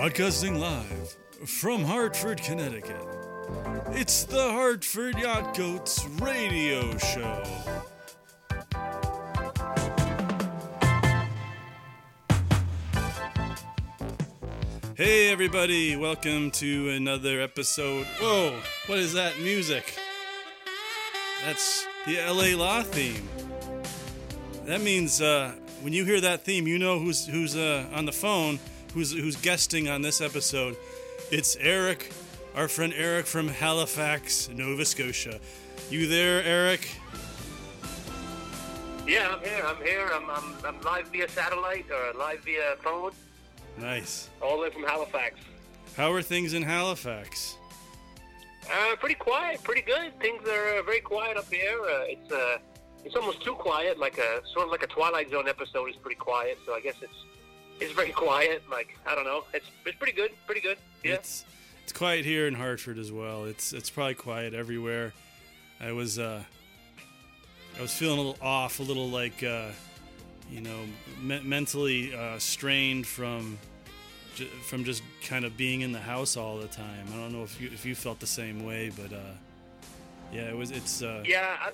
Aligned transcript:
Broadcasting 0.00 0.58
live 0.58 1.14
from 1.44 1.84
Hartford, 1.84 2.42
Connecticut. 2.42 3.06
It's 3.88 4.24
the 4.24 4.50
Hartford 4.50 5.18
Yacht 5.18 5.54
Goats 5.54 6.06
radio 6.18 6.96
show. 6.96 7.44
Hey, 14.94 15.30
everybody, 15.30 15.96
welcome 15.96 16.50
to 16.52 16.88
another 16.88 17.42
episode. 17.42 18.06
Whoa, 18.22 18.58
what 18.86 18.98
is 18.98 19.12
that 19.12 19.38
music? 19.40 19.98
That's 21.44 21.86
the 22.06 22.16
LA 22.26 22.56
Law 22.56 22.82
theme. 22.84 23.28
That 24.64 24.80
means 24.80 25.20
uh, 25.20 25.52
when 25.82 25.92
you 25.92 26.06
hear 26.06 26.22
that 26.22 26.46
theme, 26.46 26.66
you 26.66 26.78
know 26.78 26.98
who's 26.98 27.26
who's 27.26 27.54
uh, 27.54 27.86
on 27.92 28.06
the 28.06 28.12
phone, 28.12 28.58
who's 28.94 29.12
who's 29.12 29.36
guesting 29.36 29.88
on 29.88 30.02
this 30.02 30.20
episode. 30.20 30.76
It's 31.30 31.56
Eric, 31.56 32.12
our 32.54 32.68
friend 32.68 32.92
Eric 32.96 33.26
from 33.26 33.48
Halifax, 33.48 34.48
Nova 34.48 34.84
Scotia. 34.84 35.38
You 35.90 36.06
there, 36.06 36.42
Eric? 36.42 36.88
Yeah, 39.06 39.28
I'm 39.34 39.40
here. 39.44 39.64
I'm 39.64 39.82
here. 39.84 40.08
I'm, 40.12 40.30
I'm, 40.30 40.54
I'm 40.64 40.80
live 40.82 41.08
via 41.08 41.28
satellite 41.28 41.86
or 41.90 42.16
live 42.18 42.40
via 42.44 42.76
phone, 42.82 43.10
Nice. 43.78 44.28
all 44.40 44.56
the 44.56 44.62
way 44.62 44.70
from 44.70 44.84
Halifax. 44.84 45.36
How 45.96 46.12
are 46.12 46.22
things 46.22 46.54
in 46.54 46.62
Halifax? 46.62 47.56
Uh, 48.72 48.94
pretty 48.96 49.16
quiet, 49.16 49.60
pretty 49.64 49.80
good. 49.82 50.16
Things 50.20 50.46
are 50.48 50.78
uh, 50.78 50.82
very 50.82 51.00
quiet 51.00 51.36
up 51.36 51.52
here. 51.52 51.80
Uh, 51.80 52.04
it's 52.04 52.30
uh, 52.32 52.58
it's 53.04 53.16
almost 53.16 53.42
too 53.42 53.54
quiet, 53.54 53.98
like 53.98 54.18
a 54.18 54.42
sort 54.52 54.66
of 54.66 54.70
like 54.70 54.82
a 54.82 54.86
Twilight 54.86 55.30
Zone 55.30 55.48
episode 55.48 55.88
is 55.90 55.96
pretty 55.96 56.16
quiet. 56.18 56.58
So 56.66 56.74
I 56.74 56.80
guess 56.80 56.94
it's 57.02 57.12
it's 57.80 57.92
very 57.92 58.10
quiet. 58.12 58.62
Like 58.70 58.96
I 59.06 59.14
don't 59.14 59.24
know. 59.24 59.44
It's 59.52 59.66
it's 59.86 59.96
pretty 59.96 60.12
good, 60.12 60.32
pretty 60.46 60.60
good. 60.60 60.78
Yeah. 61.04 61.14
It's 61.14 61.44
it's 61.82 61.92
quiet 61.92 62.24
here 62.24 62.46
in 62.46 62.54
Hartford 62.54 62.98
as 62.98 63.10
well. 63.10 63.44
It's 63.44 63.72
it's 63.72 63.90
probably 63.90 64.14
quiet 64.14 64.54
everywhere. 64.54 65.12
I 65.80 65.92
was 65.92 66.18
uh, 66.18 66.42
I 67.78 67.82
was 67.82 67.92
feeling 67.94 68.18
a 68.18 68.22
little 68.22 68.38
off, 68.46 68.80
a 68.80 68.82
little 68.82 69.08
like 69.08 69.42
uh, 69.42 69.68
you 70.50 70.60
know 70.60 70.80
me- 71.22 71.42
mentally 71.42 72.14
uh, 72.14 72.38
strained 72.38 73.06
from 73.06 73.58
from 74.68 74.84
just 74.84 75.02
kind 75.26 75.44
of 75.44 75.56
being 75.56 75.80
in 75.82 75.92
the 75.92 76.00
house 76.00 76.36
all 76.36 76.58
the 76.58 76.68
time. 76.68 77.06
I 77.12 77.16
don't 77.16 77.32
know 77.32 77.42
if 77.42 77.60
you 77.60 77.68
if 77.72 77.84
you 77.84 77.94
felt 77.94 78.20
the 78.20 78.26
same 78.26 78.64
way, 78.64 78.90
but 78.96 79.12
uh, 79.12 79.20
yeah, 80.32 80.42
it 80.42 80.56
was. 80.56 80.70
It's 80.70 81.02
uh, 81.02 81.24
Yeah, 81.26 81.56
I, 81.60 81.72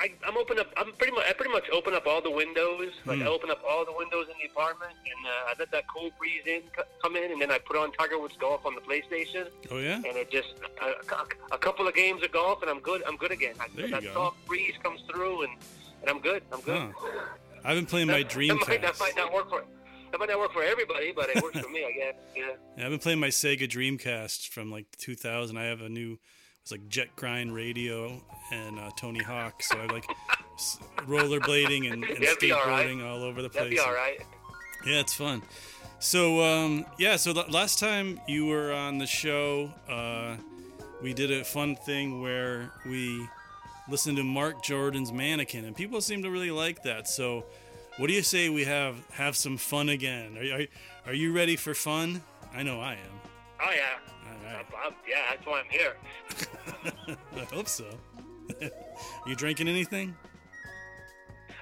I, 0.00 0.10
I'm 0.26 0.36
open 0.36 0.58
up. 0.58 0.68
I'm 0.76 0.92
pretty 0.92 1.12
much. 1.12 1.24
I 1.28 1.32
pretty 1.32 1.52
much 1.52 1.64
open 1.72 1.94
up 1.94 2.06
all 2.06 2.20
the 2.22 2.30
windows. 2.30 2.90
Like 3.04 3.18
Hmm. 3.18 3.24
I 3.24 3.26
open 3.28 3.50
up 3.50 3.62
all 3.68 3.84
the 3.84 3.92
windows 3.92 4.26
in 4.26 4.34
the 4.42 4.50
apartment, 4.50 4.92
and 4.92 5.26
uh, 5.26 5.50
I 5.50 5.54
let 5.58 5.70
that 5.72 5.84
cold 5.88 6.12
breeze 6.18 6.42
in 6.46 6.62
c- 6.76 6.82
come 7.02 7.16
in, 7.16 7.30
and 7.32 7.40
then 7.40 7.50
I 7.50 7.58
put 7.58 7.76
on 7.76 7.92
Tiger 7.92 8.18
Woods 8.18 8.34
golf 8.38 8.64
on 8.66 8.74
the 8.74 8.80
PlayStation, 8.80 9.48
oh 9.70 9.78
yeah, 9.78 9.96
and 9.96 10.06
it 10.16 10.30
just 10.30 10.54
a, 10.82 11.54
a, 11.54 11.58
couple 11.58 11.86
of 11.86 11.94
games 11.94 12.22
of 12.24 12.32
golf, 12.32 12.62
and 12.62 12.70
I'm 12.70 12.80
good. 12.80 13.02
I'm 13.06 13.16
good 13.16 13.30
again. 13.30 13.54
I, 13.60 13.66
There 13.76 13.86
you 13.86 13.92
that 13.92 14.02
go. 14.02 14.12
soft 14.14 14.46
breeze 14.46 14.74
comes 14.82 15.00
through, 15.10 15.42
and 15.44 15.52
and 16.00 16.10
I'm 16.10 16.20
good. 16.20 16.42
I'm 16.52 16.60
good. 16.62 16.92
Huh. 16.96 17.20
I've 17.64 17.76
been 17.76 17.86
playing 17.86 18.06
my 18.08 18.22
That, 18.22 18.30
that, 18.30 18.58
might, 18.68 18.82
that 18.82 18.98
might 18.98 19.16
not 19.16 19.32
work 19.32 19.48
for. 19.50 19.64
That 20.10 20.18
might 20.18 20.28
not 20.28 20.38
work 20.40 20.52
for 20.52 20.62
everybody, 20.62 21.12
but 21.12 21.30
it 21.30 21.42
works 21.42 21.58
for 21.60 21.70
me, 21.70 21.84
I 21.86 21.92
guess. 21.92 22.14
Yeah. 22.36 22.42
Yeah, 22.76 22.84
I've 22.84 22.90
been 22.90 22.98
playing 22.98 23.18
my 23.20 23.28
Sega 23.28 23.66
Dreamcast 23.68 24.48
from 24.48 24.70
like 24.70 24.84
2000. 24.98 25.56
I 25.56 25.64
have 25.64 25.80
a 25.80 25.88
new, 25.88 26.18
it's 26.62 26.70
like 26.70 26.88
Jet 26.88 27.14
Grind 27.16 27.54
radio 27.54 28.20
and 28.52 28.78
uh, 28.78 28.90
Tony 28.96 29.22
Hawk. 29.22 29.62
So 29.62 29.78
I 29.78 29.86
like 29.86 30.06
s- 30.54 30.78
rollerblading 31.06 31.92
and, 31.92 32.04
and 32.04 32.22
That'd 32.22 32.50
all 32.52 32.66
right. 32.66 32.86
skateboarding 32.86 33.04
all 33.04 33.22
over 33.22 33.42
the 33.42 33.48
That'd 33.48 33.68
place. 33.68 33.80
be 33.80 33.86
all 33.86 33.92
right. 33.92 34.18
Yeah, 34.86 35.00
it's 35.00 35.14
fun. 35.14 35.42
So 35.98 36.42
um, 36.42 36.84
yeah, 36.98 37.16
so 37.16 37.32
the 37.32 37.42
last 37.50 37.78
time 37.78 38.20
you 38.26 38.46
were 38.46 38.72
on 38.72 38.98
the 38.98 39.06
show, 39.06 39.70
uh, 39.88 40.36
we 41.02 41.12
did 41.12 41.30
a 41.32 41.44
fun 41.44 41.76
thing 41.76 42.22
where 42.22 42.72
we 42.86 43.26
listened 43.88 44.16
to 44.16 44.24
Marc 44.24 44.62
Jordan's 44.62 45.12
Mannequin, 45.12 45.64
and 45.64 45.74
people 45.76 46.00
seem 46.00 46.22
to 46.22 46.30
really 46.30 46.50
like 46.52 46.82
that. 46.84 47.08
So, 47.08 47.44
what 47.98 48.06
do 48.08 48.12
you 48.12 48.22
say 48.22 48.48
we 48.48 48.64
have 48.64 48.96
have 49.12 49.36
some 49.36 49.56
fun 49.56 49.88
again? 49.88 50.36
Are 50.38 50.42
you, 50.44 50.54
are, 50.54 50.66
are 51.10 51.14
you 51.14 51.32
ready 51.32 51.56
for 51.56 51.74
fun? 51.74 52.22
I 52.54 52.62
know 52.64 52.80
I 52.80 52.92
am. 52.94 53.20
Oh 53.60 53.70
yeah. 53.72 54.11
Right. 54.56 54.66
I'm, 54.84 54.86
I'm, 54.86 54.94
yeah, 55.08 55.16
that's 55.30 55.46
why 55.46 55.60
I'm 55.60 55.70
here. 55.70 57.16
I 57.36 57.54
hope 57.54 57.68
so. 57.68 57.86
you 59.26 59.34
drinking 59.34 59.68
anything? 59.68 60.14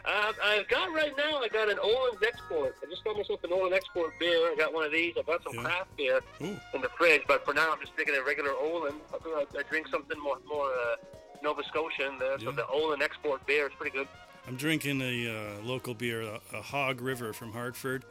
Uh, 0.04 0.32
I've 0.42 0.66
got 0.68 0.92
right 0.94 1.12
now. 1.16 1.38
I 1.38 1.48
got 1.48 1.68
an 1.70 1.78
Oland's 1.78 2.22
Export. 2.26 2.74
I 2.82 2.88
just 2.88 3.04
got 3.04 3.16
myself 3.16 3.44
an 3.44 3.52
Oland 3.52 3.74
Export 3.74 4.12
beer. 4.18 4.50
I 4.50 4.54
got 4.56 4.72
one 4.72 4.84
of 4.84 4.92
these. 4.92 5.14
I've 5.18 5.26
got 5.26 5.42
some 5.44 5.54
Yeah. 5.54 5.62
craft 5.62 5.96
beer 5.96 6.20
Ooh, 6.42 6.58
in 6.74 6.80
the 6.80 6.88
fridge, 6.96 7.22
but 7.28 7.44
for 7.44 7.52
now 7.52 7.70
I'm 7.72 7.80
just 7.80 7.94
drinking 7.96 8.16
a 8.16 8.22
regular 8.22 8.52
Oland. 8.52 8.98
I, 9.12 9.16
I, 9.28 9.44
I 9.58 9.62
drink 9.68 9.88
something 9.88 10.18
more 10.18 10.38
more 10.48 10.70
uh, 10.72 10.96
Nova 11.42 11.62
Scotian 11.64 12.18
there. 12.18 12.38
So 12.38 12.50
the 12.50 12.66
Olin 12.68 13.02
Export 13.02 13.46
beer 13.46 13.66
is 13.66 13.72
pretty 13.78 13.96
good. 13.96 14.08
I'm 14.48 14.56
drinking 14.56 15.02
a 15.02 15.28
uh, 15.28 15.62
local 15.62 15.92
beer, 15.94 16.22
a, 16.22 16.40
a 16.54 16.62
Hog 16.62 17.02
River 17.02 17.34
from 17.34 17.52
Hartford, 17.52 18.04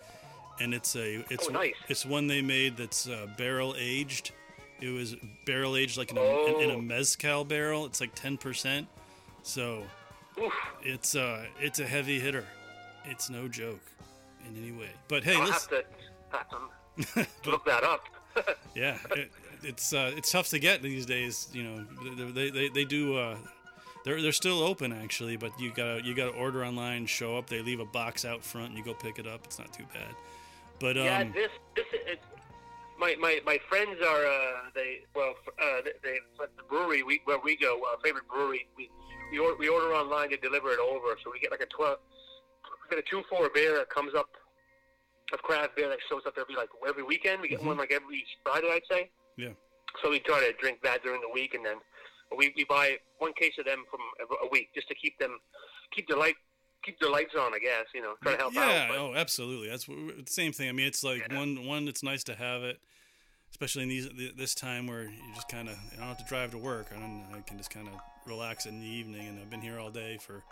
and 0.60 0.76
it's 0.76 0.96
a 0.96 1.26
it's 1.32 1.48
Oh, 1.48 1.52
nice. 1.52 1.74
it's 1.90 2.06
one 2.06 2.28
they 2.28 2.44
made 2.44 2.78
that's 2.78 3.08
uh, 3.10 3.26
barrel 3.36 3.74
aged. 3.80 4.32
It 4.82 4.90
was 4.90 5.16
barrel 5.46 5.76
aged 5.76 5.98
like 5.98 6.12
in 6.12 6.18
a, 6.18 6.22
in, 6.22 6.62
in 6.64 6.70
a 6.72 6.74
Oh. 6.76 6.82
mezcal 6.82 7.44
barrel. 7.46 7.86
It's 7.86 8.00
like 8.02 8.16
ten 8.16 8.38
percent, 8.38 8.88
so 9.44 9.84
Oof. 10.42 10.54
it's 10.84 11.16
uh 11.16 11.46
it's 11.60 11.80
a 11.80 11.86
heavy 11.86 12.20
hitter. 12.20 12.46
It's 13.06 13.30
no 13.30 13.48
joke 13.48 13.82
in 14.48 14.56
any 14.62 14.72
way. 14.72 14.90
But 15.08 15.24
hey, 15.24 15.36
I'll 15.36 15.52
have 15.52 15.68
to 15.70 15.84
to 17.14 17.28
look 17.50 17.66
that 17.66 17.84
up. 17.84 18.06
yeah, 18.76 18.98
it, 19.16 19.32
it's 19.64 19.94
uh, 19.94 20.12
it's 20.16 20.32
tough 20.32 20.50
to 20.50 20.60
get 20.60 20.82
these 20.82 21.06
days. 21.06 21.48
You 21.54 21.64
know, 21.64 21.86
they 22.16 22.32
they, 22.32 22.50
they, 22.50 22.70
they 22.70 22.86
do. 22.86 23.18
Uh, 23.18 23.38
they're 24.06 24.22
they're 24.22 24.32
still 24.32 24.62
open 24.62 24.94
actually, 24.94 25.36
but 25.36 25.52
you 25.60 25.74
gotta 25.74 26.02
you 26.04 26.14
gotta 26.16 26.32
order 26.32 26.64
online, 26.64 27.06
show 27.06 27.38
up. 27.38 27.48
They 27.48 27.62
leave 27.62 27.80
a 27.82 27.86
box 27.86 28.24
out 28.24 28.44
front, 28.44 28.70
and 28.70 28.78
you 28.78 28.84
go 28.84 28.94
pick 28.94 29.20
it 29.20 29.28
up. 29.28 29.42
It's 29.46 29.60
not 29.60 29.74
too 29.74 29.84
bad. 29.94 30.16
But 30.80 30.98
um, 30.98 31.04
yeah, 31.06 31.24
this 31.26 31.52
this 31.76 31.86
is. 31.94 32.18
My, 33.00 33.16
my, 33.20 33.40
my 33.46 33.58
friends 33.70 33.96
are 34.06 34.26
uh, 34.26 34.70
they 34.76 35.00
well 35.16 35.34
uh, 35.62 35.82
they, 36.04 36.18
the 36.38 36.64
brewery 36.70 37.02
we, 37.04 37.22
where 37.26 37.40
we 37.44 37.56
go 37.56 37.80
our 37.90 37.98
favorite 38.04 38.28
brewery 38.28 38.68
we 38.78 38.90
we 39.32 39.40
order, 39.40 39.56
we 39.58 39.70
order 39.70 39.94
online 39.94 40.30
to 40.32 40.38
deliver 40.38 40.70
it 40.72 40.80
over 40.80 41.16
so 41.24 41.32
we 41.32 41.40
get 41.40 41.50
like 41.52 41.62
a 41.62 41.66
twelve 41.68 42.00
we 42.90 42.96
get 42.96 43.04
a 43.04 43.10
two 43.10 43.24
four 43.30 43.50
beer 43.54 43.78
that 43.78 43.90
comes 43.90 44.14
up 44.18 44.28
of 45.34 45.40
craft 45.44 45.76
beer 45.78 45.88
that 45.88 46.00
shows 46.10 46.22
up 46.28 46.34
every 46.40 46.56
like 46.56 46.68
every 46.88 47.04
weekend 47.04 47.42
we 47.42 47.48
get 47.48 47.62
Mhm. 47.62 47.68
one 47.68 47.78
like 47.78 47.92
every 47.94 48.24
Friday 48.44 48.68
I'd 48.70 48.82
say 48.92 49.10
Yeah. 49.38 49.54
so 50.04 50.10
we 50.10 50.20
try 50.20 50.42
to 50.42 50.52
drink 50.60 50.80
that 50.84 51.02
during 51.02 51.22
the 51.22 51.30
week 51.34 51.54
and 51.54 51.66
then 51.66 51.78
we, 52.36 52.54
we 52.58 52.66
buy 52.66 52.98
one 53.20 53.32
case 53.34 53.54
of 53.60 53.66
them 53.66 53.86
from 53.90 54.02
a- 54.44 54.50
week 54.52 54.70
just 54.76 54.88
to 54.90 54.96
keep 54.96 55.18
them 55.20 55.40
keep 55.96 56.08
the 56.10 56.16
light 56.18 56.36
keep 56.84 57.00
their 57.00 57.10
lights 57.12 57.34
on 57.40 57.54
I 57.54 57.60
guess 57.60 57.86
you 57.94 58.02
know 58.02 58.16
try 58.24 58.34
to 58.34 58.38
help 58.40 58.54
yeah, 58.56 58.62
out 58.62 58.90
but- 58.90 58.98
oh, 58.98 59.14
absolutely. 59.16 59.70
That's 59.70 59.88
what, 59.88 59.98
the 60.26 60.32
same 60.32 60.52
thing. 60.52 60.68
I 60.70 60.72
mean, 60.74 60.88
it's 60.88 61.04
like 61.04 61.26
Yeah. 61.30 61.38
one 61.38 61.66
one. 61.66 61.88
It's 61.88 62.04
nice 62.04 62.24
to 62.26 62.36
have 62.36 62.64
it, 62.64 62.80
especially 63.52 63.84
in 63.84 63.90
these 63.90 64.10
this 64.38 64.56
time 64.56 64.88
where 64.88 65.04
you 65.04 65.34
just 65.36 65.50
kind 65.50 65.68
of 65.70 65.76
I 65.94 65.98
don't 65.98 66.08
have 66.08 66.18
to 66.18 66.26
drive 66.26 66.52
to 66.52 66.58
work. 66.58 66.88
I, 66.96 66.98
I 67.38 67.42
can 67.42 67.58
just 67.58 67.70
kind 67.70 67.88
of 67.88 67.94
relax 68.26 68.66
in 68.66 68.80
the 68.80 68.86
evening, 68.88 69.28
and 69.28 69.40
I've 69.40 69.50
been 69.50 69.62
here 69.62 69.80
all 69.80 69.90
day 69.90 70.18
for 70.22 70.44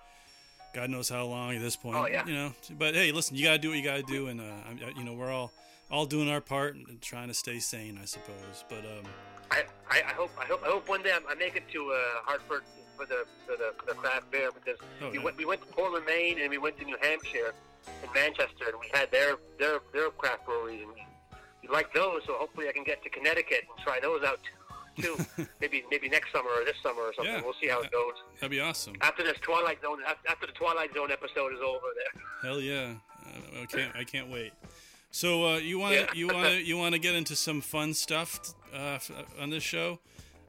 God 0.74 0.90
knows 0.90 1.10
how 1.10 1.26
long 1.26 1.56
at 1.56 1.62
this 1.62 1.76
point. 1.76 1.96
Oh, 1.96 2.06
yeah. 2.08 2.26
You 2.26 2.34
know, 2.34 2.54
but 2.78 2.94
hey, 2.94 3.12
listen, 3.12 3.36
you 3.36 3.44
gotta 3.46 3.58
do 3.58 3.70
what 3.70 3.78
you 3.78 3.84
gotta 3.84 4.04
do, 4.04 4.28
and 4.28 4.40
uh, 4.42 4.44
uh, 4.44 4.90
you 4.98 5.04
know 5.04 5.14
we're 5.14 5.32
all 5.32 5.52
all 5.90 6.06
doing 6.06 6.30
our 6.30 6.42
part 6.42 6.76
and 6.76 7.02
trying 7.02 7.30
to 7.30 7.34
stay 7.34 7.60
sane, 7.60 7.98
I 8.02 8.06
suppose. 8.06 8.66
But 8.70 8.80
um, 8.80 9.06
I, 9.52 9.64
I, 9.90 10.02
I 10.10 10.14
hope 10.14 10.32
I 10.40 10.46
hope 10.46 10.62
I 10.64 10.68
hope 10.68 10.90
one 10.90 11.02
day 11.04 11.14
I 11.28 11.36
make 11.36 11.56
it 11.56 11.64
to 11.72 11.92
uh, 11.92 11.98
Hartford 12.26 12.64
for 12.98 13.06
the 13.06 13.26
for 13.46 13.56
the, 13.56 13.74
for 13.80 13.86
the 13.86 13.94
craft 13.94 14.30
beer 14.32 14.50
because 14.52 14.78
Oh, 15.02 15.10
we 15.12 15.18
yeah. 15.18 15.24
went 15.24 15.38
we 15.38 15.46
went 15.46 15.62
to 15.62 15.68
Portland, 15.68 16.06
Maine, 16.06 16.40
and 16.42 16.50
we 16.50 16.58
went 16.58 16.78
to 16.80 16.86
New 16.86 16.98
Hampshire 17.02 17.54
and 18.04 18.14
Manchester, 18.14 18.66
and 18.68 18.80
we 18.82 18.90
had 18.94 19.10
their 19.12 19.36
their 19.60 19.80
their 19.94 20.10
craft 20.10 20.46
breweries, 20.46 20.82
and 20.82 20.90
we, 20.94 21.02
we 21.68 21.74
liked 21.74 21.94
those. 21.94 22.22
So 22.26 22.34
hopefully 22.34 22.68
I 22.70 22.72
can 22.72 22.84
get 22.84 23.04
to 23.04 23.10
Connecticut 23.10 23.64
and 23.70 23.84
try 23.86 24.00
those 24.00 24.24
out 24.24 24.40
too. 25.00 25.16
maybe 25.62 25.84
maybe 25.92 26.10
next 26.10 26.32
summer 26.32 26.50
or 26.50 26.66
this 26.66 26.76
summer 26.82 27.02
or 27.02 27.14
something. 27.14 27.34
Yeah. 27.34 27.42
We'll 27.42 27.54
see 27.62 27.68
how 27.68 27.82
it 27.82 27.92
goes 27.92 28.14
that'd 28.36 28.52
be 28.52 28.60
awesome. 28.60 28.94
after 29.02 29.24
this 29.24 29.38
Twilight 29.42 29.80
Zone 29.82 30.00
after 30.28 30.48
the 30.48 30.54
Twilight 30.54 30.94
Zone 30.96 31.12
episode 31.12 31.54
is 31.54 31.60
over. 31.66 31.86
There. 31.96 32.22
Hell 32.52 32.62
yeah! 32.62 32.94
Uh, 33.26 33.62
I 33.62 33.66
can't. 33.66 33.96
I 33.96 34.04
can't 34.04 34.30
wait. 34.30 34.54
So 35.12 35.46
uh, 35.46 35.58
you 35.58 35.80
want 35.80 35.94
to 35.96 36.00
Yeah. 36.02 36.08
you 36.14 36.28
want 36.28 36.48
to 36.48 36.62
you 36.64 36.78
want 36.78 36.94
to 36.94 37.00
get 37.00 37.16
into 37.16 37.36
some 37.36 37.62
fun 37.62 37.94
stuff 37.94 38.54
uh, 38.74 39.00
on 39.40 39.50
this 39.50 39.64
show? 39.64 40.00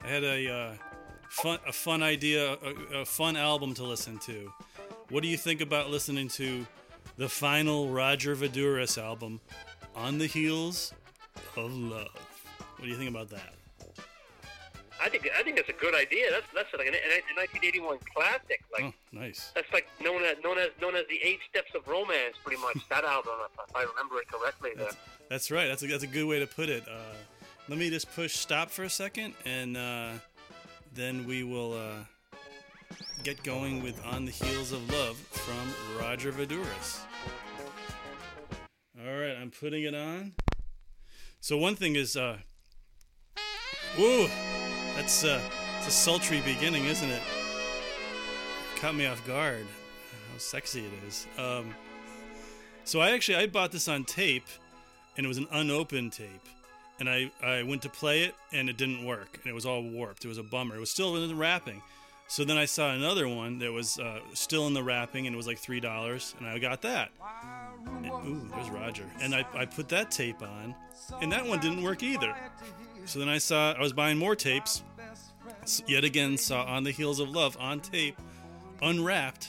I 0.03 0.09
had 0.09 0.25
a 0.25 0.50
uh, 0.53 0.73
fun 1.29 1.59
a 1.67 1.73
fun 1.73 2.03
idea, 2.03 2.55
a, 2.93 2.99
a 3.00 3.05
fun 3.05 3.37
album 3.37 3.75
to 3.75 3.85
listen 3.85 4.19
to. 4.20 4.53
What 5.11 5.23
do 5.23 5.29
you 5.29 5.37
think 5.37 5.61
about 5.61 5.91
listening 5.91 6.29
to 6.31 6.67
the 7.17 7.29
final 7.29 7.88
Roger 7.91 8.35
Voudouris 8.37 8.97
album, 9.03 9.41
"On 9.94 10.19
the 10.19 10.26
Heels 10.26 10.93
of 11.56 11.73
Love"? 11.73 12.08
What 12.76 12.85
do 12.85 12.88
you 12.88 12.96
think 12.96 13.11
about 13.11 13.31
that? 13.31 13.55
I 15.00 15.08
think 15.08 15.29
I 15.38 15.43
think 15.44 15.56
that's 15.56 15.69
a 15.69 15.73
good 15.81 15.94
idea. 15.94 16.26
That's 16.31 16.46
that's 16.55 16.73
like 16.75 16.88
a, 16.88 16.90
a 16.90 17.35
1981 17.37 17.99
classic. 18.14 18.62
Like 18.73 18.85
Oh, 18.85 18.93
nice. 19.12 19.52
that's 19.55 19.73
like 19.73 19.87
known 20.02 20.23
as 20.25 20.37
known 20.43 20.58
as 20.58 20.70
known 20.81 20.96
as 20.96 21.05
the 21.08 21.20
Eight 21.23 21.38
Steps 21.49 21.70
of 21.76 21.87
Romance, 21.87 22.35
pretty 22.44 22.61
much. 22.61 22.79
that 22.90 23.05
album, 23.17 23.35
if 23.44 23.76
I 23.76 23.82
remember 23.82 24.19
it 24.20 24.29
correctly. 24.29 24.70
There. 24.76 24.90
That's 25.31 25.50
right. 25.50 25.69
That's 25.69 25.82
a, 25.82 25.87
that's 25.87 26.02
a 26.05 26.08
good 26.08 26.26
way 26.26 26.40
to 26.40 26.46
put 26.46 26.69
it. 26.69 26.82
Uh, 26.88 27.14
let 27.69 27.79
me 27.79 27.91
just 27.91 28.12
push 28.14 28.34
stop 28.34 28.70
for 28.70 28.82
a 28.84 28.91
second, 28.91 29.34
and 29.44 29.76
uh, 29.76 30.11
then 30.94 31.26
we 31.26 31.44
will 31.44 31.75
uh, 31.75 32.05
get 33.23 33.41
going 33.44 33.82
with 33.84 34.05
"On 34.05 34.25
the 34.25 34.32
Heels 34.32 34.73
of 34.73 34.91
Love" 34.91 35.17
from 35.17 36.00
Roger 36.00 36.32
Voudouris. 36.32 37.00
All 39.00 39.17
right, 39.17 39.37
I'm 39.41 39.50
putting 39.52 39.84
it 39.84 39.94
on. 39.94 40.32
So 41.40 41.56
one 41.56 41.76
thing 41.76 41.96
is, 41.96 42.17
uh, 42.17 42.38
woo, 43.99 44.29
that's 44.96 45.25
uh, 45.25 45.40
it's 45.79 45.87
a 45.87 45.90
sultry 45.90 46.40
beginning, 46.40 46.85
isn't 46.87 47.08
it? 47.08 47.23
Caught 48.76 48.96
me 48.96 49.06
off 49.06 49.25
guard. 49.26 49.67
How 50.32 50.38
sexy 50.38 50.85
it 50.85 50.93
is. 51.06 51.26
Um, 51.38 51.75
so 52.85 53.00
I 53.00 53.11
actually 53.11 53.37
I 53.37 53.46
bought 53.46 53.70
this 53.70 53.88
on 53.88 54.05
tape, 54.05 54.46
and 55.17 55.25
it 55.25 55.29
was 55.29 55.38
an 55.38 55.46
unopened 55.52 56.12
tape, 56.12 56.49
and 56.99 57.08
I 57.08 57.31
I 57.43 57.62
went 57.62 57.82
to 57.82 57.88
play 57.88 58.25
it 58.25 58.34
and 58.52 58.69
it 58.69 58.76
didn't 58.76 59.05
work, 59.06 59.38
and 59.43 59.46
it 59.46 59.55
was 59.55 59.64
all 59.64 59.82
warped. 59.82 60.25
It 60.25 60.29
was 60.29 60.38
a 60.38 60.43
bummer. 60.43 60.76
It 60.76 60.81
was 60.81 60.91
still 60.91 61.17
in 61.17 61.29
the 61.29 61.34
wrapping. 61.34 61.82
So 62.30 62.44
then 62.44 62.58
I 62.58 62.66
saw 62.66 62.92
another 62.92 63.26
one 63.26 63.58
that 63.60 63.72
was 63.72 63.98
uh, 63.98 64.20
still 64.34 64.66
in 64.66 64.75
the 64.75 64.82
wrapping, 64.82 65.26
and 65.26 65.32
it 65.34 65.36
was 65.36 65.46
like 65.46 65.58
three 65.58 65.80
dollars, 65.80 66.34
and 66.38 66.46
I 66.46 66.58
got 66.58 66.82
that. 66.82 67.10
And, 67.86 68.06
ooh, 68.06 68.48
there's 68.54 68.69
Roger, 68.70 69.04
and 69.22 69.34
I 69.34 69.46
I 69.54 69.64
put 69.64 69.88
that 69.88 70.10
tape 70.10 70.42
on, 70.42 70.75
and 71.22 71.32
that 71.32 71.46
one 71.46 71.58
didn't 71.58 71.82
work 71.82 72.02
either. 72.02 72.34
So 73.06 73.19
then 73.19 73.28
I 73.30 73.38
saw 73.38 73.72
I 73.72 73.80
was 73.80 73.92
buying 73.94 74.19
more 74.19 74.36
tapes. 74.36 74.82
Yet 75.86 76.04
again, 76.04 76.36
saw 76.36 76.64
"On 76.64 76.84
the 76.84 76.90
Heels 76.90 77.19
of 77.19 77.30
Love" 77.30 77.56
on 77.58 77.80
tape, 77.80 78.16
unwrapped, 78.82 79.48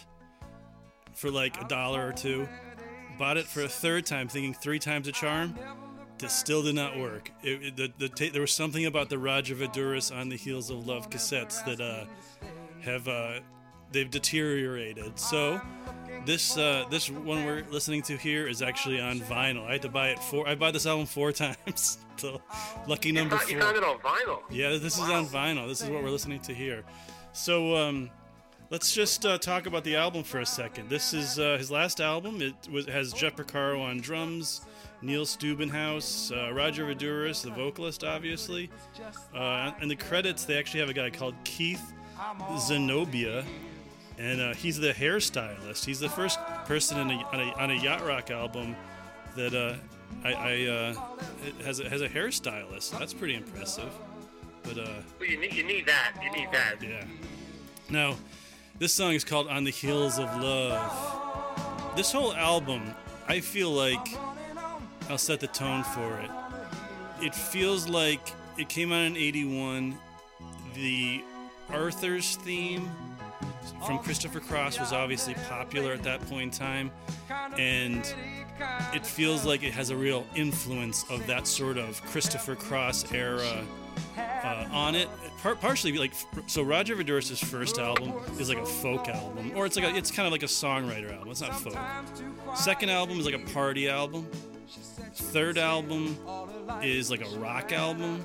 for 1.13 1.29
like 1.29 1.61
a 1.61 1.67
dollar 1.67 2.07
or 2.07 2.13
two. 2.13 2.47
Bought 3.17 3.35
it 3.35 3.45
for 3.45 3.61
a 3.61 3.67
third 3.67 4.05
time, 4.05 4.29
thinking 4.29 4.53
three 4.53 4.79
times 4.79 5.09
a 5.09 5.11
charm. 5.11 5.55
This 6.17 6.31
still 6.33 6.63
did 6.63 6.75
not 6.75 6.97
work. 6.97 7.29
It, 7.43 7.63
it- 7.63 7.75
the, 7.75 7.91
the 7.97 8.09
ta- 8.09 8.31
there 8.31 8.41
was 8.41 8.53
something 8.55 8.85
about 8.85 9.09
the 9.09 9.17
Roger 9.17 9.53
Voudouris 9.55 10.15
"On 10.15 10.29
the 10.29 10.37
Heels 10.37 10.69
of 10.69 10.87
Love" 10.87 11.09
cassettes 11.09 11.63
that 11.65 11.81
uh, 11.81 12.05
have 12.83 13.07
uh, 13.07 13.39
they've 13.91 14.09
deteriorated. 14.09 15.17
So 15.19 15.59
this 16.25 16.57
uh, 16.57 16.85
this 16.89 17.09
one 17.09 17.45
we're 17.45 17.63
listening 17.69 18.01
to 18.03 18.17
here 18.17 18.47
is 18.47 18.61
actually 18.61 18.99
on 18.99 19.19
vinyl. 19.21 19.65
I 19.67 19.73
had 19.73 19.81
to 19.83 19.89
buy 19.89 20.09
it 20.09 20.19
four. 20.19 20.47
I 20.47 20.55
bought 20.55 20.73
this 20.73 20.85
album 20.85 21.05
four 21.05 21.31
times. 21.33 21.97
so 22.17 22.41
lucky 22.87 23.11
number 23.11 23.35
You 23.35 23.39
found- 23.39 23.51
you 23.51 23.59
found 23.61 23.77
it 23.77 23.83
on 23.83 23.97
vinyl. 23.99 24.39
Yeah, 24.49 24.69
this 24.77 24.97
is 24.97 25.09
on 25.09 25.25
vinyl. 25.25 25.67
This 25.67 25.81
is 25.81 25.89
what 25.89 26.03
we're 26.03 26.09
listening 26.09 26.39
to 26.41 26.53
here. 26.53 26.83
So 27.31 27.75
um, 27.75 28.09
let's 28.69 28.93
just 28.93 29.25
uh, 29.25 29.37
talk 29.37 29.65
about 29.67 29.83
the 29.83 29.95
album 29.95 30.23
for 30.23 30.39
a 30.39 30.45
second. 30.45 30.89
This 30.89 31.13
is 31.13 31.39
uh, 31.39 31.57
his 31.57 31.69
last 31.71 32.01
album. 32.01 32.41
It 32.41 32.53
was 32.71 32.85
has 32.87 33.13
Jeff 33.13 33.35
Porcaro 33.35 33.81
on 33.81 34.01
drums, 34.01 34.61
Neil 35.01 35.25
Stubenhaus, 35.25 36.31
uh, 36.35 36.51
Roger 36.53 36.85
Voudouris, 36.85 37.43
the 37.43 37.51
vocalist, 37.51 38.03
obviously. 38.03 38.69
Uh, 39.33 39.71
in 39.81 39.87
the 39.87 39.95
credits, 39.95 40.43
they 40.45 40.57
actually 40.57 40.79
have 40.81 40.89
a 40.89 40.93
guy 40.93 41.09
called 41.09 41.35
Keith 41.43 41.93
Zenobia, 42.59 43.45
and 44.17 44.41
uh, 44.41 44.53
he's 44.53 44.79
the 44.79 44.93
hairstylist. 44.93 45.85
He's 45.85 45.99
the 45.99 46.09
first 46.09 46.39
person 46.65 46.99
in 46.99 47.11
a, 47.11 47.23
on, 47.33 47.39
a, 47.39 47.51
on 47.63 47.71
a 47.71 47.75
yacht 47.75 48.05
rock 48.05 48.31
album 48.31 48.75
that 49.35 49.53
uh, 49.53 49.75
I, 50.23 50.33
I 50.33 50.67
uh, 50.67 50.93
has 51.63 51.79
a, 51.79 51.89
has 51.89 52.01
a 52.01 52.09
hairstylist. 52.09 52.97
That's 52.97 53.13
pretty 53.13 53.35
impressive. 53.35 53.91
But 54.63 54.77
uh, 54.77 54.87
Well, 55.19 55.29
you 55.29 55.39
need 55.39 55.53
you 55.53 55.63
need 55.63 55.85
that. 55.87 56.13
You 56.21 56.31
need 56.31 56.51
that. 56.51 56.75
yeah. 56.81 57.05
Now, 57.89 58.17
this 58.77 58.93
song 58.93 59.13
is 59.13 59.23
called 59.23 59.47
"On 59.47 59.63
the 59.63 59.71
Heels 59.71 60.19
of 60.19 60.25
Love." 60.41 61.95
This 61.95 62.11
whole 62.11 62.33
album, 62.35 62.93
I 63.27 63.39
feel 63.39 63.71
like 63.71 64.05
I'll 65.09 65.17
set 65.17 65.39
the 65.39 65.47
tone 65.47 65.83
for 65.83 66.19
it. 66.19 66.29
It 67.25 67.33
feels 67.33 67.87
like 67.87 68.33
it 68.57 68.67
came 68.69 68.91
out 68.91 69.05
in 69.05 69.15
'81. 69.17 69.97
The 70.75 71.23
Arthur's 71.71 72.35
theme 72.37 72.89
from 73.85 73.99
Christopher 73.99 74.39
Cross 74.39 74.79
was 74.79 74.91
obviously 74.91 75.35
popular 75.47 75.93
at 75.93 76.03
that 76.03 76.21
point 76.29 76.43
in 76.43 76.51
time, 76.51 76.91
and 77.57 78.13
it 78.93 79.05
feels 79.05 79.45
like 79.45 79.63
it 79.63 79.73
has 79.73 79.89
a 79.89 79.95
real 79.95 80.25
influence 80.35 81.05
of 81.09 81.25
that 81.27 81.47
sort 81.47 81.77
of 81.77 82.01
Christopher 82.05 82.55
Cross 82.55 83.11
era 83.13 83.63
uh, 84.17 84.67
on 84.71 84.95
it. 84.95 85.07
Par- 85.41 85.55
partially, 85.55 85.97
like 85.97 86.11
so, 86.47 86.61
Roger 86.63 86.95
Voudouris' 86.95 87.43
first 87.43 87.77
album 87.77 88.13
is 88.39 88.49
like 88.49 88.57
a 88.57 88.65
folk 88.65 89.07
album, 89.07 89.51
or 89.55 89.65
it's 89.65 89.77
like 89.77 89.85
a, 89.85 89.95
it's 89.95 90.11
kind 90.11 90.25
of 90.25 90.31
like 90.31 90.43
a 90.43 90.47
songwriter 90.47 91.13
album. 91.13 91.29
It's 91.31 91.41
not 91.41 91.57
folk. 91.57 91.77
Second 92.57 92.89
album 92.89 93.19
is 93.19 93.25
like 93.25 93.35
a 93.35 93.53
party 93.53 93.87
album. 93.87 94.27
Third 95.13 95.57
album 95.57 96.17
is 96.83 97.09
like 97.09 97.21
a 97.25 97.39
rock 97.39 97.71
album, 97.71 98.23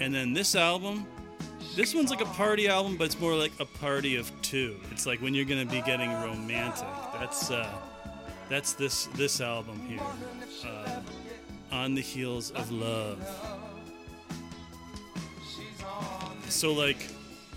and 0.00 0.12
then 0.14 0.32
this 0.32 0.54
album, 0.56 1.06
this 1.76 1.94
one's 1.94 2.10
like 2.10 2.20
a 2.20 2.26
party 2.26 2.68
album, 2.68 2.96
but 2.96 3.04
it's 3.04 3.18
more 3.20 3.34
like 3.34 3.52
a 3.60 3.64
party 3.64 4.16
of 4.16 4.30
two. 4.42 4.76
It's 4.90 5.06
like 5.06 5.20
when 5.20 5.34
you're 5.34 5.44
gonna 5.44 5.64
be 5.66 5.80
getting 5.82 6.10
romantic. 6.12 6.86
That's 7.14 7.50
uh, 7.50 7.68
that's 8.48 8.74
this 8.74 9.06
this 9.14 9.40
album 9.40 9.80
here, 9.88 10.00
uh, 10.66 11.00
on 11.70 11.94
the 11.94 12.02
heels 12.02 12.50
of 12.52 12.70
love. 12.70 13.18
So 16.48 16.72
like, 16.72 17.08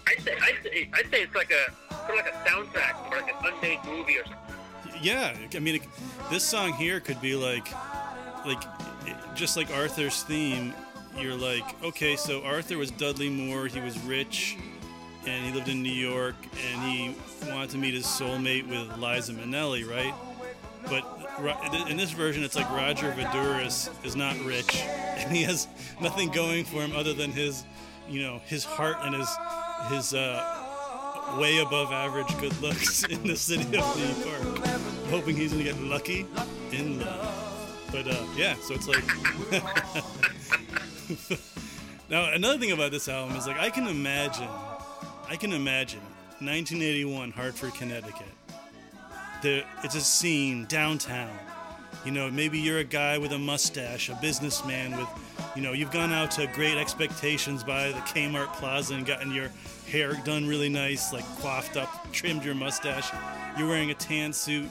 I'd 0.07 0.21
say 0.23 0.33
I'd 0.41 0.63
say, 0.63 0.89
I'd 0.93 1.11
say 1.11 1.21
it's 1.23 1.35
like 1.35 1.51
a 1.51 1.71
sort 2.07 2.19
of 2.19 2.25
like 2.25 2.33
a 2.33 2.49
soundtrack 2.49 3.11
or 3.11 3.17
like 3.21 3.29
an 3.29 3.53
unmade 3.53 3.79
movie 3.85 4.17
or 4.17 4.23
something. 4.25 5.03
yeah, 5.03 5.35
I 5.53 5.59
mean, 5.59 5.75
it, 5.75 5.81
this 6.31 6.43
song 6.43 6.73
here 6.73 6.99
could 7.01 7.19
be 7.21 7.35
like, 7.35 7.67
like, 8.45 8.63
it- 9.05 9.15
just 9.35 9.57
like 9.57 9.69
Arthur's 9.71 10.23
theme. 10.23 10.73
You're 11.17 11.35
like, 11.35 11.81
okay, 11.83 12.15
so 12.15 12.43
Arthur 12.43 12.77
was 12.77 12.91
Dudley 12.91 13.29
Moore. 13.29 13.67
He 13.67 13.79
was 13.79 13.97
rich, 13.99 14.57
and 15.25 15.45
he 15.45 15.51
lived 15.51 15.69
in 15.69 15.81
New 15.81 15.91
York, 15.91 16.35
and 16.71 16.83
he 16.83 17.15
wanted 17.49 17.69
to 17.71 17.77
meet 17.77 17.93
his 17.93 18.05
soulmate 18.05 18.67
with 18.67 18.97
Liza 18.97 19.33
Minnelli, 19.33 19.89
right? 19.89 20.13
But 20.89 21.05
in 21.89 21.97
this 21.97 22.11
version, 22.11 22.43
it's 22.43 22.55
like 22.55 22.69
Roger 22.69 23.11
Voudouris 23.11 23.89
is 24.05 24.15
not 24.15 24.37
rich, 24.41 24.75
and 24.83 25.35
he 25.35 25.43
has 25.43 25.67
nothing 26.01 26.29
going 26.29 26.65
for 26.65 26.81
him 26.81 26.95
other 26.95 27.13
than 27.13 27.31
his, 27.31 27.63
you 28.09 28.21
know, 28.21 28.41
his 28.45 28.63
heart 28.63 28.97
and 29.01 29.15
his 29.15 29.29
his 29.89 30.13
uh, 30.13 31.37
way 31.39 31.59
above 31.59 31.91
average 31.91 32.27
good 32.39 32.59
looks 32.61 33.03
in 33.09 33.25
the 33.25 33.35
city 33.35 33.63
of 33.77 33.97
New 33.97 34.25
York. 34.29 34.67
Hoping 35.09 35.35
he's 35.35 35.51
gonna 35.51 35.63
get 35.63 35.79
lucky 35.79 36.25
in 36.71 36.99
love. 36.99 37.87
But 37.91 38.07
uh, 38.07 38.25
yeah, 38.35 38.55
so 38.55 38.73
it's 38.73 38.87
like. 38.87 39.03
now 42.09 42.31
another 42.33 42.57
thing 42.57 42.71
about 42.71 42.91
this 42.91 43.07
album 43.07 43.35
is 43.35 43.47
like 43.47 43.57
I 43.57 43.69
can 43.69 43.87
imagine, 43.87 44.49
I 45.29 45.35
can 45.35 45.53
imagine 45.53 46.01
1981 46.39 47.31
Hartford, 47.31 47.73
Connecticut. 47.75 48.27
It's 49.83 49.95
a 49.95 50.01
scene 50.01 50.65
downtown. 50.65 51.29
You 52.03 52.11
know, 52.11 52.29
maybe 52.31 52.59
you're 52.59 52.79
a 52.79 52.83
guy 52.83 53.17
with 53.17 53.31
a 53.31 53.37
mustache, 53.37 54.09
a 54.09 54.15
businessman 54.15 54.97
with, 54.97 55.07
you 55.55 55.61
know, 55.61 55.71
you've 55.71 55.91
gone 55.91 56.11
out 56.11 56.31
to 56.31 56.47
great 56.47 56.77
expectations 56.77 57.63
by 57.63 57.89
the 57.89 57.99
Kmart 57.99 58.51
Plaza 58.53 58.95
and 58.95 59.05
gotten 59.05 59.31
your 59.31 59.51
hair 59.87 60.13
done 60.23 60.47
really 60.47 60.69
nice, 60.69 61.13
like 61.13 61.25
coiffed 61.39 61.77
up, 61.77 62.11
trimmed 62.11 62.43
your 62.43 62.55
mustache. 62.55 63.09
You're 63.57 63.67
wearing 63.67 63.91
a 63.91 63.95
tan 63.95 64.33
suit. 64.33 64.69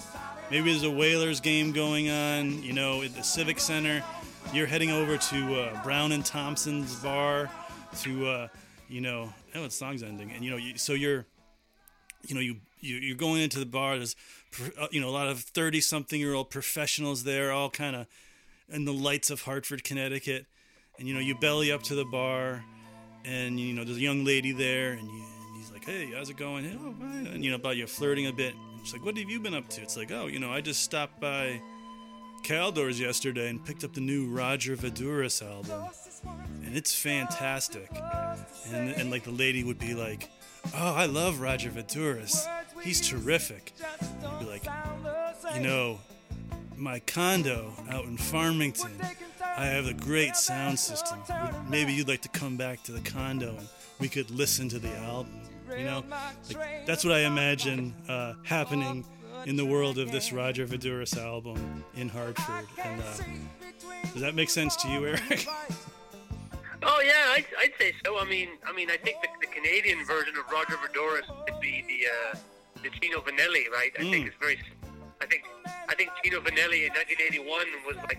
Maybe 0.51 0.71
there's 0.71 0.85
a 0.85 0.91
Whalers 0.91 1.41
game 1.41 1.73
going 1.73 2.11
on, 2.11 2.63
you 2.63 2.73
know, 2.73 3.03
at 3.03 3.15
the 3.15 3.23
Civic 3.23 3.59
Center. 3.59 4.03
You're 4.53 4.67
heading 4.67 4.93
over 4.93 5.17
to 5.17 5.61
uh, 5.61 5.83
Brown 5.83 6.13
and 6.13 6.25
Thompson's 6.25 6.95
bar 6.97 7.51
to, 8.03 8.27
uh, 8.27 8.49
you 8.89 9.01
know, 9.01 9.33
oh, 9.55 9.65
it's 9.65 9.75
song's 9.75 10.03
ending. 10.03 10.31
And, 10.31 10.45
you 10.45 10.51
know, 10.51 10.57
you, 10.57 10.79
so 10.79 10.93
you're, 10.93 11.27
you 12.27 12.35
know, 12.35 12.41
you, 12.41 12.57
you 12.81 12.97
you're 12.97 13.17
going 13.17 13.43
into 13.43 13.59
the 13.59 13.67
bar. 13.67 13.97
There's, 13.97 14.15
uh, 14.79 14.87
you 14.93 15.01
know, 15.01 15.09
a 15.09 15.11
lot 15.11 15.27
of 15.27 15.41
thirty-something-year-old 15.41 16.51
professionals 16.51 17.25
there, 17.25 17.51
all 17.51 17.69
kind 17.69 17.97
of 17.97 18.07
in 18.69 18.85
the 18.85 18.93
lights 18.93 19.31
of 19.31 19.43
Hartford, 19.43 19.83
Connecticut, 19.83 20.47
and 20.99 21.09
you 21.09 21.15
know, 21.15 21.21
you 21.21 21.35
belly 21.35 21.73
up 21.73 21.83
to 21.85 21.95
the 21.95 22.05
bar, 22.05 22.65
and 23.25 23.59
you 23.59 23.75
know, 23.75 23.85
there's 23.85 23.97
a 23.97 24.01
young 24.01 24.25
lady 24.25 24.53
there, 24.53 24.93
and, 24.93 25.09
you, 25.09 25.25
and 25.49 25.57
he's 25.57 25.73
like, 25.73 25.85
"Hey, 25.85 26.13
how's 26.15 26.31
it 26.31 26.37
going?" 26.37 26.65
Hey, 26.65 26.79
oh. 26.81 26.95
And 27.33 27.45
you 27.45 27.51
know, 27.51 27.57
about 27.57 27.77
you 27.77 27.87
flirting 27.87 28.27
a 28.27 28.33
bit. 28.33 28.55
And 28.55 28.81
she's 28.85 28.93
like, 28.93 29.05
"What 29.05 29.17
have 29.17 29.29
you 29.29 29.41
been 29.41 29.55
up 29.55 29.69
to?" 29.71 29.83
It's 29.83 29.97
like, 29.97 30.13
"Oh, 30.13 30.27
you 30.27 30.39
know, 30.39 30.53
I 30.53 30.61
just 30.61 30.83
stopped 30.83 31.21
by 31.21 31.61
Caldors 32.45 33.01
yesterday 33.01 33.49
and 33.49 33.65
picked 33.65 33.85
up 33.85 33.95
the 33.95 34.01
new 34.01 34.29
Roger 34.29 34.77
Voudouris 34.77 35.43
album, 35.43 35.89
and 36.65 36.77
it's 36.77 36.95
fantastic." 36.95 37.91
And 38.73 38.91
and 38.91 39.11
like 39.11 39.25
the 39.25 39.33
lady 39.33 39.65
would 39.65 39.79
be 39.79 39.95
like, 39.95 40.31
"Oh, 40.75 40.95
I 40.95 41.07
love 41.07 41.41
Roger 41.41 41.71
Voudouris. 41.71 42.47
He's 42.83 43.01
terrific." 43.01 43.73
You'd 44.23 44.39
be 44.41 44.45
like, 44.47 44.65
"You 45.55 45.61
know, 45.61 46.01
my 46.77 47.01
condo 47.01 47.73
out 47.91 48.05
in 48.05 48.17
Farmington 48.17 49.01
I 49.57 49.67
have 49.67 49.87
a 49.87 49.95
great 49.95 50.35
sound 50.35 50.81
system. 50.81 51.21
Maybe 51.69 51.93
you'd 51.93 52.09
like 52.09 52.23
to 52.23 52.29
come 52.29 52.57
back 52.57 52.83
to 52.85 52.93
the 52.93 53.01
condo 53.01 53.51
and 53.57 53.69
we 54.01 54.09
could 54.09 54.29
listen 54.31 54.69
to 54.71 54.81
the 54.81 54.91
album. 54.97 55.33
You 55.71 55.85
know, 55.85 56.05
like, 56.53 56.87
that's 56.87 57.05
what 57.05 57.15
I 57.15 57.21
imagine 57.21 57.95
uh, 58.09 58.35
happening 58.43 59.05
in 59.47 59.57
the 59.57 59.65
world 59.65 59.99
of 59.99 60.11
this 60.11 60.33
Roger 60.33 60.67
Voudouris 60.67 61.17
album 61.17 61.85
in 61.97 62.09
Hartford. 62.09 62.67
And 62.83 63.01
uh, 63.01 63.05
does 64.13 64.23
that 64.23 64.35
make 64.35 64.51
sense 64.51 64.77
to 64.77 64.89
you, 64.89 65.07
Eric? 65.07 65.47
Oh 66.87 67.01
yeah, 67.01 67.33
I'd, 67.33 67.47
I'd 67.59 67.73
say 67.79 67.93
so. 68.05 68.19
I 68.19 68.25
mean, 68.27 68.49
I 68.67 68.73
mean, 68.73 68.91
I 68.91 68.97
think 68.99 69.17
the, 69.23 69.29
the 69.41 69.47
Canadian 69.47 70.05
version 70.05 70.35
of 70.37 70.51
Roger 70.53 70.75
Voudouris 70.77 71.27
would 71.45 71.61
be 71.61 71.83
the 71.89 72.07
uh, 72.37 72.39
the 72.83 72.91
Gino 73.01 73.21
Vannelli, 73.21 73.71
right? 73.73 73.91
I 73.99 74.03
think 74.03 74.27
Mm. 74.27 74.29
it's 74.29 74.37
very. 74.39 74.59
I 75.23 75.27
think 75.27 75.45
I 75.89 75.95
think 75.95 76.11
Gino 76.23 76.41
Vannelli 76.41 76.87
in 76.87 76.93
1981 76.93 77.67
was 77.87 77.97
like. 77.97 78.19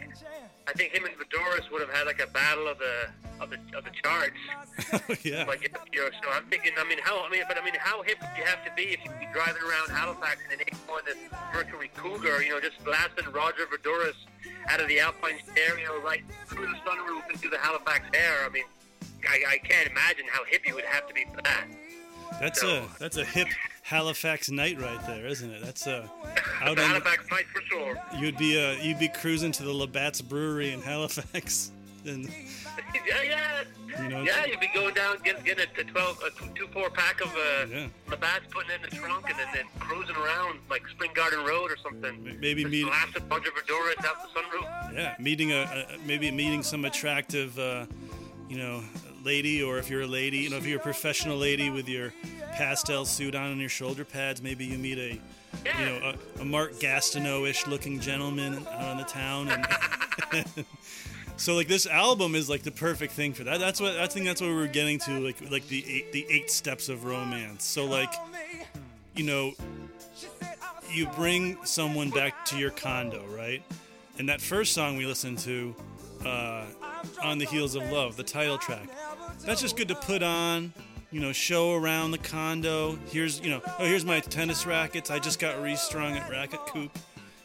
I 0.68 0.74
think 0.74 0.94
him 0.94 1.06
and 1.06 1.14
Voudouris 1.16 1.72
would 1.72 1.82
have 1.82 1.92
had 1.92 2.08
like 2.08 2.22
a 2.22 2.28
battle 2.28 2.68
of 2.68 2.80
the 2.80 3.10
of 3.40 3.50
the 3.50 3.58
of 3.78 3.84
the 3.84 3.92
charts. 4.04 4.34
Oh, 4.94 5.16
yeah. 5.24 5.46
Like 5.46 5.62
you 5.94 6.02
know, 6.02 6.10
so 6.22 6.30
I'm 6.32 6.46
thinking. 6.46 6.74
I 6.78 6.88
mean, 6.88 7.00
how? 7.02 7.24
I 7.24 7.30
mean, 7.30 7.44
but 7.48 7.58
I 7.58 7.64
mean, 7.64 7.76
how 7.80 8.02
hip 8.04 8.18
would 8.22 8.38
you 8.38 8.44
have 8.44 8.64
to 8.66 8.72
be 8.76 8.94
if 8.94 9.04
you'd 9.06 9.20
be 9.20 9.28
driving 9.34 9.62
around 9.62 9.90
Halifax 9.90 10.42
in 10.46 10.60
an 10.60 10.62
81 10.68 11.02
this 11.06 11.18
Mercury 11.54 11.92
Cougar? 11.96 12.44
You 12.44 12.52
know, 12.52 12.60
just 12.60 12.84
blasting 12.84 13.32
Roger 13.32 13.66
Voudouris 13.68 14.16
out 14.68 14.82
of 14.82 14.88
the 14.88 15.00
Alpine 15.00 15.40
stereo 15.52 16.02
right 16.02 16.24
through 16.48 16.68
the 16.68 16.78
sunroof 16.86 17.30
into 17.32 17.50
the 17.50 17.58
Halifax 17.58 18.06
air. 18.14 18.46
I 18.46 18.50
mean, 18.50 18.66
I, 19.30 19.44
I 19.48 19.58
can't 19.60 19.90
imagine 19.90 20.26
how 20.32 20.44
hip 20.46 20.68
you 20.68 20.76
would 20.76 20.86
have 20.86 21.08
to 21.08 21.14
be 21.14 21.26
for 21.34 21.42
that. 21.42 21.68
That's 22.40 22.64
a 22.64 22.88
that's 23.00 23.18
a 23.18 23.26
hip 23.26 23.48
Halifax 23.86 24.50
night 24.50 24.82
right 24.82 25.00
there, 25.06 25.28
isn't 25.28 25.52
it? 25.52 25.64
That's 25.64 25.86
a 25.86 26.10
out 26.62 26.70
on 26.70 26.78
Halifax 26.78 27.30
night 27.30 27.46
for 27.54 27.62
sure. 27.70 27.96
you'd 28.18 28.36
be 28.38 28.60
uh 28.60 28.82
you'd 28.82 28.98
be 28.98 29.08
cruising 29.08 29.52
to 29.54 29.64
the 29.64 29.72
Labatt's 29.72 30.22
Brewery 30.22 30.72
in 30.72 30.82
Halifax, 30.82 31.72
and 32.06 32.26
yeah, 33.08 33.22
yeah. 33.24 33.64
You 34.02 34.10
know, 34.10 34.24
yeah, 34.24 34.46
you'd 34.46 34.60
be 34.60 34.70
going 34.74 34.94
down, 34.94 35.18
getting, 35.24 35.42
getting 35.46 35.66
a, 35.80 35.84
12, 35.86 36.20
a 36.26 36.54
two, 36.56 36.68
four 36.74 36.90
pack 36.90 37.22
of 37.22 37.28
uh, 37.28 37.66
Yeah. 37.72 37.88
Labatt's, 38.10 38.46
putting 38.50 38.72
it 38.72 38.84
in 38.84 38.90
the 38.90 38.96
trunk, 38.98 39.30
and 39.30 39.40
then, 39.40 39.48
then 39.54 39.64
cruising 39.80 40.18
around 40.18 40.60
like 40.70 40.86
Spring 40.90 41.12
Garden 41.14 41.46
Road 41.46 41.72
or 41.72 41.78
something. 41.78 42.38
maybe 42.42 42.64
Just 42.64 42.74
meet 42.74 42.88
a 43.16 43.22
bunch 43.22 43.46
of 43.48 43.54
Voudouris 43.54 44.04
out 44.06 44.16
the 44.22 44.38
sunroof. 44.40 44.94
yeah 44.96 45.16
meeting 45.20 45.52
a, 45.54 45.62
a 45.62 45.98
maybe 46.06 46.30
meeting 46.32 46.62
some 46.64 46.84
attractive 46.84 47.58
uh, 47.58 47.86
you 48.50 48.58
know 48.58 48.84
lady, 49.26 49.62
or 49.62 49.78
if 49.78 49.90
you're 49.90 50.04
a 50.04 50.08
lady, 50.08 50.38
you 50.38 50.50
know 50.50 50.58
if 50.58 50.66
you're 50.66 50.80
a 50.80 50.84
professional 50.84 51.38
lady 51.38 51.70
with 51.70 51.90
your 51.90 52.14
pastel 52.54 53.06
suit 53.06 53.36
on 53.36 53.52
and 53.52 53.60
your 53.60 53.70
shoulder 53.70 54.06
pads, 54.06 54.42
maybe 54.42 54.66
you 54.66 54.78
meet 54.78 54.98
a 54.98 55.20
you 55.80 55.86
know 55.86 56.14
a, 56.38 56.42
a 56.42 56.46
Mark 56.46 56.74
Gastineau-ish 56.74 57.68
looking 57.68 58.00
gentleman 58.00 58.66
out 58.68 58.82
on 58.82 58.98
the 58.98 59.04
town 59.04 59.50
and. 59.50 60.66
So 61.38 61.54
like 61.56 61.68
this 61.68 61.86
album 61.86 62.34
is 62.34 62.50
like 62.50 62.64
the 62.64 62.72
perfect 62.72 63.14
thing 63.14 63.34
for 63.34 63.44
that. 63.44 63.60
That's 63.60 63.82
what 63.82 63.98
I 63.98 64.08
think. 64.08 64.26
That's 64.26 64.40
what 64.40 64.48
we 64.48 64.56
were 64.56 64.68
getting 64.68 65.00
to, 65.00 65.20
like 65.20 65.52
like 65.52 65.68
the 65.68 65.86
eight, 65.86 66.12
the 66.12 66.26
eight 66.30 66.50
steps 66.50 66.88
of 66.88 67.04
romance. 67.04 67.66
So 67.66 67.86
like, 67.86 68.14
you 69.16 69.26
know, 69.26 69.54
you 70.90 71.08
bring 71.08 71.58
someone 71.66 72.10
back 72.10 72.46
to 72.46 72.58
your 72.58 72.72
condo, 72.72 73.24
right? 73.28 73.62
And 74.18 74.30
that 74.30 74.40
first 74.40 74.74
song 74.74 74.96
we 74.96 75.06
listened 75.06 75.40
to, 75.40 75.76
uh, 76.26 76.64
"On 77.22 77.38
the 77.38 77.46
Heels 77.46 77.76
of 77.76 77.92
Love," 77.92 78.16
the 78.16 78.24
title 78.24 78.58
track, 78.58 78.88
that's 79.46 79.62
just 79.62 79.78
good 79.78 79.88
to 79.88 79.96
put 79.96 80.24
on. 80.24 80.74
You 81.12 81.22
know, 81.22 81.32
show 81.32 81.74
around 81.74 82.12
the 82.12 82.18
condo. 82.18 82.98
Here's 83.12 83.40
you 83.40 83.50
know, 83.50 83.62
oh 83.80 83.86
here's 83.86 84.04
my 84.04 84.20
tennis 84.20 84.66
rackets. 84.66 85.12
I 85.12 85.20
just 85.20 85.40
got 85.40 85.62
restrung 85.62 86.14
at 86.18 86.30
Racket 86.30 86.66
Coop. 86.68 86.98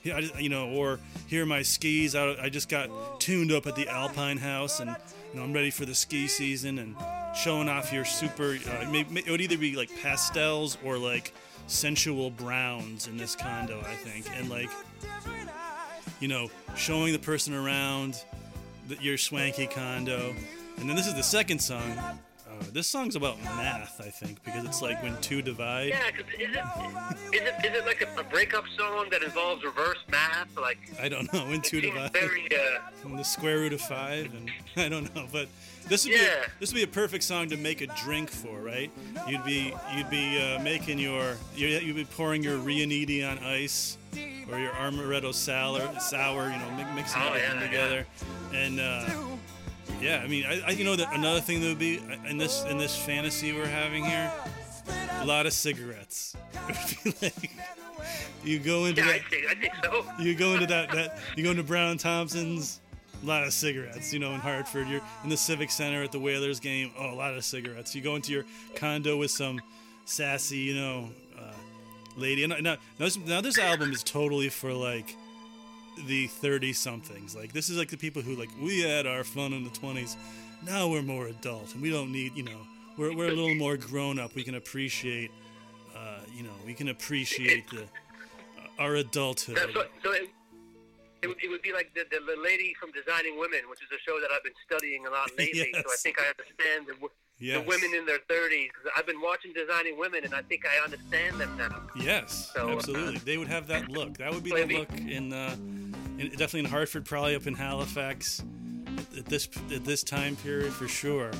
You 0.02 0.48
know, 0.48 0.70
or 0.70 0.98
here 1.26 1.42
are 1.42 1.46
my 1.46 1.60
skis. 1.60 2.16
I, 2.16 2.48
just 2.48 2.70
got 2.70 3.20
tuned 3.20 3.52
up 3.52 3.66
at 3.66 3.76
the 3.76 3.86
Alpine 3.86 4.38
House, 4.38 4.80
and 4.80 4.96
you 5.30 5.38
know 5.38 5.44
I'm 5.44 5.52
ready 5.52 5.70
for 5.70 5.84
the 5.84 5.94
ski 5.94 6.26
season 6.26 6.78
and 6.78 6.96
showing 7.36 7.68
off 7.68 7.92
your 7.92 8.06
super. 8.06 8.56
Uh, 8.66 8.90
it 8.92 9.30
would 9.30 9.42
either 9.42 9.58
be 9.58 9.76
like 9.76 9.90
pastels 10.00 10.78
or 10.82 10.96
like 10.96 11.34
sensual 11.66 12.30
browns 12.30 13.08
in 13.08 13.18
this 13.18 13.36
condo, 13.36 13.78
I 13.80 13.94
think, 13.94 14.26
and 14.36 14.48
like 14.48 14.70
you 16.18 16.28
know 16.28 16.50
showing 16.76 17.12
the 17.12 17.18
person 17.18 17.52
around 17.52 18.24
the, 18.88 18.96
your 19.02 19.18
swanky 19.18 19.66
condo, 19.66 20.34
and 20.80 20.88
then 20.88 20.96
this 20.96 21.06
is 21.06 21.14
the 21.14 21.22
second 21.22 21.58
song. 21.60 21.98
Uh, 21.98 22.64
this 22.72 22.86
song's 22.86 23.16
about 23.16 23.40
math, 23.44 24.00
I 24.00 24.10
think, 24.10 24.42
because 24.44 24.64
it's 24.64 24.82
like 24.82 25.02
when 25.02 25.18
two 25.20 25.40
divide. 25.40 25.88
Yeah, 25.90 26.10
'cause 26.10 26.24
is 26.38 26.54
it, 26.56 27.34
is 27.34 27.40
it 27.42 27.54
is 27.64 27.78
it 27.78 27.86
like 27.86 28.02
a, 28.02 28.20
a 28.20 28.24
breakup 28.24 28.64
song 28.76 29.08
that 29.10 29.22
involves 29.22 29.64
reverse 29.64 29.98
math? 30.10 30.48
Like 30.60 30.78
I 31.00 31.08
don't 31.08 31.32
know 31.32 31.46
when 31.46 31.60
two 31.62 31.80
divide. 31.80 32.12
very 32.12 32.48
uh, 32.52 32.80
from 33.00 33.16
the 33.16 33.22
square 33.24 33.58
root 33.58 33.72
of 33.72 33.80
five, 33.80 34.32
and 34.34 34.50
I 34.76 34.88
don't 34.88 35.14
know, 35.14 35.26
but 35.32 35.48
this 35.88 36.04
would 36.04 36.12
be 36.12 36.20
a, 36.20 36.42
this 36.58 36.70
would 36.72 36.76
be 36.76 36.82
a 36.82 36.86
perfect 36.88 37.24
song 37.24 37.48
to 37.50 37.56
make 37.56 37.80
a 37.80 37.86
drink 37.88 38.28
for, 38.30 38.60
right? 38.60 38.90
You'd 39.26 39.44
be 39.44 39.72
you'd 39.96 40.10
be 40.10 40.40
uh, 40.42 40.60
making 40.62 40.98
your 40.98 41.36
you'd, 41.54 41.82
you'd 41.82 41.96
be 41.96 42.04
pouring 42.04 42.42
your 42.42 42.58
Riunite 42.58 43.26
on 43.30 43.38
ice 43.38 43.96
or 44.50 44.58
your 44.58 44.72
Amaretto 44.72 45.32
sour, 45.32 45.80
sour, 46.00 46.50
you 46.50 46.58
know, 46.58 46.70
mi- 46.76 46.94
mixing 46.96 47.22
Oh, 47.22 47.28
everything 47.28 47.56
yeah, 47.60 47.66
together, 47.66 48.06
and 48.52 48.80
uh, 48.80 49.08
yeah, 50.00 50.20
I 50.22 50.26
mean, 50.26 50.44
I, 50.46 50.60
I 50.66 50.70
you 50.70 50.84
know 50.84 50.96
that 50.96 51.14
another 51.14 51.40
thing 51.40 51.60
that 51.60 51.68
would 51.68 51.78
be 51.78 52.00
in 52.28 52.38
this 52.38 52.64
in 52.64 52.78
this 52.78 52.96
fantasy 52.96 53.52
we're 53.52 53.66
having 53.66 54.04
here, 54.04 54.30
a 55.20 55.24
lot 55.26 55.46
of 55.46 55.52
cigarettes. 55.52 56.36
It 56.72 57.04
would 57.04 57.20
be 57.20 57.26
like 57.26 57.50
you 58.44 58.58
go 58.58 58.86
into 58.86 59.02
yeah, 59.02 59.08
that 59.08 59.14
I 59.14 59.18
think 59.18 59.46
I 59.46 59.54
think 59.54 59.72
so. 59.84 60.04
you 60.22 60.34
go 60.34 60.54
into 60.54 60.66
that, 60.66 60.90
that 60.92 61.18
you 61.36 61.44
go 61.44 61.50
into 61.50 61.62
Brown 61.62 61.98
Thompson's, 61.98 62.80
a 63.22 63.26
lot 63.26 63.44
of 63.44 63.52
cigarettes. 63.52 64.12
You 64.12 64.18
know, 64.18 64.32
in 64.32 64.40
Hartford, 64.40 64.88
you're 64.88 65.02
in 65.22 65.30
the 65.30 65.36
Civic 65.36 65.70
Center 65.70 66.02
at 66.02 66.12
the 66.12 66.18
Whalers 66.18 66.60
game. 66.60 66.92
Oh, 66.98 67.12
a 67.12 67.14
lot 67.14 67.34
of 67.34 67.44
cigarettes. 67.44 67.94
You 67.94 68.02
go 68.02 68.16
into 68.16 68.32
your 68.32 68.44
condo 68.74 69.16
with 69.16 69.30
some 69.30 69.60
sassy, 70.04 70.58
you 70.58 70.74
know, 70.74 71.10
uh, 71.38 71.52
lady. 72.16 72.44
And 72.44 72.50
now, 72.50 72.60
now, 72.60 72.76
this, 72.98 73.18
now 73.18 73.40
this 73.40 73.58
album 73.58 73.92
is 73.92 74.02
totally 74.02 74.48
for 74.48 74.72
like 74.72 75.16
the 76.06 76.26
30 76.26 76.72
somethings. 76.72 77.34
Like 77.36 77.52
this 77.52 77.68
is 77.70 77.76
like 77.76 77.88
the 77.90 77.96
people 77.96 78.22
who 78.22 78.34
like 78.36 78.50
we 78.60 78.80
had 78.82 79.06
our 79.06 79.24
fun 79.24 79.52
in 79.52 79.64
the 79.64 79.70
20s. 79.70 80.16
Now 80.64 80.88
we're 80.88 81.02
more 81.02 81.26
adult 81.26 81.72
and 81.74 81.82
we 81.82 81.90
don't 81.90 82.12
need, 82.12 82.34
you 82.36 82.42
know, 82.42 82.60
we're, 82.98 83.14
we're 83.14 83.28
a 83.28 83.34
little 83.34 83.54
more 83.54 83.76
grown 83.76 84.18
up. 84.18 84.34
We 84.34 84.42
can 84.44 84.56
appreciate, 84.56 85.30
uh, 85.96 86.20
you 86.36 86.42
know, 86.42 86.52
we 86.66 86.74
can 86.74 86.88
appreciate 86.88 87.68
the 87.70 87.84
our 88.78 88.94
adulthood. 88.96 89.56
That's 89.56 89.74
what, 89.74 89.90
so 90.02 90.12
it, 90.12 90.30
it, 91.22 91.26
would, 91.28 91.36
it 91.42 91.48
would 91.48 91.60
be 91.62 91.72
like 91.72 91.92
the, 91.94 92.04
the, 92.10 92.18
the 92.24 92.40
lady 92.42 92.74
from 92.80 92.90
Designing 92.92 93.38
Women, 93.38 93.60
which 93.68 93.80
is 93.82 93.88
a 93.94 94.00
show 94.08 94.18
that 94.20 94.30
I've 94.34 94.42
been 94.42 94.54
studying 94.66 95.06
a 95.06 95.10
lot 95.10 95.30
lately. 95.38 95.70
So 95.74 95.80
I 95.80 95.96
think 95.98 96.16
I 96.18 96.30
understand 96.30 96.86
the, 96.86 97.08
Yes. 97.42 97.62
the 97.62 97.68
women 97.68 97.94
in 97.94 98.04
their 98.04 98.18
30s. 98.28 98.68
'cause 98.72 98.92
I've 98.94 99.06
been 99.06 99.20
watching 99.22 99.54
Designing 99.54 99.98
Women, 99.98 100.24
and 100.24 100.34
I 100.34 100.42
think 100.42 100.64
I 100.66 100.84
understand 100.84 101.40
them 101.40 101.56
now. 101.56 101.80
Yes, 101.96 102.50
So, 102.54 102.68
uh, 102.68 102.72
absolutely. 102.74 103.16
They 103.18 103.38
would 103.38 103.48
have 103.48 103.66
that 103.68 103.88
look. 103.88 104.18
That 104.18 104.32
would 104.34 104.44
be 104.44 104.50
the 104.50 104.66
look 104.78 104.90
in, 104.92 105.32
uh, 105.32 105.56
in 106.20 106.28
definitely 106.30 106.60
in 106.60 106.66
Hartford, 106.66 107.04
probably 107.04 107.34
up 107.34 107.46
in 107.46 107.54
Halifax 107.54 108.42
at, 108.86 109.18
at 109.18 109.24
this 109.26 109.48
at 109.72 109.84
this 109.84 110.02
time 110.02 110.36
period 110.36 110.72
for 110.72 110.86
sure. 110.86 111.30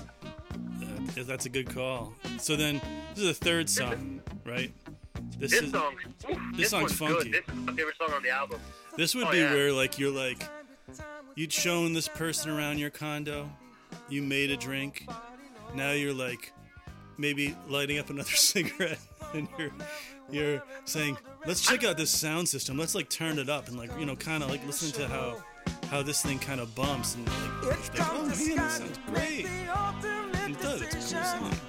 Uh, 0.53 1.23
that's 1.25 1.47
a 1.47 1.49
good 1.49 1.69
call. 1.69 2.13
So 2.39 2.57
then, 2.57 2.81
this 3.15 3.25
is 3.25 3.39
the 3.39 3.45
third 3.45 3.69
song, 3.69 4.23
right? 4.45 4.73
This, 5.39 5.53
This 5.53 5.63
is 5.63 5.71
song, 5.71 5.95
oof, 6.31 6.39
this, 6.57 6.71
song's 6.71 6.93
funky. 6.93 7.31
good. 7.31 7.45
This 7.47 7.55
is 7.55 7.61
my 7.67 7.73
favorite 7.75 7.97
song 7.97 8.13
on 8.13 8.23
the 8.23 8.31
album. 8.31 8.61
this 8.97 9.15
would 9.15 9.27
oh, 9.27 9.31
be 9.31 9.39
yeah. 9.39 9.53
where 9.53 9.73
like 9.73 9.99
you're 9.99 10.11
like 10.11 10.43
you'd 11.35 11.53
shown 11.53 11.93
this 11.93 12.09
person 12.09 12.51
around 12.51 12.79
your 12.79 12.91
condo, 12.91 13.51
you 14.09 14.23
made 14.23 14.51
a 14.51 14.57
drink, 14.57 15.07
now 15.75 15.93
you're 15.93 16.15
like 16.15 16.53
maybe 17.17 17.55
lighting 17.69 17.99
up 17.99 18.11
another 18.11 18.31
cigarette 18.31 18.99
and 19.35 19.49
you're 19.59 19.73
you're 20.31 20.63
saying 20.85 21.17
let's 21.47 21.61
check 21.61 21.85
out 21.85 21.97
this 21.97 22.11
sound 22.11 22.49
system. 22.49 22.77
Let's 22.79 22.95
like 22.95 23.09
turn 23.09 23.39
it 23.39 23.49
up 23.49 23.69
and 23.69 23.77
like 23.77 23.91
you 23.99 24.07
know 24.07 24.17
kind 24.17 24.43
of 24.43 24.51
like 24.51 24.65
listen 24.67 24.93
to 25.01 25.09
how 25.09 25.37
how 25.89 26.03
this 26.03 26.23
thing 26.23 26.39
kind 26.39 26.61
of 26.61 26.75
bumps 26.75 27.15
and 27.17 27.27
like, 27.27 27.95
like 27.99 28.11
oh 28.11 28.23
man 28.23 28.29
this 28.29 28.77
sounds 28.77 28.99
great. 29.07 29.47
and 29.47 30.55
it 30.55 30.61
does 30.61 30.83
it's 30.83 31.13
a 31.13 31.17
cool 31.17 31.25
song 31.25 31.61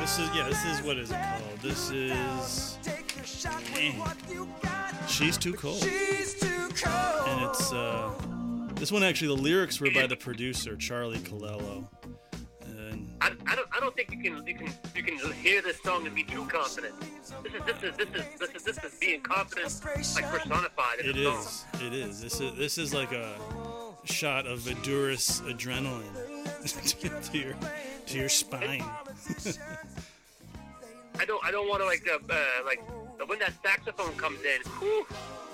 this 0.00 0.18
is 0.18 0.30
yeah 0.34 0.48
this 0.48 0.64
is 0.64 0.82
what 0.82 0.96
is 0.96 1.10
it 1.10 1.14
called? 1.14 1.60
this 1.60 1.90
is 1.90 2.78
man, 3.74 5.08
she's 5.08 5.36
too 5.36 5.52
cold. 5.52 5.82
And 5.82 7.42
it's 7.50 7.72
uh 7.72 8.12
this 8.76 8.90
one 8.90 9.02
actually 9.02 9.28
the 9.28 9.42
lyrics 9.42 9.80
were 9.80 9.90
by 9.90 10.06
the 10.06 10.16
producer 10.16 10.76
charlie 10.76 11.18
calello 11.18 11.88
I, 13.20 13.32
I 13.46 13.56
don't 13.56 13.68
I 13.76 13.80
don't 13.80 13.94
think 13.96 14.10
you 14.10 14.18
can 14.22 14.46
you 14.46 14.54
can 14.54 14.68
you 14.94 15.02
can 15.02 15.32
hear 15.32 15.62
this 15.62 15.80
song 15.82 16.06
and 16.06 16.14
be 16.14 16.22
too 16.24 16.44
confident. 16.46 16.94
This 17.42 17.54
is 17.54 17.62
this 17.64 17.82
is 17.82 17.96
this 17.96 18.08
is 18.08 18.38
this 18.38 18.50
is 18.54 18.62
this 18.64 18.84
is 18.84 18.98
being 19.00 19.20
confident 19.22 19.80
like 20.14 20.30
personified 20.30 21.00
in 21.00 21.10
It 21.10 21.12
the 21.14 21.24
song. 21.24 21.38
is. 21.40 21.64
It 21.82 21.92
is. 21.94 22.20
This 22.20 22.40
is 22.40 22.54
this 22.56 22.78
is 22.78 22.94
like 22.94 23.12
a 23.12 23.36
shot 24.04 24.46
of 24.46 24.60
Voudouris 24.60 25.40
adrenaline 25.42 26.12
to 27.32 27.38
your 27.38 27.54
to 28.06 28.18
your 28.18 28.28
spine. 28.28 28.84
I 31.18 31.24
don't 31.24 31.44
I 31.44 31.50
don't 31.50 31.68
want 31.68 31.80
to 31.80 31.86
like 31.86 32.06
uh, 32.08 32.18
uh, 32.32 32.36
like 32.64 32.80
when 33.28 33.38
that 33.38 33.52
saxophone 33.62 34.14
comes 34.16 34.40
in, 34.42 34.60
whew, 34.78 35.06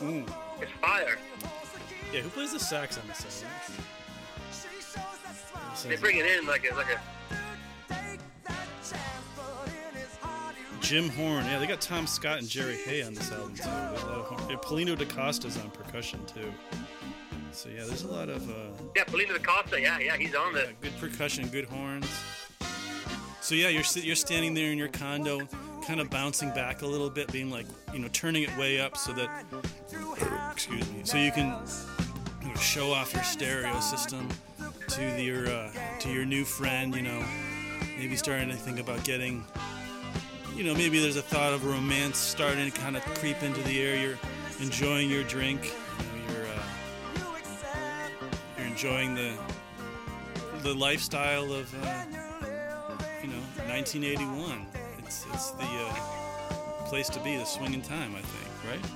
Ooh. 0.03 0.25
it's 0.61 0.73
fire. 0.81 1.17
Yeah, 2.13 2.21
who 2.21 2.29
plays 2.31 2.53
the 2.53 2.59
sax 2.61 2.99
on 2.99 3.07
this 3.09 3.45
album? 3.45 3.85
They 5.89 5.97
bring 5.97 6.19
it 6.19 6.27
in 6.27 6.47
like 6.47 6.69
a 6.71 6.75
like 6.75 6.91
a. 6.91 7.01
Jim 10.83 11.09
Horn. 11.11 11.45
Yeah, 11.47 11.59
they 11.59 11.67
got 11.67 11.81
Tom 11.81 12.07
Scott 12.07 12.39
and 12.39 12.49
Jerry 12.49 12.77
Hey 12.77 13.03
on 13.03 13.15
this 13.15 13.31
album 13.33 13.55
too. 13.55 13.63
There's 13.63 14.03
a 14.03 14.07
lot 14.07 14.19
of 14.19 14.25
horn. 14.27 14.51
Yeah, 14.51 14.57
Paulinho 14.57 14.99
Da 14.99 15.05
Costa's 15.07 15.57
on 15.57 15.71
percussion 15.71 16.21
too. 16.27 16.53
So 17.53 17.69
yeah, 17.69 17.85
there's 17.85 18.03
a 18.03 18.09
lot 18.09 18.29
of 18.29 18.49
uh, 18.51 18.55
Yeah, 18.97 19.05
Paulinho 19.05 19.37
Da 19.37 19.43
Costa. 19.43 19.81
Yeah, 19.81 19.99
yeah, 19.99 20.17
he's 20.17 20.35
on 20.35 20.55
yeah, 20.55 20.67
the. 20.67 20.73
good 20.81 20.99
percussion, 20.99 21.49
good 21.49 21.67
horns. 21.67 22.07
So 23.41 23.55
yeah, 23.55 23.69
you're 23.69 23.85
you're 23.95 24.17
standing 24.17 24.55
there 24.55 24.73
in 24.73 24.79
your 24.79 24.89
condo, 24.89 25.47
kind 25.87 26.01
of 26.01 26.11
bouncing 26.11 26.51
back 26.51 26.83
a 26.83 26.87
little 26.87 27.11
bit, 27.11 27.31
being 27.33 27.51
like, 27.51 27.67
you 27.93 27.99
know, 27.99 28.09
turning 28.13 28.43
it 28.43 28.57
way 28.57 28.81
up 28.81 28.97
so 28.97 29.13
that, 29.13 29.45
excuse 30.53 30.91
me, 30.93 31.01
so 31.05 31.17
you 31.17 31.33
can 31.33 31.57
you 32.43 32.49
know, 32.49 32.55
show 32.57 32.93
off 32.93 33.13
your 33.15 33.23
stereo 33.25 33.79
system 33.81 34.29
to 34.89 35.23
your 35.23 35.47
uh, 35.49 35.71
to 36.01 36.11
your 36.13 36.25
new 36.25 36.45
friend. 36.45 36.95
You 36.95 37.03
know, 37.03 37.25
maybe 37.99 38.17
starting 38.17 38.49
to 38.49 38.57
think 38.57 38.79
about 38.81 39.05
getting, 39.05 39.45
you 40.57 40.65
know, 40.65 40.75
maybe 40.75 41.01
there's 41.01 41.17
a 41.17 41.23
thought 41.23 41.53
of 41.53 41.65
romance 41.65 42.19
starting 42.19 42.71
to 42.71 42.81
kind 42.81 42.97
of 42.97 43.03
creep 43.17 43.43
into 43.43 43.61
the 43.63 43.81
air. 43.81 43.97
You're 43.97 44.19
enjoying 44.61 45.11
your 45.11 45.25
drink. 45.25 45.73
You 45.99 46.05
know, 46.05 46.35
you're 46.35 46.47
uh, 46.47 46.63
you're 48.59 48.67
enjoying 48.67 49.15
the 49.15 49.37
the 50.63 50.75
lifestyle 50.75 51.53
of 51.53 51.73
uh, 51.85 52.05
you 53.23 53.29
know 53.29 53.41
1981. 53.67 54.67
It's 54.99 55.27
it's 55.33 55.51
the 55.53 55.65
uh, 55.65 55.95
place 56.87 57.09
to 57.09 57.21
be, 57.21 57.37
the 57.37 57.45
swinging 57.45 57.83
time, 57.83 58.15
I 58.15 58.21
think, 58.21 58.71
right? 58.71 58.93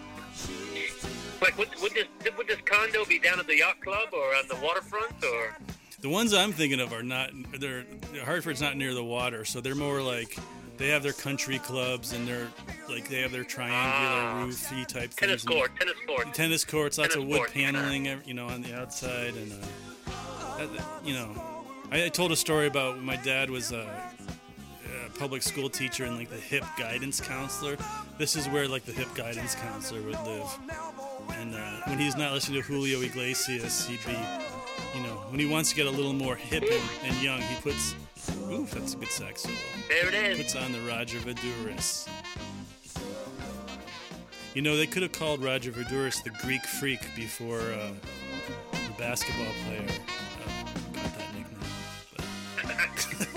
Like, 1.41 1.57
would, 1.59 1.69
would 1.81 1.93
this 1.95 2.07
would 2.37 2.47
this 2.47 2.61
condo 2.65 3.05
be 3.05 3.19
down 3.19 3.41
at 3.41 3.47
the 3.47 3.57
yacht 3.57 3.81
club 3.81 4.09
or 4.13 4.35
on 4.37 4.47
the 4.49 4.57
waterfront 4.63 5.13
or? 5.25 5.57
The 6.01 6.09
ones 6.11 6.35
I'm 6.35 6.53
thinking 6.53 6.81
of 6.81 6.93
are 6.93 7.03
not. 7.03 7.31
They're 7.59 7.85
Hartford's 8.25 8.61
not 8.61 8.77
near 8.77 8.93
the 8.93 9.05
water, 9.05 9.45
so 9.45 9.61
they're 9.61 9.75
more 9.75 10.03
like 10.03 10.39
they 10.79 10.89
have 10.89 11.03
their 11.03 11.13
country 11.13 11.59
clubs 11.59 12.13
and 12.13 12.27
they're 12.29 12.49
like 12.89 13.09
they 13.09 13.21
have 13.23 13.33
their 13.33 13.45
triangular 13.45 14.23
Ah. 14.23 14.43
roofy 14.45 14.85
type 14.85 15.11
Tennis 15.15 15.43
things. 15.43 15.55
court, 15.57 15.71
tennis 15.79 15.95
court. 16.07 16.35
tennis 16.35 16.65
courts, 16.65 16.99
lots 16.99 17.15
Tennis 17.15 17.25
of 17.25 17.29
wood 17.29 17.39
court, 17.39 17.53
paneling, 17.53 18.07
you 18.25 18.35
know, 18.35 18.47
on 18.47 18.63
the 18.63 18.75
outside, 18.75 19.35
and 19.35 19.53
uh, 19.53 20.67
you 21.05 21.15
know, 21.15 21.31
I, 21.93 22.05
I 22.05 22.09
told 22.09 22.33
a 22.33 22.37
story 22.37 22.67
about 22.67 22.97
when 22.97 23.05
my 23.05 23.17
dad 23.17 23.51
was 23.51 23.73
a, 23.73 23.87
a 25.07 25.11
public 25.19 25.43
school 25.43 25.69
teacher 25.69 26.05
and 26.05 26.17
like 26.17 26.31
the 26.31 26.37
hip 26.37 26.65
guidance 26.79 27.21
counselor. 27.21 27.77
This 28.19 28.37
is 28.37 28.49
where 28.49 28.67
like 28.69 28.85
the 28.85 28.93
hip 28.93 29.09
guidance 29.15 29.55
counselor 29.55 30.01
would 30.03 30.21
live, 30.27 30.59
and 31.39 31.55
uh, 31.55 31.81
when 31.87 31.99
he's 31.99 32.17
not 32.17 32.33
listening 32.33 32.63
to 32.63 32.67
Julio 32.67 33.01
Iglesias, 33.03 33.87
he'd 33.87 34.01
be, 34.07 34.13
you 34.99 35.03
know, 35.07 35.15
when 35.31 35.41
he 35.41 35.47
wants 35.47 35.71
to 35.71 35.77
get 35.77 35.87
a 35.87 35.91
little 35.91 36.13
more 36.15 36.37
hip 36.37 36.63
and, 36.63 36.83
and 37.05 37.23
young, 37.23 37.41
he 37.41 37.55
puts. 37.61 37.95
Oof, 38.51 38.71
that's 38.73 38.95
a 38.95 38.97
good 38.97 39.09
sax 39.09 39.43
solo 39.43 39.55
There 39.89 40.09
it 40.09 40.15
is. 40.15 40.39
puts 40.39 40.57
on 40.57 40.73
the 40.73 40.81
Roger 40.81 41.19
Voudouris. 41.19 42.09
You 44.55 44.63
know, 44.63 44.77
they 44.77 44.87
could 44.87 45.03
have 45.03 45.13
called 45.13 45.43
Roger 45.43 45.71
Voudouris 45.71 46.23
the 46.23 46.31
Greek 46.31 46.63
freak 46.65 47.01
before 47.15 47.61
uh, 47.61 47.91
the 48.73 48.93
basketball 48.99 49.53
player 49.67 49.83
uh, 49.83 50.93
got 50.95 51.05
that 51.19 51.35
nickname. 51.35 51.59
But 52.17 52.25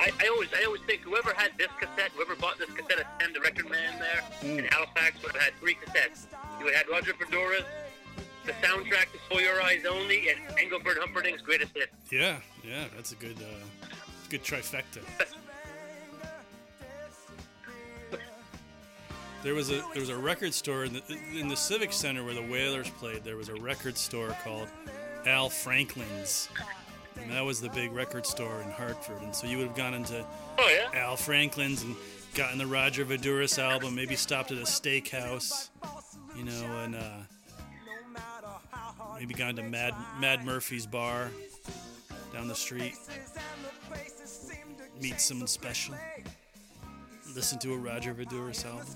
I, 0.00 0.10
I 0.20 0.28
always 0.28 0.48
I 0.54 0.64
always 0.64 0.80
think 0.86 1.02
whoever 1.02 1.32
had 1.34 1.50
this 1.58 1.68
cassette, 1.80 2.10
whoever 2.14 2.36
bought 2.36 2.58
this 2.58 2.70
cassette 2.70 3.00
at 3.00 3.20
10, 3.20 3.32
the 3.32 3.40
record 3.40 3.68
man 3.70 3.98
there 3.98 4.58
in 4.58 4.64
Halifax 4.66 5.20
would 5.22 5.32
have 5.32 5.42
had 5.42 5.52
three 5.60 5.74
cassettes. 5.74 6.26
You 6.58 6.66
would 6.66 6.74
have 6.74 6.86
had 6.86 6.92
Roger 6.92 7.12
Voudouris, 7.14 7.64
the 8.48 8.66
soundtrack 8.66 9.12
to 9.12 9.18
For 9.30 9.40
Your 9.40 9.60
Eyes 9.62 9.84
Only, 9.88 10.30
and 10.30 10.40
Engelbert 10.58 10.98
Humperdinck's 10.98 11.42
greatest 11.42 11.72
hit. 11.74 11.90
yeah, 12.10 12.36
yeah, 12.64 12.84
that's 12.96 13.12
a 13.12 13.16
good, 13.16 13.36
uh, 13.40 13.86
good 14.28 14.42
trifecta. 14.42 15.00
There 19.44 19.54
was 19.54 19.70
a 19.70 19.82
there 19.92 20.00
was 20.00 20.08
a 20.08 20.16
record 20.16 20.52
store 20.52 20.84
in 20.84 20.94
the 20.94 21.02
in 21.38 21.46
the 21.48 21.56
Civic 21.56 21.92
Center 21.92 22.24
where 22.24 22.34
the 22.34 22.42
Whalers 22.42 22.90
played. 22.90 23.22
There 23.22 23.36
was 23.36 23.48
a 23.48 23.54
record 23.54 23.96
store 23.96 24.36
called 24.42 24.68
Al 25.26 25.48
Franklin's, 25.48 26.48
and 27.16 27.30
that 27.30 27.44
was 27.44 27.60
the 27.60 27.68
big 27.70 27.92
record 27.92 28.26
store 28.26 28.60
in 28.62 28.70
Hartford. 28.70 29.22
And 29.22 29.32
so 29.34 29.46
you 29.46 29.58
would 29.58 29.68
have 29.68 29.76
gone 29.76 29.94
into 29.94 30.24
Oh 30.58 30.68
yeah. 30.92 30.98
Al 31.00 31.16
Franklin's 31.16 31.82
and 31.82 31.94
gotten 32.34 32.58
the 32.58 32.66
Roger 32.66 33.04
Voudouris 33.04 33.60
album. 33.60 33.94
Maybe 33.94 34.16
stopped 34.16 34.50
at 34.50 34.58
a 34.58 34.62
steakhouse, 34.62 35.68
you 36.36 36.44
know, 36.44 36.78
and 36.84 36.96
uh, 36.96 37.08
maybe 39.18 39.34
gone 39.34 39.56
to 39.56 39.62
Mad 39.62 39.94
Mad 40.20 40.44
Murphy's 40.44 40.86
bar 40.86 41.30
down 42.32 42.48
the 42.48 42.54
street. 42.54 42.94
Meet 45.00 45.20
someone 45.20 45.48
special. 45.48 45.94
Listen 47.34 47.58
to 47.60 47.72
a 47.72 47.76
Roger 47.76 48.14
Voudouris 48.14 48.64
album. 48.64 48.86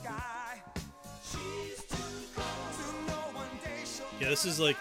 Yeah, 4.21 4.29
this 4.29 4.45
is 4.45 4.61
like 4.61 4.77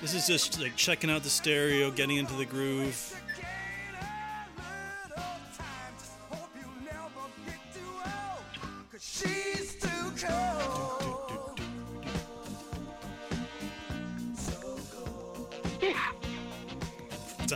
this 0.00 0.14
is 0.14 0.26
just 0.26 0.60
like 0.60 0.76
checking 0.76 1.10
out 1.10 1.22
the 1.22 1.30
stereo, 1.30 1.90
getting 1.90 2.16
into 2.16 2.34
the 2.34 2.46
groove. 2.46 3.20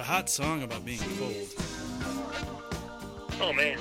Hot 0.06 0.30
song 0.30 0.62
about 0.62 0.84
being 0.84 1.00
cold. 1.18 1.48
Oh 3.40 3.52
man. 3.52 3.76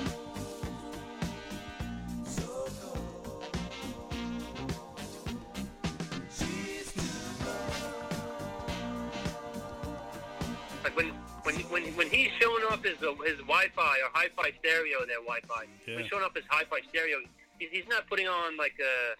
Like 10.82 10.96
when 10.96 11.10
when 11.44 11.54
when 11.70 11.84
when 11.94 12.10
he's 12.10 12.30
showing 12.40 12.64
off 12.72 12.82
his 12.82 13.00
uh, 13.04 13.14
his 13.22 13.38
Wi-Fi 13.46 13.96
or 14.02 14.10
hi-fi 14.12 14.50
stereo, 14.58 15.06
there 15.06 15.22
Wi-Fi. 15.22 15.66
When 15.86 15.98
he's 15.98 16.08
showing 16.08 16.24
off 16.24 16.34
his 16.34 16.44
hi-fi 16.48 16.80
stereo, 16.88 17.18
he's, 17.60 17.68
he's 17.70 17.88
not 17.88 18.08
putting 18.08 18.26
on 18.26 18.56
like 18.56 18.74
a 18.80 19.14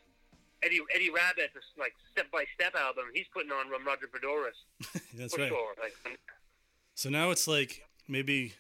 Eddie 0.67 0.81
Eddie 0.93 1.11
Rabbitt 1.11 1.51
like 1.79 1.95
step 2.11 2.27
by 2.33 2.47
step 2.53 2.75
album. 2.75 3.05
He's 3.15 3.27
putting 3.33 3.53
on 3.53 3.71
from 3.71 3.87
Roger 3.87 4.09
Voudouris 4.09 4.59
That's 5.15 5.35
for 5.35 5.43
right. 5.43 5.49
sure. 5.49 5.75
Like 5.81 5.95
So 6.97 7.11
now 7.11 7.31
it's 7.31 7.47
like 7.47 7.83
maybe 8.09 8.55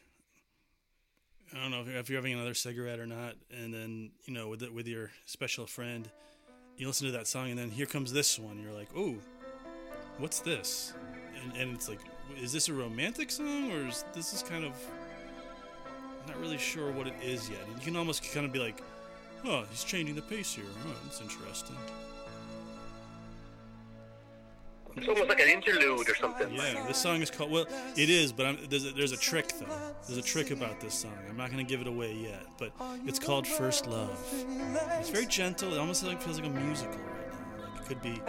I 1.55 1.62
don't 1.62 1.70
know 1.70 1.81
if 1.81 1.87
you're, 1.87 1.96
if 1.96 2.11
you're 2.11 2.18
having 2.18 2.35
another 2.35 2.53
cigarette 2.53 3.01
or 3.01 3.07
not, 3.07 3.35
and 3.51 3.72
then 3.72 4.11
you 4.27 4.35
know 4.35 4.49
with 4.49 4.62
it, 4.62 4.75
with 4.75 4.87
your 4.87 5.11
special 5.25 5.66
friend, 5.66 6.07
you 6.77 6.87
listen 6.87 7.07
to 7.07 7.12
that 7.14 7.27
song, 7.27 7.49
and 7.49 7.59
then 7.59 7.70
here 7.70 7.87
comes 7.87 8.12
this 8.12 8.38
one. 8.38 8.61
You're 8.61 8.75
like, 8.75 8.90
oh, 8.94 9.14
what's 10.18 10.40
this? 10.40 10.92
And, 11.42 11.57
and 11.57 11.75
it's 11.75 11.88
like, 11.88 12.01
is 12.38 12.53
this 12.53 12.68
a 12.68 12.75
romantic 12.75 13.31
song 13.31 13.72
or 13.72 13.87
is 13.87 14.05
this 14.12 14.35
is 14.35 14.42
kind 14.42 14.66
of 14.66 14.72
I'm 16.20 16.29
not 16.29 16.38
really 16.38 16.59
sure 16.59 16.92
what 16.92 17.07
it 17.07 17.14
is 17.25 17.49
yet? 17.49 17.61
And 17.66 17.79
you 17.79 17.85
can 17.87 17.96
almost 17.96 18.22
kind 18.35 18.44
of 18.44 18.53
be 18.53 18.59
like, 18.59 18.83
oh, 19.46 19.64
he's 19.70 19.83
changing 19.83 20.14
the 20.14 20.20
pace 20.20 20.53
here. 20.53 20.66
Oh, 20.87 20.94
that's 21.05 21.22
interesting. 21.22 21.77
It's 24.96 25.09
almost 25.09 25.28
like 25.28 25.40
an 25.40 25.48
interlude 25.48 26.09
or 26.09 26.14
something. 26.14 26.52
Yeah, 26.52 26.85
this 26.87 26.98
song 26.98 27.20
is 27.22 27.30
called. 27.30 27.50
Well, 27.50 27.66
it 27.96 28.11
is, 28.11 28.32
but 28.32 28.46
I'm, 28.46 28.59
there's 28.68 28.87
a, 28.87 28.92
there's 28.92 29.12
a 29.12 29.16
trick 29.16 29.52
though. 29.59 29.66
There's 30.06 30.18
a 30.18 30.22
trick 30.22 30.50
about 30.50 30.80
this 30.80 30.94
song. 30.94 31.16
I'm 31.28 31.37
not 31.37 31.50
gonna 31.50 31.64
give 31.64 31.80
it 31.80 31.87
away 31.87 32.14
yet, 32.14 32.46
but 32.59 32.72
it's 33.04 33.18
called 33.18 33.46
First 33.46 33.87
Love. 33.87 34.18
It's 34.98 35.11
very 35.11 35.26
gentle. 35.26 35.72
It 35.74 35.78
almost 35.78 36.02
like 36.04 36.20
feels 36.22 36.40
like 36.40 36.48
a 36.48 36.50
musical 36.50 36.98
right 36.98 37.28
now. 37.28 37.64
Like 37.64 37.80
it 37.80 37.87
could 37.87 38.02
be, 38.02 38.20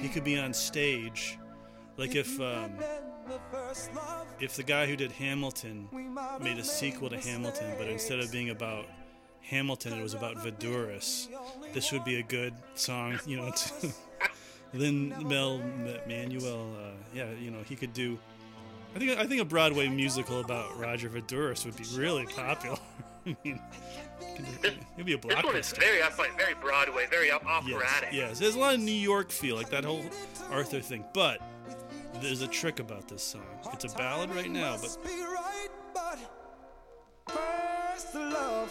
he 0.00 0.08
could 0.08 0.24
be 0.24 0.38
on 0.38 0.54
stage, 0.54 1.38
like 1.96 2.14
if 2.14 2.40
um, 2.40 2.72
if 4.40 4.56
the 4.56 4.62
guy 4.62 4.86
who 4.86 4.96
did 4.96 5.12
Hamilton 5.12 5.88
made 6.40 6.58
a 6.58 6.64
sequel 6.64 7.10
to 7.10 7.18
Hamilton, 7.18 7.74
but 7.78 7.88
instead 7.88 8.20
of 8.20 8.32
being 8.32 8.50
about 8.50 8.86
Hamilton, 9.40 9.98
it 9.98 10.02
was 10.02 10.14
about 10.14 10.36
Voudouris. 10.36 11.28
This 11.74 11.92
would 11.92 12.04
be 12.04 12.18
a 12.18 12.22
good 12.22 12.54
song, 12.74 13.18
you 13.26 13.36
know. 13.36 13.50
To, 13.50 13.92
Lin 14.74 15.14
Mel 15.28 15.60
Manuel, 16.06 16.66
uh, 16.76 16.90
yeah, 17.14 17.30
you 17.40 17.50
know, 17.50 17.60
he 17.68 17.76
could 17.76 17.92
do. 17.92 18.18
I 18.94 18.98
think 18.98 19.18
I 19.18 19.26
think 19.26 19.40
a 19.40 19.44
Broadway 19.44 19.88
musical 19.88 20.40
about 20.40 20.78
Roger 20.78 21.08
Voudouris 21.08 21.64
would 21.64 21.76
be 21.76 21.84
really 21.96 22.26
popular. 22.26 22.76
I 23.26 23.36
mean, 23.44 23.60
it'd 24.62 25.06
be 25.06 25.14
a 25.14 25.18
This 25.18 25.42
one 25.42 25.56
is 25.56 25.72
blockbuster. 25.72 25.78
very 25.80 26.02
very 26.36 26.54
Broadway, 26.60 27.06
very 27.10 27.30
op- 27.30 27.42
Yes, 27.44 27.74
operatic. 27.74 28.08
yes, 28.12 28.38
there's 28.38 28.54
a 28.54 28.58
lot 28.58 28.74
of 28.74 28.80
New 28.80 28.92
York 28.92 29.30
feel, 29.30 29.56
like 29.56 29.70
that 29.70 29.84
whole 29.84 30.04
Arthur 30.50 30.80
thing. 30.80 31.04
But 31.14 31.40
there's 32.20 32.42
a 32.42 32.48
trick 32.48 32.80
about 32.80 33.08
this 33.08 33.22
song. 33.22 33.42
It's 33.72 33.84
a 33.84 33.96
ballad 33.96 34.30
right 34.34 34.50
now, 34.50 34.76
but 34.80 34.96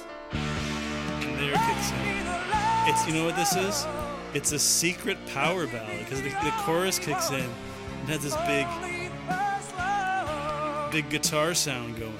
and 0.03 1.39
there 1.39 1.53
it 1.53 1.59
kicks 1.67 1.91
in. 1.91 2.27
It's 2.87 3.07
you 3.07 3.13
know 3.13 3.25
what 3.25 3.35
this 3.35 3.55
is? 3.55 3.85
It's 4.34 4.52
a 4.52 4.60
secret 4.60 5.17
power 5.28 5.67
ballad 5.67 6.00
because 6.00 6.22
the, 6.22 6.30
the 6.30 6.52
chorus 6.58 6.98
kicks 6.98 7.30
in 7.30 7.39
and 7.39 8.10
has 8.10 8.24
this 8.24 8.36
big, 8.48 8.67
big 10.91 11.10
guitar 11.10 11.54
sound 11.54 11.98
going. 11.98 12.13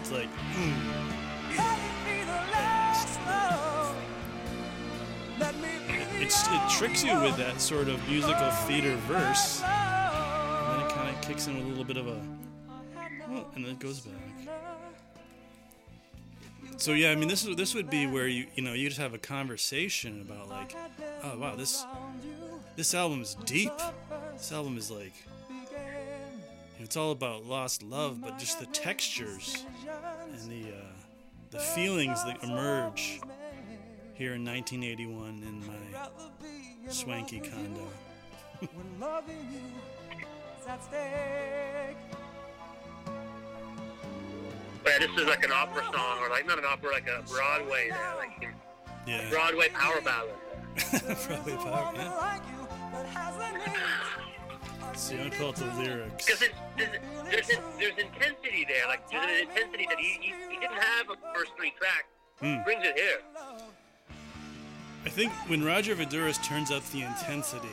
It's 0.00 0.12
like, 0.12 0.28
mm, 0.54 0.72
it's, 6.20 6.46
it 6.46 6.70
tricks 6.78 7.02
you 7.02 7.20
with 7.20 7.36
that 7.38 7.60
sort 7.60 7.88
of 7.88 8.08
musical 8.08 8.50
theater 8.66 8.94
verse, 9.08 9.62
and 9.64 10.80
then 10.80 10.86
it 10.86 10.92
kind 10.92 11.14
of 11.14 11.20
kicks 11.22 11.48
in 11.48 11.56
with 11.56 11.64
a 11.64 11.68
little 11.68 11.84
bit 11.84 11.96
of 11.96 12.06
a, 12.06 12.22
oh, 13.30 13.46
and 13.56 13.64
then 13.64 13.72
it 13.72 13.78
goes 13.80 14.00
back. 14.00 14.35
So 16.78 16.92
yeah, 16.92 17.10
I 17.10 17.14
mean, 17.14 17.28
this 17.28 17.44
is 17.44 17.56
this 17.56 17.74
would 17.74 17.88
be 17.88 18.06
where 18.06 18.28
you 18.28 18.46
you 18.54 18.62
know 18.62 18.74
you 18.74 18.88
just 18.88 19.00
have 19.00 19.14
a 19.14 19.18
conversation 19.18 20.20
about 20.20 20.48
like, 20.48 20.74
oh 21.24 21.38
wow, 21.38 21.56
this 21.56 21.84
this 22.76 22.94
album 22.94 23.22
is 23.22 23.34
deep. 23.44 23.72
This 24.34 24.52
album 24.52 24.76
is 24.76 24.90
like, 24.90 25.14
it's 26.78 26.96
all 26.96 27.12
about 27.12 27.44
lost 27.46 27.82
love, 27.82 28.20
but 28.20 28.38
just 28.38 28.60
the 28.60 28.66
textures 28.66 29.64
and 30.32 30.50
the 30.50 30.72
uh, 30.72 30.82
the 31.50 31.58
feelings 31.58 32.22
that 32.24 32.44
emerge 32.44 33.20
here 34.14 34.34
in 34.34 34.44
1981 34.44 35.42
in 35.42 35.66
my 35.66 36.90
swanky 36.90 37.40
condo. 37.40 37.88
But 44.86 45.00
this 45.00 45.10
is 45.20 45.26
like 45.26 45.44
an 45.44 45.50
opera 45.50 45.82
song, 45.92 46.18
or 46.20 46.30
like 46.30 46.46
not 46.46 46.58
an 46.60 46.64
opera, 46.64 46.92
like 46.92 47.08
a 47.08 47.20
Broadway, 47.28 47.90
uh, 47.90 48.16
like 48.18 48.48
Yeah, 49.04 49.28
Broadway 49.30 49.68
power 49.70 50.00
ballad. 50.00 50.30
probably 51.26 51.56
power. 51.56 51.92
Yeah. 51.96 52.38
See, 54.94 55.16
I'm 55.16 55.24
gonna 55.24 55.36
pull 55.36 55.48
out 55.48 55.56
the 55.56 55.64
lyrics. 55.74 56.24
Because 56.24 56.38
there's, 56.76 56.90
there's, 57.24 57.48
there's 57.78 57.98
intensity 57.98 58.64
there. 58.68 58.86
Like 58.86 59.10
there's 59.10 59.24
an 59.24 59.48
intensity 59.48 59.86
that 59.90 59.98
he, 59.98 60.18
he, 60.20 60.32
he 60.50 60.60
didn't 60.60 60.80
have 60.80 61.10
a 61.10 61.34
first 61.34 61.50
three 61.56 61.72
tracks. 61.76 62.06
He 62.40 62.56
brings 62.64 62.86
it 62.86 62.96
here. 62.96 63.18
I 65.04 65.08
think 65.08 65.32
when 65.48 65.64
Roger 65.64 65.96
Voudouris 65.96 66.42
turns 66.44 66.70
up 66.70 66.88
the 66.90 67.02
intensity, 67.02 67.66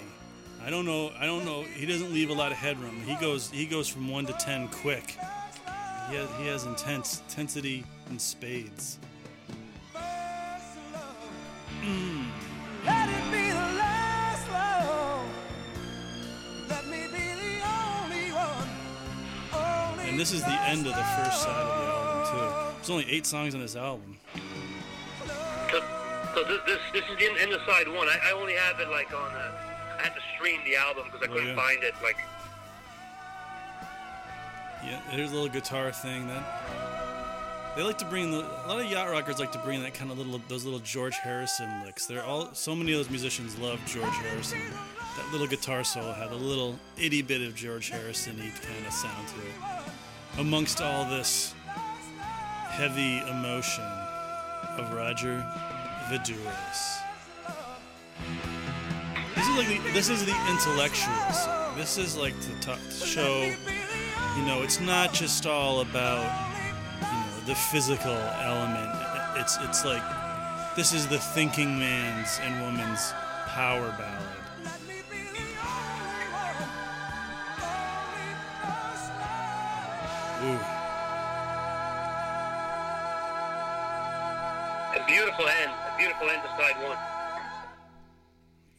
I 0.66 0.72
don't 0.72 0.86
know. 0.88 1.12
I 1.20 1.28
don't 1.28 1.46
know. 1.46 1.62
He 1.62 1.86
doesn't 1.86 2.12
leave 2.12 2.32
a 2.32 2.34
lot 2.34 2.52
of 2.52 2.58
headroom. 2.58 3.04
He 3.06 3.16
goes. 3.18 3.52
He 3.52 3.68
goes 3.68 3.88
from 3.88 4.10
one 4.10 4.26
to 4.26 4.34
ten 4.34 4.68
quick. 4.70 5.16
He 6.14 6.20
has, 6.20 6.30
he 6.38 6.46
has 6.46 6.66
intense 6.66 7.22
intensity 7.28 7.84
in 8.12 8.20
spades. 8.20 9.00
Let 9.96 10.60
it 13.10 13.32
be 13.32 13.50
the 13.50 13.70
last 13.82 14.48
love. 14.52 15.26
Let 16.70 16.86
me 16.86 17.08
be 17.08 17.18
the 17.18 17.64
only 17.66 18.32
one. 18.32 18.70
Only 19.56 20.10
And 20.10 20.20
this 20.20 20.32
is 20.32 20.44
the 20.44 20.52
end 20.52 20.86
of 20.86 20.96
the 20.96 21.02
first 21.04 21.42
side 21.42 21.50
of 21.50 21.82
the 21.82 21.86
album 21.90 22.26
too. 22.30 22.50
There's 22.78 22.90
only 22.92 23.10
eight 23.10 23.26
songs 23.26 23.56
on 23.56 23.62
this 23.62 23.76
album. 23.76 24.20
So, 25.72 25.82
so 26.36 26.44
this, 26.44 26.60
this 26.68 26.78
this 26.94 27.04
is 27.10 27.18
the 27.18 27.42
end 27.42 27.54
of 27.54 27.62
side 27.66 27.88
one. 27.88 28.08
I, 28.08 28.20
I 28.28 28.34
only 28.34 28.54
have 28.54 28.80
it 28.80 28.90
like 28.90 29.12
on. 29.16 29.32
Uh, 29.34 29.52
I 29.98 30.02
had 30.04 30.14
to 30.14 30.22
stream 30.36 30.62
the 30.64 30.76
album 30.76 31.06
because 31.12 31.28
I 31.28 31.32
Oh, 31.32 31.34
couldn't 31.34 31.50
yeah. 31.50 31.56
find 31.56 31.84
it. 31.84 31.96
Like 32.04 32.18
Yeah, 34.94 35.16
there's 35.16 35.32
a 35.32 35.34
little 35.34 35.50
guitar 35.50 35.92
thing 35.92 36.28
then. 36.28 36.44
They 37.76 37.82
like 37.82 37.98
to 37.98 38.06
bring 38.06 38.30
the, 38.30 38.42
a 38.42 38.68
lot 38.68 38.80
of 38.80 38.86
yacht 38.92 39.10
rockers 39.10 39.40
like 39.40 39.52
to 39.54 39.58
bring 39.60 39.82
that 39.82 39.96
kind 39.96 40.12
of 40.12 40.20
little 40.20 40.40
those 40.48 40.66
little 40.66 40.80
George 40.82 41.16
Harrison 41.16 41.84
licks. 41.84 42.06
They're 42.06 42.24
all 42.24 42.54
so 42.54 42.76
many 42.76 42.92
of 42.92 43.00
those 43.00 43.10
musicians 43.10 43.58
love 43.58 43.80
George 43.88 44.14
Harrison. 44.14 44.60
That 45.18 45.32
little 45.32 45.48
guitar 45.48 45.84
solo 45.84 46.14
had 46.14 46.32
a 46.32 46.36
little 46.36 46.78
itty 46.96 47.24
bit 47.24 47.42
of 47.42 47.56
George 47.56 47.90
Harrison-y 47.90 48.52
kind 48.62 48.86
of 48.86 48.94
sound 48.94 49.28
to 49.30 49.36
it. 49.40 49.84
Amongst 50.38 50.80
all 50.80 51.06
this 51.06 51.56
heavy 52.68 53.18
emotion 53.32 53.84
of 54.78 54.94
Roger 54.94 55.44
Voudouris. 56.10 57.00
This 59.36 59.48
is 59.48 59.58
like 59.58 59.68
the, 59.68 59.92
this 59.94 60.10
is 60.10 60.26
the 60.26 60.36
intellectual 60.52 61.34
song. 61.34 61.76
This 61.76 61.98
is 61.98 62.16
like 62.16 62.40
the 62.42 62.54
talk, 62.62 62.78
to 62.78 63.06
show 63.06 63.52
you 64.36 64.44
know, 64.46 64.64
it's 64.64 64.80
not 64.80 65.14
just 65.14 65.46
all 65.46 65.82
about 65.82 66.24
you 67.02 67.08
know 67.08 67.46
the 67.46 67.56
physical 67.56 68.12
element. 68.12 68.90
It's 69.38 69.58
it's 69.62 69.86
like 69.86 70.04
this 70.76 70.94
is 70.94 71.08
the 71.08 71.20
thinking 71.20 71.78
man's 71.78 72.40
and 72.42 72.62
woman's 72.62 73.14
power 73.48 73.94
ballad. 73.98 74.40
Ooh, 80.44 80.60
a 85.00 85.06
beautiful 85.08 85.48
end, 85.48 85.72
a 85.72 85.98
beautiful 85.98 86.30
end 86.30 86.42
to 86.44 86.50
side 86.50 86.78
one. 86.84 86.98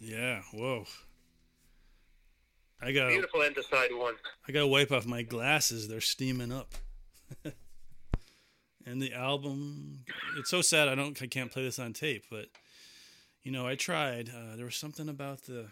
yeah, 0.00 0.42
whoa. 0.52 0.84
I 2.84 2.92
got 2.92 3.04
to 3.04 3.08
Beautiful 3.08 3.42
end 3.42 3.54
to 3.54 3.62
side 3.62 3.90
one. 3.92 4.14
I 4.46 4.52
gotta 4.52 4.66
wipe 4.66 4.92
off 4.92 5.06
my 5.06 5.22
glasses. 5.22 5.88
They're 5.88 6.00
steaming 6.00 6.52
up. 6.52 6.74
and 8.86 9.00
the 9.00 9.14
album, 9.14 10.00
it's 10.36 10.50
so 10.50 10.60
sad. 10.60 10.88
I 10.88 10.94
don't, 10.94 11.20
I 11.22 11.26
can't 11.26 11.50
play 11.50 11.64
this 11.64 11.78
on 11.78 11.94
tape. 11.94 12.24
But 12.30 12.46
you 13.42 13.50
know, 13.50 13.66
I 13.66 13.74
tried. 13.74 14.28
Uh, 14.28 14.56
there 14.56 14.66
was 14.66 14.76
something 14.76 15.08
about 15.08 15.42
the. 15.42 15.66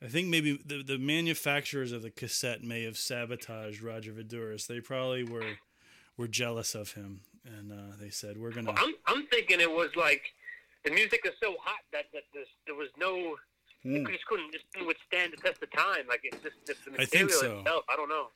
I 0.00 0.06
think 0.06 0.28
maybe 0.28 0.60
the 0.64 0.82
the 0.84 0.98
manufacturers 0.98 1.90
of 1.90 2.02
the 2.02 2.10
cassette 2.10 2.62
may 2.62 2.84
have 2.84 2.96
sabotaged 2.96 3.82
Roger 3.82 4.12
Voudouris. 4.12 4.68
They 4.68 4.80
probably 4.80 5.24
were 5.24 5.56
were 6.16 6.28
jealous 6.28 6.76
of 6.76 6.92
him, 6.92 7.22
and 7.44 7.72
uh, 7.72 7.96
they 8.00 8.10
said, 8.10 8.38
"We're 8.38 8.52
gonna." 8.52 8.74
I'm 8.76 8.94
I'm 9.06 9.26
thinking 9.26 9.60
it 9.60 9.70
was 9.70 9.90
like 9.96 10.22
the 10.84 10.92
music 10.92 11.22
is 11.24 11.32
so 11.42 11.56
hot 11.60 11.80
that 11.92 12.04
that 12.12 12.22
there's, 12.32 12.46
there 12.66 12.76
was 12.76 12.90
no. 12.96 13.36
Mm. 13.88 14.06
It 14.08 14.12
just 14.12 14.26
couldn't 14.26 14.52
just 14.52 14.64
couldn't 14.72 14.86
withstand 14.88 15.32
the 15.32 15.36
test 15.38 15.62
of 15.62 15.70
time. 15.72 16.06
Like 16.08 16.20
it's 16.24 16.36
just, 16.42 16.56
just 16.66 16.84
the 16.84 16.92
I 17.00 17.04
think 17.04 17.30
material 17.30 17.56
so. 17.56 17.58
itself. 17.60 17.84
I 17.88 17.96
don't 17.96 18.08
know. 18.08 18.26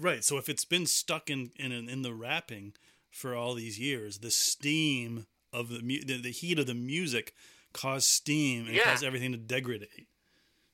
Right. 0.00 0.24
So 0.24 0.38
if 0.38 0.48
it's 0.48 0.64
been 0.64 0.86
stuck 0.86 1.28
in 1.28 1.50
in 1.56 1.72
in 1.72 2.02
the 2.02 2.14
wrapping 2.14 2.72
for 3.10 3.34
all 3.34 3.54
these 3.54 3.78
years, 3.78 4.18
the 4.18 4.30
steam 4.30 5.26
of 5.52 5.68
the 5.68 5.80
mu- 5.82 6.02
the, 6.04 6.20
the 6.20 6.30
heat 6.30 6.58
of 6.58 6.66
the 6.66 6.74
music 6.74 7.34
caused 7.72 8.08
steam 8.08 8.66
and 8.66 8.74
Yeah. 8.74 8.84
caused 8.84 9.04
everything 9.04 9.32
to 9.32 9.38
degrade. 9.38 9.86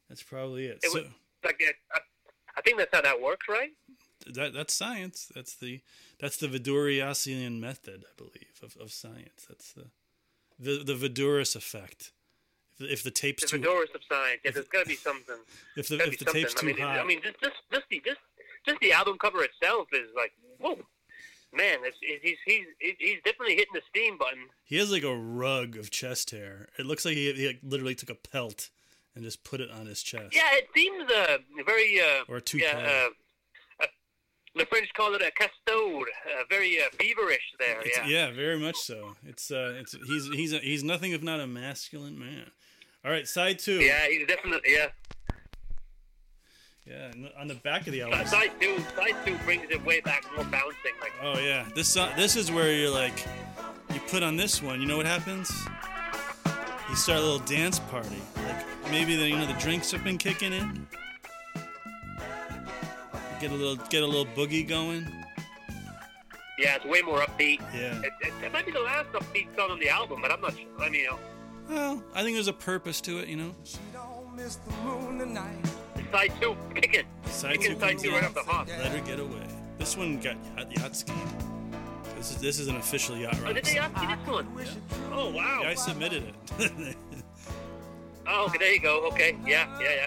That's 0.09 0.23
probably 0.23 0.67
it. 0.67 0.79
It 0.83 0.91
so 0.91 1.01
was 1.01 1.09
like 1.45 1.61
I, 1.93 1.99
I 2.57 2.61
think 2.63 2.79
that's 2.79 2.95
how 2.95 3.03
that 3.03 3.21
works, 3.21 3.47
right? 3.49 3.71
that 4.27 4.53
that's 4.53 4.75
science. 4.75 5.31
That's 5.35 5.55
the 5.57 5.81
that's 6.21 6.37
the 6.37 6.49
Viduriasian 6.49 7.61
method, 7.61 8.05
I 8.07 8.13
believe, 8.17 8.61
of, 8.63 8.77
of 8.81 8.93
science. 8.93 9.47
That's 9.49 9.73
the 9.73 9.87
the 10.59 10.85
the 10.85 11.09
Voudouris 11.09 11.57
effect. 11.57 12.13
If, 12.81 12.87
the- 12.87 12.93
if 12.93 13.03
the 13.03 13.11
tape's 13.11 13.43
The 13.43 13.59
too 13.59 13.59
fedoras 13.61 13.95
of 13.95 14.01
science. 14.09 14.41
Yeah, 14.45 14.51
there's 14.53 14.69
got 14.69 14.83
to 14.85 14.89
be 14.89 14.97
something. 14.97 15.37
if 15.77 15.89
the 15.89 15.97
if 16.07 16.19
the 16.19 16.25
tape's 16.27 16.55
too 16.55 16.69
I 16.69 16.73
mean, 16.73 16.79
hot, 16.79 16.99
I 16.99 17.05
mean, 17.05 17.21
just 17.23 17.41
just 17.41 17.57
just 17.73 17.85
the 17.91 18.03
just 18.05 18.21
just 18.67 18.81
the 18.81 18.93
album 18.93 19.17
cover 19.19 19.43
itself 19.43 19.89
is 19.93 20.09
like, 20.17 20.33
whoa, 20.59 20.79
man, 21.53 21.79
it's, 21.83 21.97
it's, 22.03 22.41
he's 22.45 22.67
he's 22.81 22.95
he's 22.99 23.19
definitely 23.25 23.55
hitting 23.57 23.73
the 23.75 23.83
steam 23.89 24.19
button. 24.19 24.45
he 24.65 24.77
has 24.77 24.91
like 24.93 25.03
a 25.05 25.15
rug 25.17 25.77
of 25.77 25.91
chest 25.91 26.31
hair. 26.31 26.69
It 26.79 26.87
looks 26.87 27.05
like 27.05 27.15
he, 27.15 27.33
he 27.33 27.47
like, 27.49 27.61
literally 27.63 27.95
took 27.95 28.11
a 28.11 28.15
pelt 28.15 28.71
and 29.15 29.25
just 29.25 29.43
put 29.43 29.61
it 29.61 29.71
on 29.71 29.87
his 29.87 30.03
chest. 30.03 30.35
Yeah, 30.35 30.43
it 30.53 30.69
seems 30.77 31.11
uh, 31.11 31.39
very 31.67 31.99
uh, 32.01 32.25
Or 32.29 32.39
toupee. 32.41 32.65
yeah. 32.65 33.07
Uh, 33.81 33.83
uh, 33.83 33.87
the 34.55 34.67
French 34.67 34.89
call 34.97 35.15
it 35.15 35.23
a 35.23 35.31
castode, 35.33 36.09
uh, 36.27 36.43
very 36.49 36.79
uh, 36.81 36.85
feverish 36.99 37.43
there. 37.59 37.81
It's, 37.81 37.99
yeah. 37.99 38.07
yeah, 38.07 38.31
very 38.33 38.59
much 38.59 38.77
so. 38.77 39.15
It's 39.27 39.51
uh, 39.51 39.75
it's 39.81 39.97
he's 40.07 40.29
he's 40.29 40.53
a, 40.53 40.59
he's 40.59 40.85
nothing 40.85 41.13
if 41.13 41.23
not 41.23 41.41
a 41.41 41.47
masculine 41.47 42.19
man. 42.19 42.51
All 43.05 43.11
right, 43.11 43.27
side 43.27 43.59
two. 43.59 43.81
Yeah, 43.81 44.07
he's 44.09 44.27
definitely 44.27 44.73
yeah. 44.73 44.87
Yeah, 46.87 47.11
on 47.39 47.49
the 47.49 47.55
back 47.57 47.87
of 47.87 47.93
the 47.93 48.03
uh, 48.03 48.07
album. 48.09 48.27
Side 48.27 48.51
two, 48.61 48.79
side 48.97 49.15
two 49.25 49.37
brings 49.45 49.71
it 49.71 49.85
way 49.85 50.01
back, 50.01 50.25
more 50.35 50.45
bouncing. 50.47 50.93
Like 51.01 51.13
Oh 51.23 51.39
yeah, 51.39 51.67
this 51.75 51.89
so- 51.89 52.11
this 52.17 52.35
is 52.35 52.51
where 52.51 52.73
you're 52.73 52.91
like, 52.91 53.25
you 53.95 54.01
put 54.09 54.23
on 54.23 54.37
this 54.37 54.63
one. 54.63 54.81
You 54.81 54.87
know 54.87 54.97
what 54.97 55.07
happens? 55.07 55.51
You 56.89 56.97
start 56.97 57.19
a 57.19 57.23
little 57.23 57.41
dance 57.47 57.79
party. 57.79 58.23
Like 58.37 58.65
maybe 58.91 59.17
the 59.17 59.29
you 59.29 59.37
know 59.37 59.47
the 59.47 59.53
drinks 59.61 59.91
have 59.93 60.03
been 60.03 60.19
kicking 60.19 60.53
in. 60.53 60.87
Get 63.41 63.53
a 63.53 63.55
little 63.55 63.77
get 63.89 64.03
a 64.03 64.07
little 64.07 64.27
boogie 64.27 64.67
going. 64.67 65.07
yeah, 66.59 66.77
it's 66.77 66.85
way 66.87 67.03
more 67.03 67.21
upbeat. 67.21 67.61
Yeah. 67.75 68.01
It, 68.03 68.13
it, 68.23 68.33
it 68.47 68.53
might 68.53 68.67
be 68.67 68.73
the 68.73 68.81
last 68.81 69.13
upbeat 69.13 69.55
song 69.57 69.71
on 69.71 69.79
the 69.79 69.89
album, 69.91 70.21
but 70.23 70.33
I'm 70.33 70.41
not 70.41 70.57
sure. 70.57 70.67
I 70.81 70.89
mean, 70.89 71.03
you 71.03 71.11
know, 71.11 71.19
Well, 71.69 72.03
I 72.15 72.23
think 72.23 72.37
there's 72.37 72.49
a 72.49 72.53
purpose 72.53 73.01
to 73.03 73.19
it. 73.19 73.29
You 73.29 73.37
know. 73.37 73.55
She 73.65 73.79
don't 73.93 74.35
miss 74.35 74.57
the 74.57 74.73
moon 74.85 75.19
tonight. 75.19 75.67
side 76.13 76.33
two, 76.41 76.57
kick 76.75 76.95
it. 76.95 77.07
Side 77.27 77.53
kick 77.61 77.67
two 77.67 77.73
it, 77.73 77.81
side 77.81 77.99
two 77.99 78.11
right 78.13 78.25
off 78.25 78.35
the 78.35 78.43
hop. 78.43 78.69
Let 78.69 78.93
her 78.93 79.01
get 79.07 79.19
away. 79.21 79.47
This 79.79 79.97
one 79.97 80.19
got 80.19 80.37
yacht, 80.57 80.73
yacht 80.77 80.97
ski. 80.97 81.13
This 82.17 82.31
is 82.33 82.41
this 82.41 82.59
is 82.59 82.69
an 82.69 82.77
official 82.77 83.17
yacht 83.17 83.37
Oh, 83.41 83.45
rock. 83.45 83.55
did 83.55 83.65
they 83.65 83.79
ask 83.79 84.03
you 84.03 84.09
this 84.09 84.29
one? 84.29 84.49
Oh 85.13 85.31
wow. 85.31 85.61
Yeah, 85.63 85.69
I 85.71 85.75
submitted 85.75 86.25
it. 86.59 86.97
Oh, 88.31 88.45
okay, 88.45 88.59
there 88.59 88.75
you 88.75 88.81
go. 88.81 89.07
Okay, 89.07 89.39
yeah, 89.47 89.67
yeah, 89.81 90.07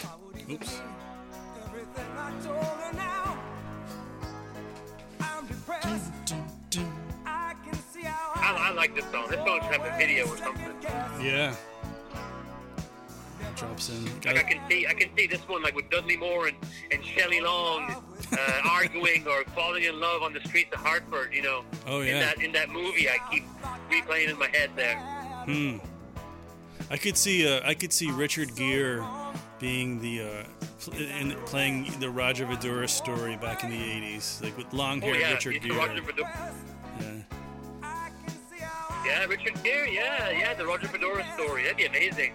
yeah. 0.00 0.54
Oops. 0.54 0.80
I, 8.68 8.74
like 8.74 8.94
this 8.94 9.04
song. 9.10 9.28
This 9.30 9.38
song 9.38 9.60
should 9.62 9.80
have 9.80 9.94
a 9.94 9.96
video 9.96 10.26
or 10.26 10.36
something. 10.36 10.74
Yeah. 11.22 11.54
Drops 13.56 13.88
in. 13.88 14.04
Like 14.24 14.38
I 14.38 14.42
can 14.42 14.60
see, 14.68 14.86
I 14.86 14.94
can 14.94 15.08
see 15.16 15.26
this 15.26 15.40
one 15.48 15.62
like 15.62 15.74
with 15.74 15.90
Dudley 15.90 16.16
Moore 16.16 16.48
and, 16.48 16.56
and 16.92 17.04
Shelley 17.04 17.40
Long 17.40 17.90
uh, 18.32 18.60
arguing 18.64 19.26
or 19.26 19.44
falling 19.54 19.84
in 19.84 19.98
love 19.98 20.22
on 20.22 20.32
the 20.32 20.40
streets 20.40 20.72
of 20.74 20.80
Hartford. 20.80 21.32
You 21.32 21.42
know. 21.42 21.64
Oh, 21.86 22.00
yeah. 22.00 22.12
In 22.14 22.20
that 22.20 22.42
in 22.42 22.52
that 22.52 22.68
movie, 22.70 23.08
I 23.08 23.16
keep 23.32 23.44
replaying 23.90 24.30
in 24.30 24.38
my 24.38 24.48
head 24.48 24.70
there. 24.76 24.96
Hmm. 24.96 25.78
I 26.90 26.96
could 26.96 27.16
see 27.16 27.48
uh, 27.48 27.60
I 27.64 27.74
could 27.74 27.92
see 27.92 28.10
Richard 28.10 28.54
Gere 28.54 29.02
being 29.58 30.00
the 30.00 30.22
uh, 30.22 30.44
pl- 30.80 30.94
in 30.94 31.32
playing 31.46 31.92
the 32.00 32.10
Roger 32.10 32.46
Vidura 32.46 32.88
story 32.88 33.36
back 33.36 33.64
in 33.64 33.70
the 33.70 33.76
'80s, 33.76 34.42
like 34.42 34.56
with 34.56 34.72
long 34.72 35.02
Oh 35.02 35.06
haired 35.06 35.20
yeah, 35.20 35.32
Richard 35.34 35.62
Gere. 35.62 35.76
Roger. 35.76 36.02
Yeah, 39.18 39.24
Richard 39.24 39.64
Gere. 39.64 39.92
Yeah, 39.92 40.30
yeah, 40.30 40.54
the 40.54 40.64
Roger 40.64 40.86
Fedora 40.86 41.26
story. 41.34 41.64
That'd 41.64 41.76
be 41.76 41.86
amazing. 41.86 42.34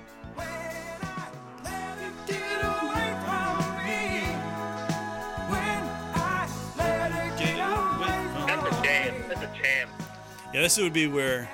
That's 8.46 8.66
a. 8.66 8.72
That's 9.30 9.42
a. 9.42 9.88
Yeah, 10.54 10.62
this 10.62 10.78
would 10.78 10.92
be 10.92 11.08
where, 11.08 11.50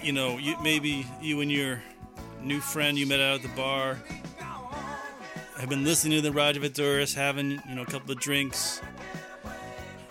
you 0.00 0.12
know, 0.12 0.38
you, 0.38 0.56
maybe 0.62 1.06
you 1.20 1.42
and 1.42 1.52
your 1.52 1.82
new 2.40 2.60
friend 2.60 2.98
you 2.98 3.06
met 3.06 3.20
out 3.20 3.34
at 3.34 3.42
the 3.42 3.48
bar 3.48 3.98
have 5.58 5.68
been 5.68 5.84
listening 5.84 6.16
to 6.16 6.22
the 6.22 6.32
Roger 6.32 6.60
Voudouris, 6.60 7.14
having, 7.14 7.60
you 7.68 7.74
know, 7.74 7.82
a 7.82 7.86
couple 7.86 8.10
of 8.10 8.20
drinks. 8.20 8.80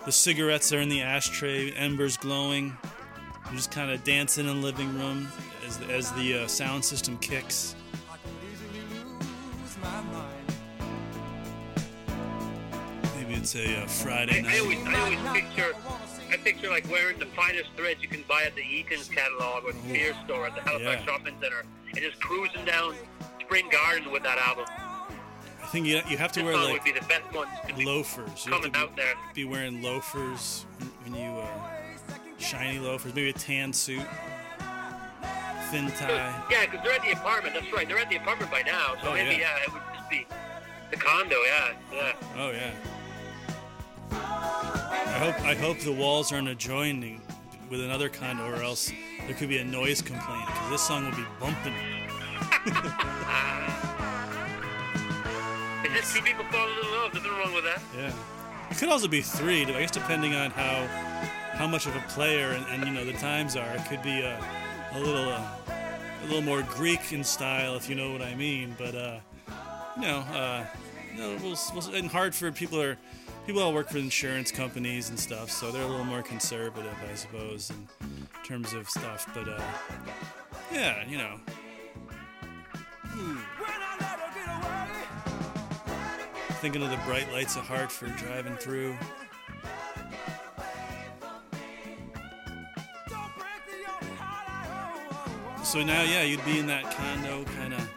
The 0.04 0.12
cigarettes 0.12 0.72
are 0.72 0.78
in 0.78 0.88
the 0.88 1.02
ashtray, 1.02 1.72
embers 1.72 2.16
glowing. 2.16 2.78
You're 3.46 3.56
just 3.56 3.70
kind 3.70 3.90
of 3.90 4.02
dancing 4.04 4.46
in 4.48 4.60
the 4.60 4.66
living 4.66 4.92
room 4.98 5.28
as, 5.66 5.80
as 5.88 6.12
the 6.12 6.40
uh, 6.40 6.46
sound 6.48 6.84
system 6.84 7.16
kicks. 7.18 7.76
I 8.10 8.16
could 8.16 8.32
easily 8.52 8.80
lose 9.04 9.76
my 9.82 10.00
mind. 10.12 10.32
Maybe 13.16 13.34
it's 13.34 13.54
a 13.54 13.82
uh, 13.82 13.86
Friday 13.86 14.44
I, 14.46 14.56
I 14.56 14.58
always, 14.58 14.78
night. 14.84 14.94
I 14.96 15.00
always 15.00 15.42
picture, 15.42 15.72
I 16.30 16.36
picture 16.38 16.70
like 16.70 16.90
wearing 16.90 17.18
the 17.18 17.26
finest 17.26 17.70
threads 17.76 18.02
you 18.02 18.08
can 18.08 18.24
buy 18.28 18.42
at 18.44 18.54
the 18.56 18.62
Eaton's 18.62 19.08
catalog 19.08 19.64
or 19.64 19.72
the 19.72 19.80
Sears 19.88 20.16
store 20.24 20.46
at 20.48 20.54
the 20.56 20.62
Halifax 20.62 21.00
Yeah. 21.00 21.06
Shopping 21.06 21.36
Center, 21.40 21.64
and 21.88 21.98
just 21.98 22.20
cruising 22.20 22.64
down 22.64 22.94
Spring 23.40 23.68
Garden 23.70 24.10
with 24.10 24.24
that 24.24 24.38
album. 24.38 24.64
I 24.68 25.68
think 25.68 25.86
you, 25.86 26.00
you 26.08 26.16
have 26.16 26.30
to 26.32 26.40
This 26.40 26.46
wear 26.46 26.56
like 26.56 26.72
would 26.74 26.84
be 26.84 26.92
the 26.92 27.04
best 27.06 27.32
one 27.32 27.48
to 27.68 27.84
loafers. 27.84 28.44
You 28.46 28.52
have 28.52 28.62
coming 28.62 28.72
to 28.72 28.78
out 28.78 28.96
there. 28.96 29.14
be, 29.34 29.42
be 29.42 29.48
wearing 29.48 29.82
loafers 29.82 30.64
when 31.04 31.14
you 31.14 31.28
uh, 31.40 31.46
shiny 32.38 32.78
loafers, 32.78 33.14
maybe 33.14 33.30
a 33.30 33.32
tan 33.32 33.72
suit, 33.72 34.02
thin 35.70 35.88
tie. 35.98 36.44
Yeah, 36.50 36.64
because 36.66 36.80
they're 36.84 36.92
at 36.94 37.02
the 37.02 37.12
apartment. 37.12 37.54
That's 37.54 37.72
right. 37.72 37.86
They're 37.88 37.98
at 37.98 38.08
the 38.10 38.16
apartment 38.16 38.50
by 38.50 38.62
now. 38.62 38.94
So 39.02 39.10
Oh, 39.10 39.14
maybe 39.14 39.40
yeah. 39.40 39.56
yeah. 39.56 39.62
it 39.66 39.72
would 39.72 39.82
just 39.96 40.10
be 40.10 40.26
the 40.90 40.96
condo. 40.96 41.36
Yeah, 41.46 41.72
yeah. 41.92 42.12
Oh 42.36 42.50
yeah. 42.50 42.70
I 44.12 45.18
hope 45.18 45.40
I 45.42 45.54
hope 45.54 45.78
the 45.80 45.92
walls 45.92 46.32
aren't 46.32 46.48
adjoining 46.48 47.20
with 47.70 47.80
another 47.82 48.08
condo, 48.08 48.46
or 48.48 48.62
else 48.62 48.92
there 49.26 49.34
could 49.34 49.48
be 49.48 49.58
a 49.58 49.64
noise 49.64 50.00
complaint 50.02 50.46
because 50.46 50.70
this 50.70 50.82
song 50.82 51.04
will 51.04 51.16
be 51.16 51.24
bumping. 51.40 51.74
It's 55.84 55.94
just 55.94 56.16
two 56.16 56.22
people 56.22 56.44
falling 56.50 56.74
in 56.82 56.90
love. 56.92 57.14
Nothing 57.14 57.30
wrong 57.32 57.54
with 57.54 57.64
that. 57.64 57.80
Yeah. 57.96 58.12
It 58.70 58.76
could 58.76 58.88
also 58.88 59.06
be 59.08 59.22
three, 59.22 59.62
I 59.62 59.66
guess, 59.66 59.90
depending 59.92 60.34
on 60.34 60.50
how 60.50 60.86
how 61.56 61.66
much 61.66 61.86
of 61.86 61.96
a 61.96 62.00
player 62.08 62.50
and, 62.50 62.66
and 62.66 62.86
you 62.86 62.92
know 62.92 63.04
the 63.04 63.18
times 63.18 63.56
are. 63.56 63.74
It 63.74 63.84
could 63.86 64.02
be 64.02 64.20
a, 64.20 64.38
a 64.92 65.00
little 65.00 65.30
uh, 65.30 65.42
a 66.22 66.24
little 66.26 66.42
more 66.42 66.62
Greek 66.62 67.12
in 67.12 67.24
style, 67.24 67.76
if 67.76 67.88
you 67.88 67.94
know 67.94 68.12
what 68.12 68.22
I 68.22 68.34
mean. 68.34 68.74
But 68.78 68.94
uh, 68.94 69.18
you 69.96 70.02
know, 70.02 70.18
uh, 70.18 70.66
you 71.14 71.20
know, 71.20 71.38
we'll, 71.42 71.56
we'll, 71.74 71.94
in 71.94 72.06
Hartford, 72.06 72.54
people 72.54 72.80
are 72.80 72.98
people 73.46 73.62
all 73.62 73.72
work 73.72 73.88
for 73.88 73.98
insurance 73.98 74.50
companies 74.50 75.08
and 75.08 75.18
stuff, 75.18 75.50
so 75.50 75.70
they're 75.72 75.82
a 75.82 75.86
little 75.86 76.04
more 76.04 76.22
conservative, 76.22 76.94
I 77.10 77.14
suppose, 77.14 77.70
in 77.70 77.88
terms 78.44 78.74
of 78.74 78.88
stuff. 78.88 79.26
But 79.32 79.48
uh, 79.48 79.62
yeah, 80.72 81.06
you 81.08 81.16
know, 81.16 81.36
thinking 86.60 86.82
of 86.82 86.90
the 86.90 86.98
bright 87.06 87.32
lights 87.32 87.56
of 87.56 87.62
Hartford 87.62 88.14
driving 88.16 88.56
through. 88.56 88.94
So 95.76 95.82
now, 95.82 96.04
yeah, 96.04 96.22
you'd 96.22 96.42
be 96.46 96.58
in 96.58 96.66
that 96.68 96.90
condo, 96.90 97.44
kind 97.58 97.74
of. 97.74 97.90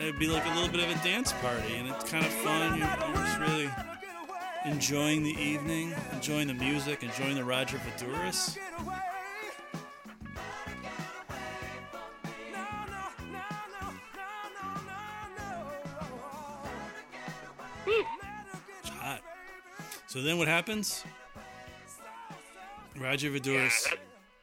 It'd 0.00 0.18
be 0.18 0.26
like 0.26 0.44
a 0.44 0.48
little 0.56 0.68
bit 0.68 0.82
of 0.82 0.90
a 0.90 1.04
dance 1.04 1.32
party, 1.34 1.76
and 1.76 1.86
it's 1.86 2.10
kind 2.10 2.26
of 2.26 2.32
fun. 2.32 2.76
You're, 2.76 2.88
you're 2.88 3.14
just 3.14 3.38
really 3.38 3.70
enjoying 4.64 5.22
the 5.22 5.40
evening, 5.40 5.94
enjoying 6.12 6.48
the 6.48 6.54
music, 6.54 7.04
enjoying 7.04 7.36
the 7.36 7.44
Roger 7.44 7.78
hot. 18.90 19.20
So 20.08 20.22
then 20.22 20.38
what 20.38 20.48
happens? 20.48 21.04
Roger 22.98 23.30
Voudouris, 23.30 23.92
Yeah, 23.92 23.98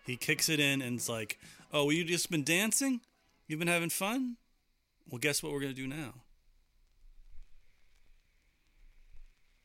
he 0.06 0.16
kicks 0.16 0.48
it 0.48 0.62
in 0.62 0.82
and 0.82 0.96
it's 0.96 1.10
like, 1.10 1.38
"Oh, 1.72 1.90
you 1.90 2.04
just 2.04 2.32
been 2.32 2.44
dancing? 2.44 3.02
You've 3.48 3.60
been 3.60 3.68
having 3.68 3.90
fun? 3.90 4.38
Well, 5.10 5.20
guess 5.20 5.42
what 5.42 5.52
we're 5.52 5.62
gonna 5.62 5.74
do 5.74 5.88
now? 5.88 6.14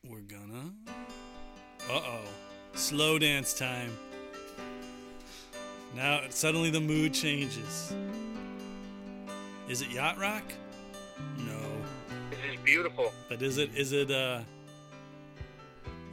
We're 0.03 0.21
gonna, 0.21 0.73
uh 1.89 2.01
oh, 2.03 2.21
slow 2.73 3.17
dance 3.17 3.53
time. 3.53 3.91
Now 5.95 6.21
suddenly 6.29 6.69
the 6.69 6.81
mood 6.81 7.13
changes. 7.13 7.93
Is 9.69 9.81
it 9.81 9.89
yacht 9.89 10.17
rock? 10.17 10.43
No. 11.37 11.59
This 12.29 12.39
is 12.53 12.59
beautiful. 12.63 13.11
But 13.29 13.41
is 13.41 13.57
it 13.57 13.75
is 13.75 13.93
it 13.93 14.11
uh 14.11 14.41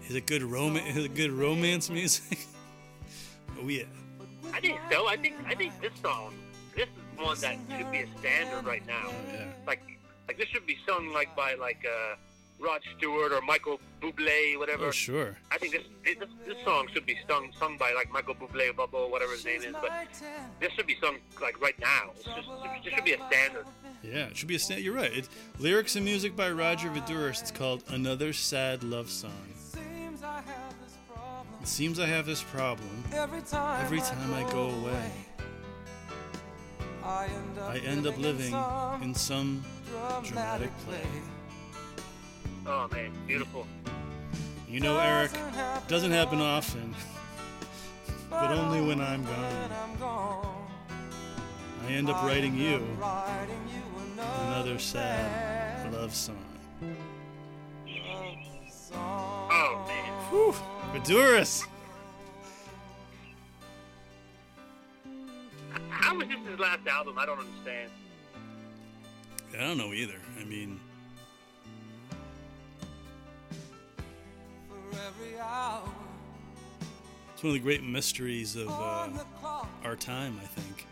is 0.09 0.15
it 0.15 0.27
good 0.27 0.43
romance 0.43 0.97
is 0.97 1.05
it 1.05 1.15
good 1.15 1.33
romance 1.33 1.91
music? 1.91 2.47
oh 3.61 3.69
yeah. 3.69 3.85
I 4.53 4.61
think 4.61 4.79
so. 4.91 5.07
I 5.09 5.17
think 5.17 5.37
I 5.47 5.55
think 5.55 5.81
this 5.81 5.93
song, 6.03 6.35
this 6.77 6.85
is 6.87 7.19
one 7.19 7.39
that 7.41 7.57
should 7.77 7.91
be 7.91 7.99
a 7.99 8.09
standard 8.19 8.65
right 8.67 8.87
now. 8.87 9.09
Yeah. 9.33 9.47
Like 9.67 9.83
like 10.29 10.39
this 10.39 10.49
should 10.49 10.67
be 10.67 10.77
sung 10.87 11.13
like 11.13 11.35
by 11.35 11.55
like 11.55 11.85
uh, 11.87 12.17
Rod 12.61 12.81
Stewart 12.97 13.33
or 13.33 13.41
Michael 13.41 13.81
Bublé, 14.01 14.59
whatever. 14.59 14.87
Oh 14.87 14.91
sure. 14.91 15.37
I 15.51 15.59
think 15.59 15.73
this, 15.73 15.83
this 16.05 16.17
this 16.47 16.65
song 16.65 16.89
should 16.93 17.07
be 17.07 17.19
sung 17.29 17.51
sung 17.59 17.77
by 17.77 17.93
like 17.93 18.13
Michael 18.13 18.35
Bublé 18.35 18.71
or 18.71 18.75
Bubba, 18.75 19.11
whatever 19.11 19.33
his 19.33 19.45
name 19.45 19.63
is. 19.63 19.73
But 19.73 19.91
this 20.61 20.73
should 20.73 20.87
be 20.87 20.97
sung 21.03 21.17
like 21.41 21.61
right 21.61 21.79
now. 21.81 22.11
It's 22.17 22.25
just, 22.25 22.49
this 22.85 22.95
should 22.95 23.05
be 23.05 23.15
a 23.15 23.27
standard. 23.29 23.67
Yeah, 24.03 24.27
it 24.27 24.37
should 24.37 24.49
be 24.49 24.57
a 24.57 24.59
standard. 24.59 24.85
You're 24.85 24.95
right. 24.95 25.13
It, 25.17 25.29
lyrics 25.59 25.97
and 25.97 26.05
music 26.05 26.35
by 26.37 26.51
Roger 26.51 26.89
Voudouris. 26.89 27.41
It's 27.41 27.51
called 27.53 27.85
Another 27.89 28.33
Sad 28.33 28.83
Love 28.83 29.09
Song. 29.11 29.31
It 31.63 31.69
seems 31.69 32.01
I 32.01 32.07
have 32.07 32.27
this 32.27 32.43
problem 32.43 33.05
every 33.13 33.41
time. 33.43 33.85
every 33.85 34.01
time 34.01 34.35
I 34.35 34.43
go 34.51 34.71
away. 34.71 35.13
I 37.05 37.27
end 37.27 37.59
up, 37.59 37.71
I 37.71 37.79
end 37.79 38.07
up 38.09 38.19
living 38.19 38.51
some 38.51 39.03
in 39.03 39.15
some 39.15 39.65
dramatic 40.25 40.77
play. 40.79 41.07
Oh 42.67 42.89
man, 42.91 43.13
beautiful. 43.29 43.69
You 44.69 44.81
know, 44.81 44.99
Eric, 44.99 45.31
doesn't 45.87 46.11
happen 46.11 46.41
often, 46.41 46.97
but 48.31 48.51
only 48.51 48.81
when 48.81 49.01
I'm 49.01 49.23
gone. 49.23 49.71
I'm 49.85 49.97
gone. 50.01 50.67
I 51.87 51.93
end 51.93 52.11
up 52.11 52.25
writing 52.25 52.57
you 52.57 52.79
Writing 52.99 53.69
you 53.69 53.83
another 54.49 54.81
sad 54.81 55.93
love 55.93 56.13
song. 56.13 56.45
Song. 58.93 59.49
Oh 59.51 59.85
man. 59.89 60.13
Whew, 60.31 60.55
Voudouris. 60.93 61.67
How 65.91 66.17
was 66.17 66.29
this 66.29 66.39
his 66.49 66.59
last 66.59 66.87
album? 66.87 67.19
I 67.19 67.27
don't 67.27 67.39
understand. 67.39 67.91
I 69.55 69.61
don't 69.61 69.79
know 69.79 69.93
either. 69.93 70.17
I 70.41 70.45
mean, 70.45 70.81
For 74.69 74.97
every 74.97 75.39
hour 75.39 75.83
It's 77.35 77.43
one 77.43 77.51
of 77.51 77.55
the 77.55 77.61
great 77.61 77.83
mysteries 77.83 78.57
of 78.57 78.69
uh, 78.69 78.73
on 78.73 79.15
the 79.15 79.25
clock. 79.41 79.69
our 79.85 79.97
time, 79.97 80.39
I 80.43 80.47
think. 80.47 80.87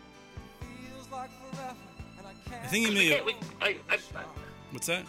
Feels 0.59 1.09
like 1.11 1.29
forever, 1.51 1.75
and 2.19 2.27
I 2.27 2.49
can't 2.49 2.63
I 2.63 2.67
think 2.67 2.87
he 2.87 2.93
may 2.93 3.07
have. 3.15 3.25
we, 3.25 3.35
I, 3.61 3.77
I, 3.89 3.97
What's 4.71 4.87
that? 4.87 5.03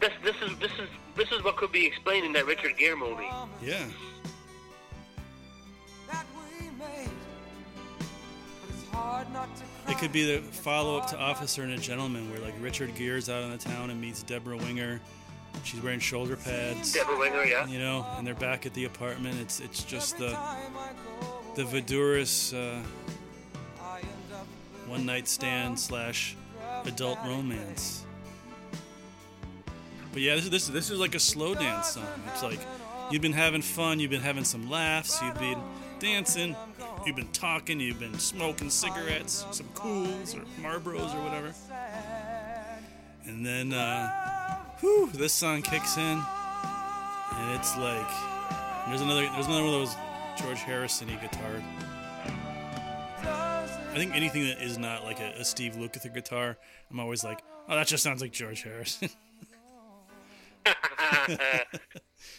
This, 0.00 0.12
this 0.24 0.36
is 0.42 0.58
this 0.58 0.72
is 0.72 0.88
this 1.14 1.30
is 1.30 1.44
what 1.44 1.56
could 1.56 1.72
be 1.72 1.86
explained 1.86 2.24
in 2.24 2.32
that 2.32 2.46
Richard 2.46 2.76
Gere 2.78 2.94
movie. 2.94 3.28
Yeah. 3.62 3.84
that 6.08 6.24
we 6.34 6.66
made. 6.78 7.10
But 7.98 8.70
it's 8.70 8.88
hard 8.90 9.30
not 9.32 9.54
to 9.56 9.62
cry. 9.84 9.92
It 9.92 9.98
could 9.98 10.12
be 10.12 10.36
the 10.36 10.40
follow 10.40 10.96
up 10.96 11.06
to 11.08 11.18
Officer 11.18 11.62
and 11.62 11.72
a 11.72 11.78
Gentleman, 11.78 12.30
where 12.30 12.40
like 12.40 12.54
Richard 12.60 12.94
Gere's 12.94 13.28
out 13.28 13.42
on 13.42 13.50
the 13.50 13.58
town 13.58 13.90
and 13.90 14.00
meets 14.00 14.22
Debra 14.22 14.56
Winger. 14.56 15.00
She's 15.64 15.82
wearing 15.82 16.00
shoulder 16.00 16.36
pads, 16.36 16.92
Debra 16.92 17.18
Winger, 17.18 17.44
yeah. 17.44 17.66
you 17.66 17.78
know, 17.78 18.06
and 18.16 18.26
they're 18.26 18.34
back 18.34 18.64
at 18.66 18.72
the 18.72 18.86
apartment. 18.86 19.38
It's 19.40 19.60
it's 19.60 19.84
just 19.84 20.16
the 20.16 20.30
time 20.30 20.72
I 20.78 20.92
go 21.20 21.40
the 21.54 21.64
Voudouris 21.64 22.54
uh, 22.54 22.80
I 23.82 23.98
end 23.98 24.08
up 24.32 24.46
one 24.86 25.04
night 25.04 25.28
stand 25.28 25.78
slash 25.78 26.36
adult 26.86 27.18
romance. 27.26 28.06
But 30.12 30.22
yeah, 30.22 30.34
this 30.34 30.44
is 30.44 30.50
this, 30.50 30.66
this 30.68 30.90
is 30.90 30.98
like 30.98 31.14
a 31.14 31.20
slow 31.20 31.54
dance 31.54 31.88
song. 31.88 32.06
It's 32.32 32.42
like 32.42 32.60
you've 33.10 33.22
been 33.22 33.32
having 33.32 33.62
fun, 33.62 34.00
you've 34.00 34.10
been 34.10 34.20
having 34.20 34.44
some 34.44 34.68
laughs, 34.68 35.20
you've 35.22 35.38
been 35.38 35.60
dancing, 36.00 36.56
you've 37.06 37.16
been 37.16 37.28
talking, 37.28 37.78
you've 37.78 38.00
been 38.00 38.18
smoking 38.18 38.70
cigarettes, 38.70 39.44
some 39.52 39.66
Kools 39.68 40.34
or 40.36 40.44
Marlboros 40.60 41.14
or 41.14 41.24
whatever. 41.24 41.52
And 43.26 43.46
then, 43.46 43.72
uh, 43.72 44.56
whew, 44.80 45.10
this 45.12 45.32
song 45.32 45.62
kicks 45.62 45.96
in, 45.96 46.02
and 46.02 47.56
it's 47.56 47.76
like 47.76 48.10
there's 48.88 49.02
another 49.02 49.22
there's 49.22 49.46
another 49.46 49.64
one 49.64 49.74
of 49.74 49.80
those 49.80 49.96
George 50.36 50.58
Harrison-y 50.60 51.16
guitar. 51.20 51.62
I 53.22 53.94
think 53.96 54.14
anything 54.14 54.44
that 54.46 54.62
is 54.62 54.78
not 54.78 55.04
like 55.04 55.20
a, 55.20 55.32
a 55.40 55.44
Steve 55.44 55.74
Lukather 55.74 56.14
guitar, 56.14 56.56
I'm 56.90 57.00
always 57.00 57.24
like, 57.24 57.42
oh, 57.68 57.74
that 57.74 57.88
just 57.88 58.02
sounds 58.02 58.20
like 58.22 58.32
George 58.32 58.62
Harrison. 58.62 59.10
if 60.66 61.68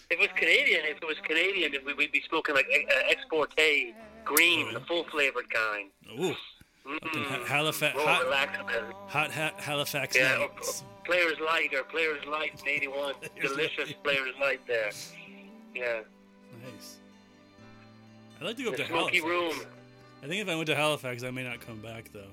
it 0.09 0.19
was 0.19 0.29
Canadian, 0.35 0.81
if 0.85 0.97
it 0.97 1.05
was 1.07 1.17
Canadian, 1.23 1.71
we- 1.85 1.93
we'd 1.93 2.11
be 2.11 2.21
smoking 2.27 2.55
like 2.55 2.67
uh, 2.67 2.93
Export 3.09 3.53
A 3.59 3.93
green, 4.25 4.73
the 4.73 4.79
full 4.81 5.03
flavored 5.05 5.49
kind. 5.49 5.89
Ooh, 6.19 6.31
up 6.31 7.15
in 7.15 7.23
Ha- 7.23 7.45
Halifax, 7.45 7.97
hot, 7.99 8.25
hot 9.07 9.31
ha- 9.31 9.53
Halifax 9.57 10.15
Yeah, 10.15 10.37
or, 10.37 10.43
or 10.45 10.49
Players 11.05 11.37
Light 11.45 11.73
or 11.73 11.83
Players 11.83 12.23
Light 12.27 12.59
in 12.61 12.69
81. 12.69 13.13
Delicious 13.41 13.77
Light. 13.87 14.03
Players 14.03 14.33
Light 14.39 14.61
there. 14.67 14.91
Yeah. 15.75 16.01
Nice. 16.63 16.97
I'd 18.39 18.45
like 18.47 18.57
to 18.57 18.63
go 18.63 18.69
up 18.71 18.77
The 18.77 18.83
to 18.83 18.89
smoky 18.89 19.19
Halifax. 19.19 19.57
room. 19.59 19.67
I 20.23 20.27
think 20.27 20.41
if 20.41 20.49
I 20.49 20.55
went 20.55 20.67
to 20.67 20.75
Halifax, 20.75 21.23
I 21.23 21.31
may 21.31 21.43
not 21.43 21.61
come 21.65 21.79
back 21.79 22.11
though. 22.13 22.29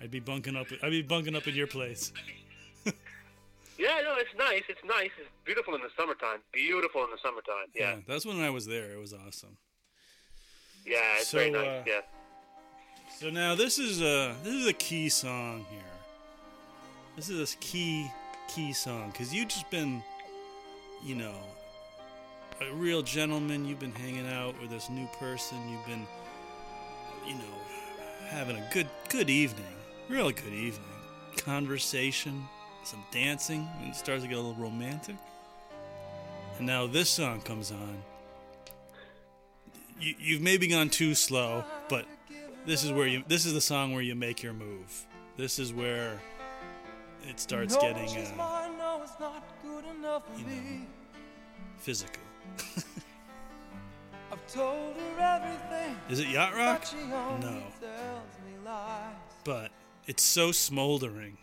I'd 0.00 0.10
be 0.10 0.20
bunking 0.20 0.56
up. 0.56 0.66
I'd 0.82 0.90
be 0.90 1.02
bunking 1.02 1.34
up 1.34 1.46
at 1.46 1.54
your 1.54 1.66
place. 1.66 2.12
Yeah, 3.78 4.00
no, 4.04 4.14
it's 4.16 4.34
nice. 4.38 4.62
It's 4.68 4.84
nice. 4.84 5.10
It's 5.18 5.28
beautiful 5.44 5.74
in 5.74 5.80
the 5.82 5.88
summertime. 5.96 6.38
Beautiful 6.52 7.02
in 7.04 7.10
the 7.10 7.18
summertime. 7.22 7.66
Yeah. 7.74 7.96
that's 8.06 8.24
when 8.24 8.40
I 8.40 8.50
was 8.50 8.66
there. 8.66 8.92
It 8.92 8.98
was 9.00 9.12
awesome. 9.12 9.56
Yeah, 10.86 10.98
it's 11.18 11.28
So, 11.28 11.38
very 11.38 11.50
nice. 11.50 11.66
uh, 11.66 11.82
yeah. 11.86 12.00
So 13.18 13.30
now 13.30 13.54
this 13.54 13.78
is 13.78 14.00
a 14.02 14.34
this 14.42 14.54
is 14.54 14.66
a 14.66 14.72
key 14.72 15.08
song 15.08 15.64
here. 15.70 15.80
This 17.16 17.28
is 17.30 17.54
a 17.54 17.56
key 17.58 18.10
key 18.48 18.72
song 18.72 19.10
because 19.10 19.32
you've 19.32 19.48
just 19.48 19.70
been, 19.70 20.02
you 21.02 21.14
know, 21.14 21.34
a 22.60 22.72
real 22.74 23.02
gentleman. 23.02 23.64
You've 23.64 23.78
been 23.80 23.92
hanging 23.94 24.28
out 24.28 24.60
with 24.60 24.70
this 24.70 24.90
new 24.90 25.06
person. 25.18 25.56
You've 25.70 25.86
been, 25.86 26.06
you 27.26 27.34
know, 27.34 27.54
having 28.28 28.56
a 28.56 28.68
good 28.72 28.88
good 29.08 29.30
evening, 29.30 29.64
really 30.08 30.32
good 30.32 30.52
evening. 30.52 30.84
Conversation, 31.36 32.44
some 32.86 33.02
dancing, 33.10 33.68
and 33.80 33.90
it 33.90 33.96
starts 33.96 34.22
to 34.22 34.28
get 34.28 34.36
a 34.38 34.40
little 34.40 34.54
romantic. 34.62 35.16
And 36.58 36.66
now 36.66 36.86
this 36.86 37.08
song 37.10 37.40
comes 37.40 37.70
on. 37.72 38.02
You, 40.00 40.14
you've 40.18 40.42
maybe 40.42 40.66
gone 40.68 40.88
too 40.90 41.14
slow, 41.14 41.64
but 41.88 42.06
this 42.66 42.84
is 42.84 42.92
where 42.92 43.06
you. 43.06 43.22
This 43.28 43.46
is 43.46 43.52
the 43.54 43.60
song 43.60 43.92
where 43.92 44.02
you 44.02 44.14
make 44.14 44.42
your 44.42 44.52
move. 44.52 45.06
This 45.36 45.58
is 45.58 45.72
where 45.72 46.20
it 47.28 47.40
starts 47.40 47.74
No, 47.74 47.80
getting 47.80 48.08
uh, 48.08 48.36
mine, 48.36 48.78
no, 48.78 49.00
it's 49.02 49.18
not 49.18 49.42
good 49.62 49.84
enough 49.98 50.22
for 50.32 50.38
you 50.40 50.46
know. 50.46 50.80
physical. 51.78 52.22
I've 54.32 54.46
told 54.52 54.94
her 54.96 55.20
everything. 55.20 55.96
Is 56.10 56.18
it 56.20 56.28
yacht 56.28 56.54
rock? 56.56 56.80
But 56.80 56.88
she 56.88 56.96
only 56.96 57.40
No, 57.46 57.62
tells 57.80 58.34
me 58.44 58.52
lies. 58.64 59.14
but 59.44 59.70
it's 60.06 60.22
so 60.22 60.50
smoldering, 60.52 61.38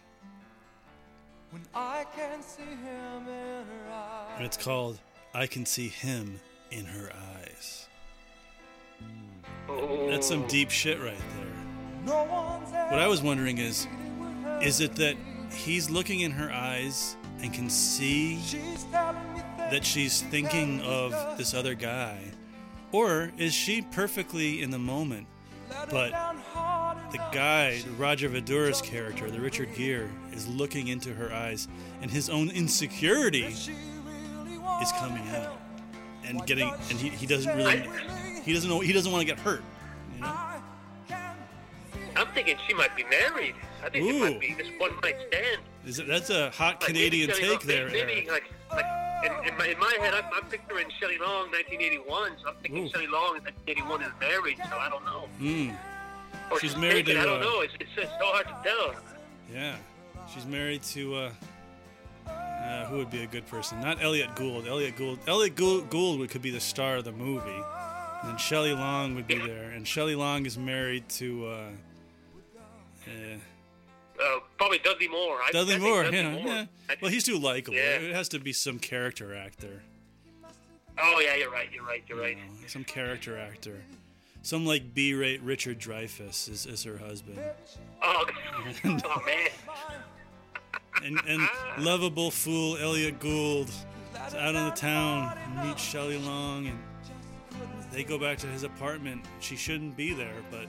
When 1.52 1.64
I 1.76 2.06
can 2.16 2.42
see 2.42 2.62
him 2.62 3.28
in 3.28 3.66
her 3.66 3.92
eyes. 3.92 4.36
and 4.38 4.46
it's 4.46 4.56
called 4.56 5.00
"I 5.34 5.48
Can 5.48 5.66
See 5.66 5.90
Him 5.90 6.40
in 6.72 6.86
Her 6.86 7.12
Eyes." 7.14 7.88
That's 10.10 10.28
some 10.28 10.48
deep 10.48 10.72
shit 10.72 11.00
right 11.00 11.18
there. 11.36 12.06
No 12.06 12.24
What 12.90 13.00
I 13.00 13.08
was 13.08 13.22
wondering 13.22 13.58
is, 13.58 13.86
is 14.62 14.80
it 14.80 14.96
that 14.96 15.18
he's 15.52 15.90
looking 15.90 16.22
in 16.22 16.32
her 16.32 16.52
eyes 16.52 17.18
and 17.42 17.54
can 17.54 17.70
see 17.70 18.40
She's 18.40 18.86
telling 18.86 19.34
me 19.34 19.42
things 19.58 19.72
that 19.72 19.86
she's 19.86 20.22
thinking 20.22 20.82
of 20.82 21.12
this 21.38 21.54
other 21.54 21.76
guy? 21.76 22.32
Or 22.94 23.32
is 23.38 23.54
she 23.54 23.82
perfectly 23.82 24.62
in 24.62 24.72
the 24.72 24.80
moment, 24.80 25.28
but 25.90 26.12
the 27.12 27.18
guy, 27.34 27.82
the 27.82 27.92
Roger 27.92 28.30
Voudouris' 28.30 28.82
character, 28.82 29.30
the 29.30 29.40
Richard 29.40 29.76
Gere, 29.76 30.10
is 30.34 30.48
looking 30.48 30.88
into 30.88 31.14
her 31.14 31.32
eyes 31.34 31.68
and 32.02 32.10
his 32.12 32.30
own 32.30 32.50
insecurity 32.50 33.42
really 33.44 34.60
is 34.82 34.92
coming 34.94 35.28
out 35.30 35.60
and 36.26 36.46
getting 36.46 36.70
and 36.90 36.98
he, 37.00 37.10
he 37.10 37.26
doesn't 37.26 37.56
really 37.58 37.88
he 38.44 38.54
doesn't 38.54 38.70
know 38.70 38.80
he 38.80 38.94
doesn't 38.94 39.12
want 39.12 39.22
to 39.22 39.26
get 39.28 39.40
hurt. 39.40 39.64
You 40.16 40.22
know? 40.22 40.28
I 40.28 40.60
can 41.08 41.36
I'm 42.16 42.28
thinking 42.28 42.58
she 42.68 42.74
might 42.74 42.96
be 42.96 43.04
married. 43.06 43.56
I 43.84 43.90
think 43.90 44.08
it 44.08 44.20
might 44.20 44.40
be 44.40 44.56
just 44.58 44.72
one 44.80 44.92
night 45.02 45.16
stand. 45.30 45.62
Is 45.86 46.00
it, 46.00 46.08
that's 46.08 46.30
a 46.30 46.52
hot 46.52 46.76
Like, 46.82 46.88
Canadian 46.88 47.30
take 47.32 47.62
there, 47.62 47.88
Maybe, 47.88 47.98
maybe 48.06 48.30
Eric. 48.30 48.44
like, 48.72 48.84
like 48.84 48.86
in, 49.26 49.52
in, 49.52 49.58
my, 49.58 49.66
in 49.68 49.80
my 49.80 49.96
head, 50.00 50.14
I'm, 50.14 50.26
I'm 50.34 50.48
picturing 50.50 50.88
Shelley 51.00 51.18
Long, 51.18 51.50
1981. 51.52 52.32
So 52.44 52.50
I'm 52.50 52.56
thinking 52.62 52.86
Ooh. 52.86 52.90
Shelley 52.90 53.08
Long 53.08 53.38
in 53.38 53.44
1981 53.44 54.02
is 54.04 54.12
married. 54.20 54.58
So 54.70 54.78
I 54.78 54.90
don't 54.90 55.04
know. 55.06 55.28
Mm, 55.40 55.76
Or 56.52 56.60
She's 56.60 56.76
married 56.78 57.08
taken, 57.08 57.24
to, 57.24 57.28
I 57.28 57.34
don't 57.34 57.42
uh, 57.42 57.46
know. 57.46 57.62
It's, 57.62 57.74
it's 57.80 57.90
just 57.96 58.12
so 58.20 58.26
hard 58.26 58.46
to 58.48 58.56
tell. 58.64 58.96
yeah, 59.52 59.76
she's 60.34 60.46
married 60.46 60.84
to 60.84 61.16
uh, 61.16 61.32
uh, 62.28 62.86
who 62.86 62.98
would 62.98 63.10
be 63.10 63.24
a 63.24 63.28
good 63.28 63.46
person? 63.48 63.80
Not 63.82 64.02
Elliot 64.02 64.36
Gould. 64.36 64.68
Elliot 64.68 64.96
Gould. 64.96 65.20
Elliot 65.28 65.56
Gould, 65.56 65.90
Gould 65.90 66.20
would, 66.20 66.30
could 66.30 66.42
be 66.42 66.52
the 66.52 66.60
star 66.60 66.98
of 66.98 67.04
the 67.06 67.12
movie, 67.12 67.62
and 68.24 68.40
Shelley 68.40 68.74
Long 68.74 69.16
would 69.16 69.28
be 69.28 69.38
there. 69.38 69.72
And 69.72 69.88
Shelley 69.88 70.16
Long 70.16 70.46
is 70.46 70.58
married 70.58 71.08
to 71.10 71.46
uh, 71.48 71.50
uh, 73.08 73.12
Uh, 74.24 74.40
probably 74.58 74.78
Dudley 74.80 75.08
Moore. 75.08 75.40
I, 75.42 75.52
Dudley 75.52 75.76
I 75.76 75.80
Moore. 75.80 76.04
Dudley 76.04 76.20
Yeah, 76.20 76.32
Moore. 76.32 76.46
yeah. 76.46 76.96
Well, 77.02 77.12
he's 77.12 77.24
too 77.24 77.40
likable. 77.40 77.78
Yeah. 77.78 77.96
It 77.98 78.14
has 78.16 78.30
to 78.30 78.40
be 78.40 78.54
some 78.54 78.78
character 78.80 79.36
actor. 79.36 79.82
Oh 81.02 81.22
yeah, 81.26 81.36
you're 81.36 81.50
right. 81.50 81.70
You're 81.74 81.86
right. 81.86 82.04
You're 82.08 82.20
right. 82.20 82.38
know, 82.38 82.44
some 82.68 82.84
character 82.84 83.38
actor. 83.40 83.82
Some 84.44 84.66
like 84.66 84.94
B-rate 84.94 85.42
Richard 85.42 85.80
Dreyfuss 85.80 86.50
is, 86.50 86.66
is 86.66 86.84
her 86.84 86.98
husband, 86.98 87.40
Oh, 88.04 88.26
oh 88.86 89.22
man. 89.26 89.50
And 91.04 91.20
and 91.28 91.48
lovable 91.80 92.32
fool 92.32 92.78
Elliot 92.78 93.20
Gould 93.20 93.70
is 94.28 94.36
out 94.36 94.56
in 94.56 94.66
the 94.66 94.72
town 94.72 95.38
and 95.38 95.68
meets 95.68 95.84
Shelley 95.84 96.18
Long, 96.18 96.68
and 96.68 96.80
they 97.92 98.04
go 98.04 98.18
back 98.20 98.38
to 98.40 98.48
his 98.48 98.64
apartment. 98.64 99.26
She 99.40 99.56
shouldn't 99.56 99.98
be 99.98 100.14
there, 100.14 100.44
but 100.52 100.68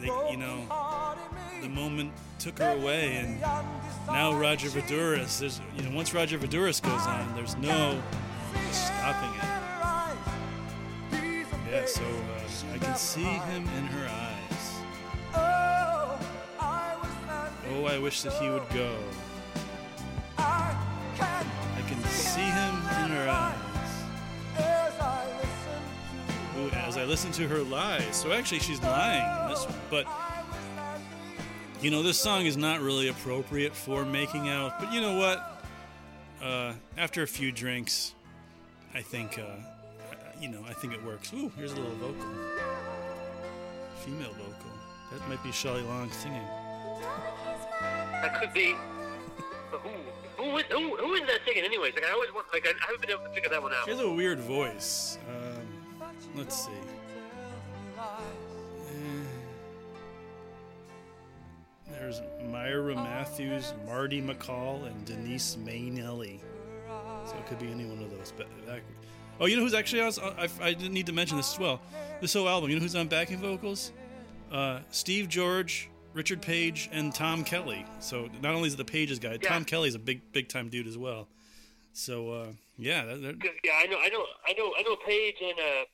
they, 0.00 0.06
you 0.30 0.36
know, 0.36 0.66
the 1.60 1.68
moment 1.68 2.12
took 2.38 2.58
her 2.58 2.70
away, 2.70 3.16
and 3.16 3.40
now 4.06 4.32
Roger 4.34 4.68
Voudouris. 4.68 5.40
There's 5.40 5.60
you 5.76 5.82
know, 5.82 5.96
once 5.96 6.14
Roger 6.14 6.38
Voudouris 6.38 6.82
goes 6.82 7.06
on, 7.06 7.34
there's 7.34 7.56
no 7.56 8.00
stopping 8.70 9.30
it. 9.40 9.56
Yeah, 11.70 11.84
so 11.84 12.02
uh, 12.02 12.74
I 12.74 12.78
can 12.78 12.96
see 12.96 13.22
him 13.22 13.64
in 13.76 13.86
her 13.86 14.08
eyes. 14.08 14.15
Oh, 17.76 17.84
I 17.84 17.98
wish 17.98 18.22
that 18.22 18.32
he 18.34 18.48
would 18.48 18.66
go. 18.70 18.90
I 20.38 20.74
can 21.86 22.02
see 22.04 22.40
him 22.40 22.74
in 23.04 23.10
her 23.10 23.28
eyes. 23.28 23.54
Ooh, 26.58 26.70
as 26.70 26.96
I 26.96 27.04
listen 27.04 27.30
to 27.32 27.46
her 27.46 27.58
lies. 27.58 28.16
So 28.16 28.32
actually, 28.32 28.60
she's 28.60 28.82
lying 28.82 29.42
in 29.42 29.50
this 29.50 29.66
one. 29.66 29.74
But, 29.90 30.06
you 31.82 31.90
know, 31.90 32.02
this 32.02 32.18
song 32.18 32.46
is 32.46 32.56
not 32.56 32.80
really 32.80 33.08
appropriate 33.08 33.74
for 33.74 34.06
making 34.06 34.48
out. 34.48 34.80
But 34.80 34.90
you 34.90 35.02
know 35.02 35.18
what? 35.18 35.62
Uh, 36.42 36.72
after 36.96 37.22
a 37.24 37.26
few 37.26 37.52
drinks, 37.52 38.14
I 38.94 39.02
think, 39.02 39.38
uh, 39.38 39.42
you 40.40 40.48
know, 40.48 40.64
I 40.66 40.72
think 40.72 40.94
it 40.94 41.04
works. 41.04 41.30
Ooh, 41.34 41.52
here's 41.58 41.72
a 41.72 41.76
little 41.76 41.96
vocal, 41.96 42.26
female 44.02 44.32
vocal. 44.32 44.72
That 45.12 45.28
might 45.28 45.42
be 45.44 45.52
Shelley 45.52 45.82
Long 45.82 46.10
singing. 46.10 46.40
That 48.26 48.40
could 48.40 48.52
be. 48.52 48.74
But 49.70 49.80
who? 49.80 49.90
Who 50.42 50.58
is, 50.58 50.64
who, 50.68 50.96
who 50.96 51.14
is 51.14 51.20
that 51.28 51.40
singing, 51.46 51.64
anyways? 51.64 51.94
Like 51.94 52.04
I 52.04 52.12
always 52.12 52.32
want, 52.34 52.46
like 52.52 52.66
I, 52.66 52.72
haven't 52.84 53.00
been 53.00 53.10
able 53.10 53.22
to 53.22 53.30
figure 53.30 53.48
that 53.50 53.62
one 53.62 53.72
out. 53.72 53.84
She 53.84 53.92
has 53.92 54.00
a 54.00 54.10
weird 54.10 54.40
voice. 54.40 55.18
Um, 55.28 56.08
let's 56.34 56.66
see. 56.66 56.72
Eh. 57.98 58.02
There's 61.88 62.20
Myrna 62.50 62.96
Matthews, 62.96 63.72
Marti 63.86 64.20
McCall, 64.20 64.86
and 64.86 65.04
Denise 65.04 65.56
Maynelli. 65.64 66.40
So 67.26 67.36
it 67.36 67.46
could 67.46 67.60
be 67.60 67.70
any 67.70 67.84
one 67.84 68.02
of 68.02 68.10
those. 68.10 68.32
But 68.36 68.48
oh, 69.40 69.46
you 69.46 69.56
know 69.56 69.62
who's 69.62 69.74
actually 69.74 70.02
on? 70.02 70.12
I, 70.36 70.48
I 70.60 70.72
didn't 70.74 70.92
need 70.92 71.06
to 71.06 71.12
mention 71.12 71.36
this 71.36 71.54
as 71.54 71.60
well. 71.60 71.80
This 72.20 72.34
whole 72.34 72.48
album, 72.48 72.70
you 72.70 72.76
know 72.76 72.82
who's 72.82 72.96
on 72.96 73.06
backing 73.06 73.38
vocals? 73.38 73.92
Uh, 74.50 74.80
Steve 74.90 75.28
George, 75.28 75.90
Richard 76.16 76.40
Page, 76.42 76.88
and 76.92 77.14
Tom 77.14 77.44
Kelly. 77.44 77.84
So 78.00 78.28
not 78.42 78.54
only 78.54 78.68
is 78.68 78.74
it 78.74 78.78
the 78.78 78.84
Pages 78.84 79.18
guy, 79.18 79.32
Yeah. 79.40 79.48
Tom 79.48 79.64
Kelly's 79.64 79.94
a 79.94 79.98
big, 79.98 80.32
big 80.32 80.48
time 80.48 80.68
dude 80.68 80.86
as 80.86 80.96
well. 80.98 81.28
So 81.92 82.30
uh, 82.32 82.46
yeah, 82.78 83.04
that, 83.04 83.22
that, 83.22 83.40
'Cause, 83.40 83.50
Yeah, 83.64 83.72
I 83.82 83.86
know, 83.86 83.98
I 83.98 84.08
know, 84.08 84.24
I 84.46 84.52
know, 84.54 84.72
I 84.78 84.82
know 84.82 84.96
Page 85.06 85.36
and 85.42 85.58
uh, 85.58 85.84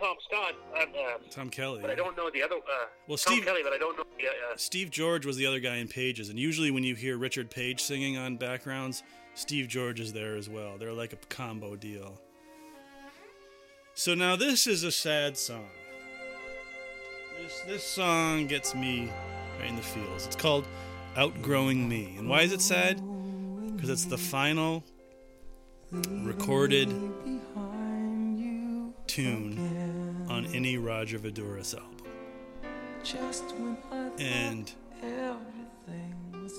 Tom 0.00 0.16
Scott, 0.28 0.54
uh, 0.76 1.18
Tom 1.30 1.50
Kelly. 1.50 1.80
but 1.82 1.90
I 1.90 1.94
don't 1.94 2.16
know 2.16 2.30
the 2.30 2.42
other. 2.42 2.56
Uh, 2.56 2.86
Well, 3.08 3.16
Tom 3.18 3.34
Steve- 3.34 3.44
Kelly, 3.44 3.60
but 3.62 3.72
I 3.72 3.78
don't 3.78 3.96
know 3.96 4.04
the. 4.18 4.26
Uh, 4.26 4.56
Steve 4.56 4.90
George 4.90 5.24
was 5.26 5.36
the 5.36 5.46
other 5.46 5.60
guy 5.60 5.76
in 5.76 5.88
Pages, 5.88 6.28
and 6.30 6.38
usually 6.38 6.70
when 6.70 6.84
you 6.84 6.94
hear 6.94 7.16
Richard 7.16 7.50
Page 7.50 7.80
singing 7.82 8.16
on 8.16 8.36
backgrounds, 8.36 9.02
Steve 9.34 9.68
George 9.68 10.00
is 10.00 10.12
there 10.12 10.36
as 10.36 10.48
well. 10.48 10.78
They're 10.78 10.92
like 10.92 11.12
a 11.12 11.16
combo 11.28 11.76
deal. 11.76 12.20
So 13.94 14.14
now 14.14 14.36
this 14.36 14.66
is 14.66 14.82
a 14.84 14.90
sad 14.92 15.36
song. 15.36 15.68
This 17.38 17.60
this 17.66 17.84
song 17.84 18.46
gets 18.46 18.74
me 18.74 19.10
in 19.62 19.76
the 19.76 19.82
fields. 19.82 20.26
It's 20.26 20.36
called 20.36 20.66
"Outgrowing 21.16 21.88
Me," 21.88 22.16
and 22.18 22.28
why 22.28 22.42
is 22.42 22.52
it 22.52 22.60
sad? 22.60 23.00
Because 23.74 23.90
it's 23.90 24.04
the 24.04 24.18
final 24.18 24.84
recorded 25.90 26.88
tune 29.06 30.26
on 30.28 30.46
any 30.54 30.76
Roger 30.76 31.18
Voudouris 31.18 31.74
album. 31.74 31.96
And 34.18 34.70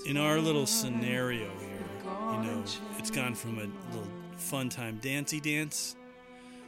in 0.06 0.16
our 0.16 0.38
little 0.38 0.66
scenario 0.66 1.48
here, 1.60 1.86
you 2.04 2.38
know, 2.42 2.62
it's 2.98 3.10
gone 3.10 3.34
from 3.34 3.58
a 3.58 3.94
little 3.94 4.08
fun 4.36 4.68
time 4.68 4.98
dancey 5.00 5.40
dance 5.40 5.96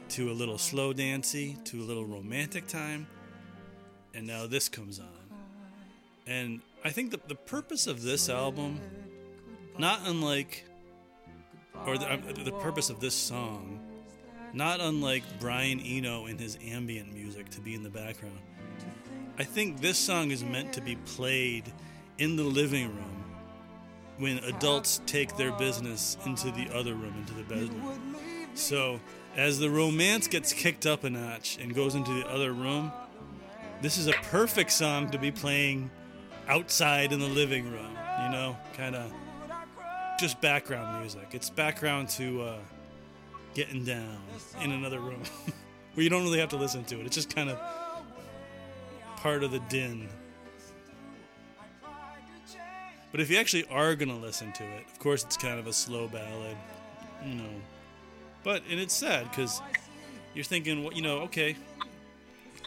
to 0.09 0.31
a 0.31 0.33
little 0.33 0.57
slow 0.57 0.93
dancey 0.93 1.57
to 1.65 1.81
a 1.81 1.83
little 1.83 2.05
romantic 2.05 2.67
time, 2.67 3.05
and 4.13 4.25
now 4.25 4.47
this 4.47 4.69
comes 4.69 4.99
on. 4.99 5.24
And 6.27 6.61
I 6.83 6.89
think 6.89 7.11
the, 7.11 7.19
the 7.27 7.35
purpose 7.35 7.87
of 7.87 8.01
this 8.01 8.29
album, 8.29 8.79
not 9.77 10.01
unlike, 10.05 10.65
or 11.85 11.97
the, 11.97 12.11
uh, 12.11 12.17
the 12.43 12.51
purpose 12.51 12.89
of 12.89 12.99
this 12.99 13.13
song, 13.13 13.79
not 14.53 14.79
unlike 14.79 15.23
Brian 15.39 15.79
Eno 15.79 16.25
and 16.25 16.39
his 16.39 16.57
ambient 16.65 17.13
music 17.13 17.49
to 17.49 17.61
be 17.61 17.75
in 17.75 17.83
the 17.83 17.89
background. 17.89 18.39
I 19.37 19.43
think 19.43 19.81
this 19.81 19.97
song 19.97 20.31
is 20.31 20.43
meant 20.43 20.73
to 20.73 20.81
be 20.81 20.95
played 20.95 21.71
in 22.17 22.37
the 22.37 22.43
living 22.43 22.87
room 22.87 23.25
when 24.17 24.37
adults 24.45 25.01
take 25.05 25.35
their 25.35 25.51
business 25.51 26.17
into 26.25 26.51
the 26.51 26.69
other 26.73 26.93
room, 26.93 27.13
into 27.19 27.33
the 27.33 27.43
bedroom. 27.43 28.15
So, 28.53 29.01
as 29.35 29.59
the 29.59 29.69
romance 29.69 30.29
gets 30.29 30.53
kicked 30.53 30.85
up 30.85 31.03
a 31.03 31.09
notch 31.09 31.57
and 31.61 31.75
goes 31.75 31.95
into 31.95 32.13
the 32.13 32.25
other 32.29 32.53
room, 32.53 32.93
this 33.81 33.97
is 33.97 34.07
a 34.07 34.13
perfect 34.13 34.71
song 34.71 35.11
to 35.11 35.17
be 35.17 35.31
playing 35.31 35.91
outside 36.47 37.11
in 37.11 37.19
the 37.19 37.27
living 37.27 37.71
room, 37.71 37.97
you 38.23 38.29
know, 38.29 38.55
kind 38.75 38.95
of 38.95 39.11
just 40.19 40.39
background 40.41 41.01
music. 41.01 41.27
It's 41.31 41.49
background 41.49 42.09
to 42.09 42.41
uh, 42.41 42.57
getting 43.53 43.83
down 43.83 44.17
in 44.61 44.71
another 44.71 44.99
room 44.99 45.23
where 45.93 46.03
you 46.03 46.09
don't 46.09 46.23
really 46.23 46.39
have 46.39 46.49
to 46.49 46.57
listen 46.57 46.83
to 46.85 46.99
it. 46.99 47.05
It's 47.05 47.15
just 47.15 47.33
kind 47.33 47.49
of 47.49 47.59
part 49.17 49.43
of 49.43 49.51
the 49.51 49.59
din. 49.69 50.07
But 53.11 53.21
if 53.21 53.29
you 53.29 53.37
actually 53.37 53.65
are 53.69 53.95
going 53.95 54.09
to 54.09 54.15
listen 54.15 54.51
to 54.53 54.63
it, 54.63 54.85
of 54.91 54.99
course, 54.99 55.23
it's 55.23 55.37
kind 55.37 55.57
of 55.57 55.67
a 55.67 55.73
slow 55.73 56.07
ballad, 56.07 56.57
you 57.25 57.35
know. 57.35 57.49
But, 58.43 58.61
and 58.69 58.79
it's 58.79 58.93
sad 58.93 59.29
because 59.29 59.61
you're 60.33 60.43
thinking, 60.43 60.83
well, 60.83 60.93
you 60.93 61.01
know, 61.01 61.19
okay, 61.19 61.55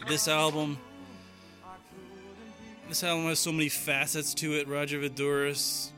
this 0.07 0.27
album, 0.27 0.77
this 2.89 3.03
album 3.03 3.27
has 3.27 3.37
so 3.37 3.51
many 3.51 3.69
facets 3.69 4.33
to 4.33 4.53
it. 4.53 4.67
Roger 4.67 4.99
Voudouris, 4.99 5.91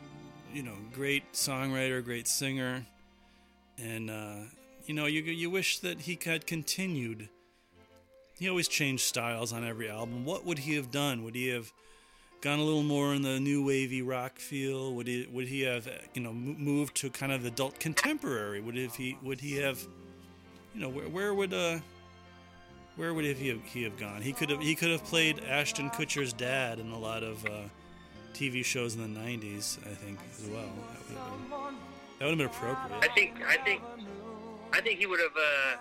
you 0.53 0.61
know, 0.61 0.75
great 0.91 1.31
songwriter, 1.31 2.03
great 2.03 2.27
singer, 2.27 2.85
and 3.81 4.11
uh, 4.11 4.35
you 4.85 4.93
know, 4.93 5.05
you 5.05 5.21
you 5.21 5.49
wish 5.49 5.79
that 5.79 6.01
he 6.01 6.19
had 6.23 6.45
continued. 6.45 7.29
He 8.37 8.49
always 8.49 8.67
changed 8.67 9.03
styles 9.03 9.53
on 9.53 9.63
every 9.63 9.89
album. 9.89 10.25
What 10.25 10.45
would 10.45 10.59
he 10.59 10.75
have 10.75 10.91
done? 10.91 11.23
Would 11.23 11.35
he 11.35 11.47
have 11.47 11.71
gone 12.41 12.59
a 12.59 12.63
little 12.63 12.83
more 12.83 13.13
in 13.13 13.21
the 13.21 13.39
new 13.39 13.63
wavy 13.63 14.01
rock 14.01 14.37
feel? 14.37 14.93
Would 14.95 15.07
he 15.07 15.29
would 15.31 15.47
he 15.47 15.61
have 15.61 15.87
you 16.13 16.21
know 16.21 16.33
moved 16.33 16.95
to 16.97 17.09
kind 17.09 17.31
of 17.31 17.45
adult 17.45 17.79
contemporary? 17.79 18.59
Would 18.59 18.75
he 18.75 19.17
would 19.23 19.39
he 19.39 19.55
have 19.57 19.81
you 20.75 20.81
know 20.81 20.89
where 20.89 21.07
where 21.07 21.33
would 21.33 21.53
uh 21.53 21.79
where 22.95 23.13
would 23.13 23.25
he 23.25 23.47
have, 23.49 23.63
he 23.63 23.83
have 23.83 23.97
gone? 23.97 24.21
He 24.21 24.33
could 24.33 24.49
have 24.49 24.61
he 24.61 24.75
could 24.75 24.89
have 24.89 25.03
played 25.03 25.43
Ashton 25.43 25.89
Kutcher's 25.89 26.33
dad 26.33 26.79
in 26.79 26.91
a 26.91 26.97
lot 26.97 27.23
of 27.23 27.45
uh, 27.45 27.49
TV 28.33 28.63
shows 28.63 28.95
in 28.95 29.01
the 29.01 29.19
'90s, 29.19 29.79
I 29.79 29.93
think, 29.93 30.19
as 30.37 30.47
well. 30.49 30.61
That 30.61 30.69
would 30.69 31.17
have 31.17 31.49
been, 31.49 31.77
that 32.19 32.25
would 32.25 32.29
have 32.29 32.37
been 32.37 32.47
appropriate. 32.47 32.99
I 33.01 33.13
think, 33.13 33.35
I 33.47 33.57
think, 33.57 33.81
I 34.73 34.81
think 34.81 34.99
he 34.99 35.05
would 35.05 35.19
have. 35.19 35.35
Uh, 35.35 35.77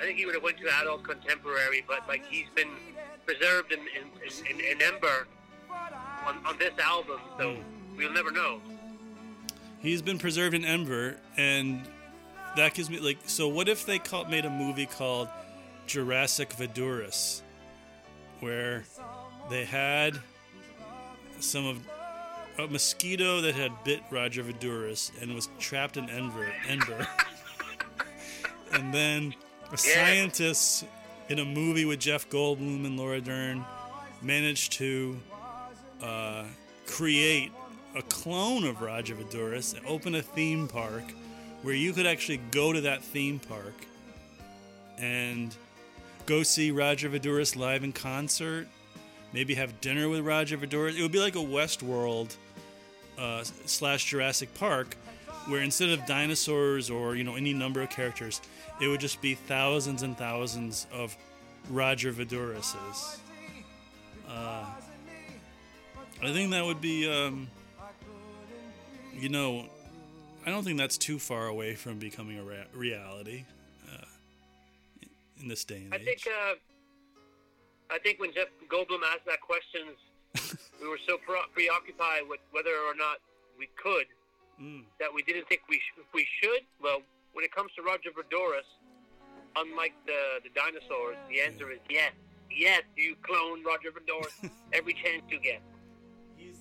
I 0.00 0.02
think 0.02 0.18
he 0.18 0.26
would 0.26 0.34
have 0.34 0.42
went 0.42 0.58
to 0.58 0.68
adult 0.80 1.04
contemporary, 1.04 1.84
but 1.86 2.06
like 2.08 2.26
he's 2.26 2.48
been 2.54 2.70
preserved 3.26 3.72
in 3.72 3.78
in, 3.80 4.50
in, 4.50 4.60
in 4.60 4.82
Ember 4.82 5.28
on, 6.26 6.44
on 6.44 6.58
this 6.58 6.72
album, 6.82 7.20
so 7.38 7.56
we'll 7.96 8.12
never 8.12 8.30
know. 8.30 8.60
He's 9.80 10.02
been 10.02 10.18
preserved 10.18 10.54
in 10.54 10.64
Ember, 10.64 11.18
and 11.36 11.82
that 12.56 12.74
gives 12.74 12.90
me 12.90 12.98
like. 12.98 13.18
So, 13.26 13.48
what 13.48 13.68
if 13.68 13.86
they 13.86 13.98
called, 13.98 14.30
made 14.30 14.44
a 14.44 14.50
movie 14.50 14.86
called 14.86 15.28
Jurassic 15.86 16.50
Voudouris, 16.50 17.42
where 18.40 18.84
they 19.50 19.64
had 19.64 20.18
some 21.40 21.66
of 21.66 21.78
a 22.58 22.68
mosquito 22.68 23.40
that 23.40 23.54
had 23.54 23.72
bit 23.84 24.00
Roger 24.10 24.42
Voudouris 24.42 25.10
and 25.20 25.34
was 25.34 25.48
trapped 25.58 25.96
in 25.96 26.08
Enver, 26.08 26.52
Ember, 26.68 27.06
and 28.72 28.94
then 28.94 29.34
a 29.72 29.76
scientist 29.76 30.84
in 31.28 31.38
a 31.38 31.44
movie 31.44 31.84
with 31.84 31.98
Jeff 31.98 32.28
Goldblum 32.30 32.84
and 32.86 32.96
Laura 32.96 33.20
Dern 33.20 33.64
managed 34.22 34.72
to 34.74 35.18
uh, 36.02 36.44
create 36.86 37.50
a 37.96 38.02
clone 38.02 38.64
of 38.64 38.82
Roger 38.82 39.14
Voudouris 39.14 39.76
and 39.76 39.86
open 39.86 40.14
a 40.14 40.22
theme 40.22 40.68
park 40.68 41.04
where 41.62 41.74
you 41.74 41.92
could 41.92 42.06
actually 42.06 42.38
go 42.50 42.72
to 42.72 42.82
that 42.82 43.02
theme 43.02 43.38
park 43.38 43.74
and 44.98 45.56
go 46.26 46.42
see 46.42 46.70
Roger 46.70 47.08
Voudouris 47.08 47.56
live 47.56 47.84
in 47.84 47.92
concert. 47.92 48.66
Maybe 49.32 49.54
have 49.54 49.80
dinner 49.80 50.08
with 50.08 50.20
Roger 50.20 50.56
Voudouris. 50.56 50.98
It 50.98 51.02
would 51.02 51.12
be 51.12 51.18
like 51.18 51.34
a 51.34 51.38
Westworld 51.38 52.36
uh, 53.18 53.42
slash 53.66 54.04
Jurassic 54.04 54.54
Park, 54.54 54.96
where 55.48 55.60
instead 55.60 55.90
of 55.90 56.06
dinosaurs 56.06 56.90
or 56.90 57.16
you 57.16 57.24
know 57.24 57.34
any 57.34 57.52
number 57.52 57.82
of 57.82 57.90
characters, 57.90 58.40
it 58.80 58.88
would 58.88 59.00
just 59.00 59.20
be 59.20 59.34
thousands 59.34 60.02
and 60.02 60.16
thousands 60.16 60.86
of 60.92 61.16
Roger 61.68 62.12
Voudouris's. 62.12 63.18
Uh, 64.28 64.64
I 66.22 66.32
think 66.32 66.52
that 66.52 66.64
would 66.64 66.80
be, 66.80 67.10
um, 67.10 67.48
you 69.12 69.28
know, 69.28 69.66
I 70.46 70.50
don't 70.50 70.64
think 70.64 70.78
that's 70.78 70.96
too 70.96 71.18
far 71.18 71.46
away 71.46 71.74
from 71.74 71.98
becoming 71.98 72.38
a 72.38 72.42
rea- 72.42 72.66
reality 72.72 73.44
in 75.44 75.48
this 75.48 75.64
day 75.64 75.82
and 75.84 75.92
I 75.92 75.98
age. 75.98 76.04
think, 76.04 76.26
uh, 76.26 76.54
I 77.94 77.98
think 77.98 78.18
when 78.18 78.32
Jeff 78.32 78.48
Goldblum 78.72 79.04
asked 79.12 79.26
that 79.26 79.40
question, 79.40 79.92
we 80.80 80.88
were 80.88 80.98
so 81.06 81.18
pre- 81.18 81.46
preoccupied 81.52 82.22
with 82.28 82.40
whether 82.50 82.74
or 82.88 82.94
not 82.96 83.18
we 83.58 83.68
could 83.76 84.06
Mm. 84.62 84.84
that 85.00 85.12
we 85.12 85.20
didn't 85.24 85.48
think 85.48 85.62
we 85.68 85.78
sh- 85.78 85.98
we 86.14 86.24
should. 86.40 86.62
Well, 86.80 87.02
when 87.32 87.44
it 87.44 87.52
comes 87.52 87.72
to 87.74 87.82
Roger 87.82 88.10
Voudouris, 88.10 88.62
unlike 89.56 89.92
the 90.06 90.38
the 90.44 90.50
dinosaurs, 90.54 91.16
the 91.28 91.40
answer 91.40 91.72
is 91.72 91.80
yes. 91.90 92.12
Yes, 92.56 92.82
you 92.96 93.16
clone 93.22 93.64
Roger 93.64 93.90
Voudouris 93.90 94.48
every 94.72 94.94
chance 94.94 95.22
you 95.28 95.40
get. 95.40 95.60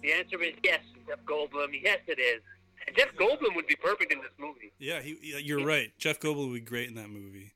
The 0.02 0.12
answer 0.12 0.42
is 0.42 0.54
yes, 0.64 0.80
Jeff 1.08 1.20
Goldblum. 1.28 1.68
Yes, 1.84 2.00
it 2.08 2.18
is. 2.18 2.42
And 2.88 2.98
Jeff 2.98 3.10
Goldblum 3.16 3.56
would 3.56 3.68
be 3.68 3.76
perfect 3.76 4.12
in 4.12 4.18
this 4.22 4.34
movie. 4.40 4.74
Yeah, 4.80 5.00
he, 5.00 5.16
yeah, 5.22 5.38
you're 5.38 5.64
right. 5.64 5.92
Jeff 6.00 6.20
Goldblum 6.20 6.48
would 6.50 6.56
be 6.56 6.60
great 6.62 6.90
in 6.90 6.96
that 6.96 7.10
movie. 7.12 7.54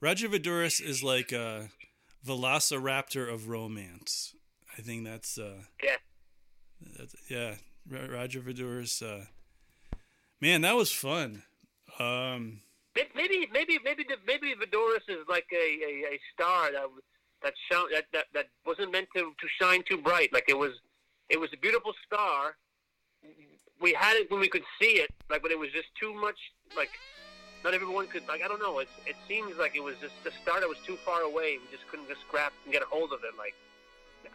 Roger 0.00 0.28
Voudouris 0.28 0.80
is 0.80 1.02
like 1.02 1.32
a 1.32 1.70
velociraptor 2.26 3.32
of 3.32 3.48
romance. 3.48 4.34
I 4.76 4.82
think 4.82 5.04
that's 5.04 5.38
uh, 5.38 5.62
Yeah. 5.82 5.96
that's 6.98 7.14
yeah. 7.28 7.54
Voudouris. 8.40 9.02
Uh, 9.02 9.24
man, 10.40 10.60
that 10.62 10.76
was 10.76 10.92
fun. 10.92 11.42
Um, 11.98 12.60
Maybe, 13.14 13.46
maybe, 13.52 13.78
maybe, 13.84 14.04
maybe 14.26 14.54
Voudouris 14.54 15.08
is 15.08 15.24
like 15.28 15.46
a, 15.52 15.56
a, 15.56 16.14
a 16.14 16.20
star 16.34 16.72
that 16.72 16.86
that, 17.42 17.52
shone, 17.70 17.88
that 17.92 18.06
that 18.12 18.24
that 18.34 18.46
wasn't 18.66 18.90
meant 18.90 19.06
to, 19.14 19.22
to 19.22 19.46
shine 19.60 19.84
too 19.88 19.98
bright. 19.98 20.32
Like 20.32 20.46
it 20.48 20.58
was, 20.58 20.72
it 21.28 21.38
was 21.38 21.48
a 21.52 21.56
beautiful 21.58 21.92
star. 22.04 22.56
We 23.80 23.92
had 23.94 24.16
it 24.16 24.28
when 24.30 24.40
we 24.40 24.48
could 24.48 24.64
see 24.80 24.98
it, 24.98 25.10
like, 25.30 25.42
but 25.42 25.52
it 25.52 25.58
was 25.58 25.70
just 25.72 25.86
too 26.00 26.12
much. 26.14 26.38
Like, 26.76 26.90
not 27.64 27.74
everyone 27.74 28.06
could. 28.06 28.26
Like, 28.28 28.42
I 28.42 28.48
don't 28.48 28.60
know. 28.60 28.78
It 28.78 28.88
it 29.06 29.16
seems 29.26 29.56
like 29.58 29.74
it 29.76 29.82
was 29.82 29.96
just 30.00 30.14
the 30.24 30.30
star 30.42 30.60
that 30.60 30.68
was 30.68 30.78
too 30.86 30.96
far 30.96 31.22
away. 31.22 31.58
We 31.58 31.76
just 31.76 31.86
couldn't 31.88 32.08
just 32.08 32.20
grab 32.30 32.52
and 32.64 32.72
get 32.72 32.82
a 32.82 32.86
hold 32.86 33.12
of 33.12 33.20
it. 33.24 33.36
Like, 33.36 33.54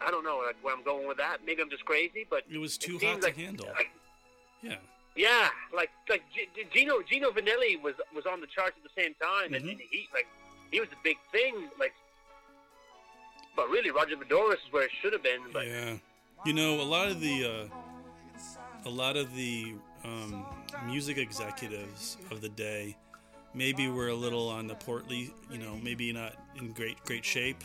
I 0.04 0.10
don't 0.10 0.24
know. 0.24 0.42
Like 0.44 0.56
where 0.62 0.74
I'm 0.74 0.82
going 0.84 1.06
with 1.08 1.16
that. 1.18 1.38
Maybe 1.46 1.62
I'm 1.62 1.70
just 1.70 1.84
crazy, 1.84 2.26
but 2.28 2.42
it 2.50 2.58
was 2.58 2.76
too 2.78 2.96
it 3.00 3.04
hot 3.04 3.20
to 3.20 3.26
like, 3.26 3.36
handle. 3.36 3.66
Like, 3.74 3.90
Yeah. 4.62 4.76
yeah, 5.16 5.48
like 5.74 5.90
like 6.08 6.22
Gino 6.72 7.00
Gino 7.02 7.30
Vannelli 7.30 7.80
was 7.80 7.94
was 8.14 8.26
on 8.26 8.40
the 8.40 8.46
charts 8.46 8.76
at 8.76 8.82
the 8.82 9.00
same 9.00 9.14
time, 9.14 9.54
and, 9.54 9.64
Mhm. 9.64 9.70
and 9.72 9.80
he 9.90 10.08
like 10.12 10.26
he 10.70 10.80
was 10.80 10.88
a 10.92 11.00
big 11.04 11.16
thing. 11.32 11.68
Like, 11.78 11.94
but 13.56 13.68
really, 13.70 13.90
Roger 13.90 14.16
Voudouris 14.16 14.54
is 14.54 14.72
where 14.72 14.84
it 14.84 14.90
should 15.00 15.12
have 15.12 15.22
been. 15.22 15.40
But 15.52 15.66
Yeah, 15.66 15.96
you 16.44 16.52
know, 16.52 16.80
a 16.80 16.88
lot 16.96 17.08
of 17.08 17.20
the 17.20 17.44
uh, 17.44 17.68
a 18.84 18.90
lot 18.90 19.16
of 19.16 19.34
the 19.34 19.74
um, 20.02 20.44
music 20.86 21.16
executives 21.18 22.18
of 22.30 22.40
the 22.40 22.48
day 22.48 22.96
maybe 23.54 23.88
we're 23.88 24.08
a 24.08 24.14
little 24.14 24.48
on 24.48 24.66
the 24.66 24.74
portly, 24.74 25.32
you 25.50 25.58
know, 25.58 25.76
maybe 25.82 26.12
not 26.12 26.34
in 26.56 26.72
great 26.72 27.02
great 27.04 27.24
shape, 27.24 27.62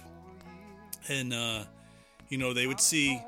and 1.07 1.33
uh, 1.33 1.63
you 2.29 2.37
know 2.37 2.53
they 2.53 2.67
would 2.67 2.79
see 2.79 3.21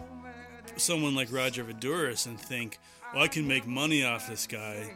someone 0.78 1.16
like 1.16 1.32
Roger 1.32 1.64
Voudouris 1.64 2.26
and 2.28 2.40
think, 2.40 2.80
"Well, 3.14 3.24
I 3.24 3.28
can 3.28 3.48
make 3.48 3.66
money 3.68 4.04
off 4.04 4.28
this 4.28 4.48
guy, 4.48 4.92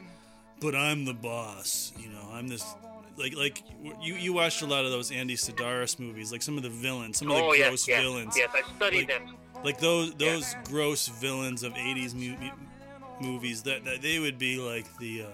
but 0.62 0.76
I'm 0.76 1.06
the 1.06 1.14
boss." 1.14 1.92
You 1.98 2.10
know, 2.10 2.30
I'm 2.32 2.48
this. 2.48 2.64
Like, 3.18 3.34
like 3.38 3.64
you, 4.02 4.16
you 4.16 4.34
watched 4.34 4.62
a 4.62 4.66
lot 4.66 4.84
of 4.84 4.92
those 4.92 5.10
Andy 5.10 5.36
Sidaris 5.38 5.98
movies, 6.00 6.34
like 6.34 6.42
some 6.42 6.58
of 6.58 6.64
the 6.64 6.70
villains, 6.70 7.20
some 7.20 7.30
of 7.32 7.38
the 7.38 7.42
oh 7.44 7.48
gross 7.56 7.58
yes, 7.58 7.88
yes, 7.88 8.02
villains 8.02 8.38
yes, 8.38 8.50
I 8.54 8.76
studied 8.76 8.98
Like- 8.98 9.08
them. 9.08 9.36
like 9.64 9.80
those 9.80 10.14
those 10.16 10.54
gross 10.66 11.08
villains 11.08 11.64
of 11.64 11.72
80s 11.76 12.14
mu- 12.14 12.36
mu- 12.38 12.52
movies 13.32 13.64
that, 13.64 13.86
that 13.86 14.02
they 14.02 14.20
would 14.20 14.38
be 14.38 14.58
like 14.58 14.86
the 14.98 15.22
uh, 15.22 15.28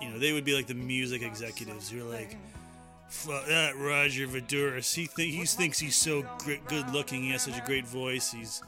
you 0.00 0.08
know 0.08 0.18
they 0.18 0.32
would 0.32 0.44
be 0.44 0.54
like 0.54 0.66
the 0.66 0.74
music 0.74 1.22
executives 1.22 1.90
who 1.90 2.00
are 2.00 2.10
like 2.10 2.36
fuck 3.08 3.46
that 3.46 3.76
Roger 3.76 4.26
Voudouris 4.26 4.94
he 4.94 5.06
think 5.06 5.32
he 5.32 5.44
thinks 5.44 5.78
he's 5.78 5.96
so 5.96 6.22
gr- 6.38 6.54
good 6.68 6.90
looking 6.90 7.22
he 7.22 7.30
has 7.30 7.42
such 7.42 7.58
a 7.58 7.64
great 7.64 7.86
voice 7.86 8.32
he's 8.32 8.62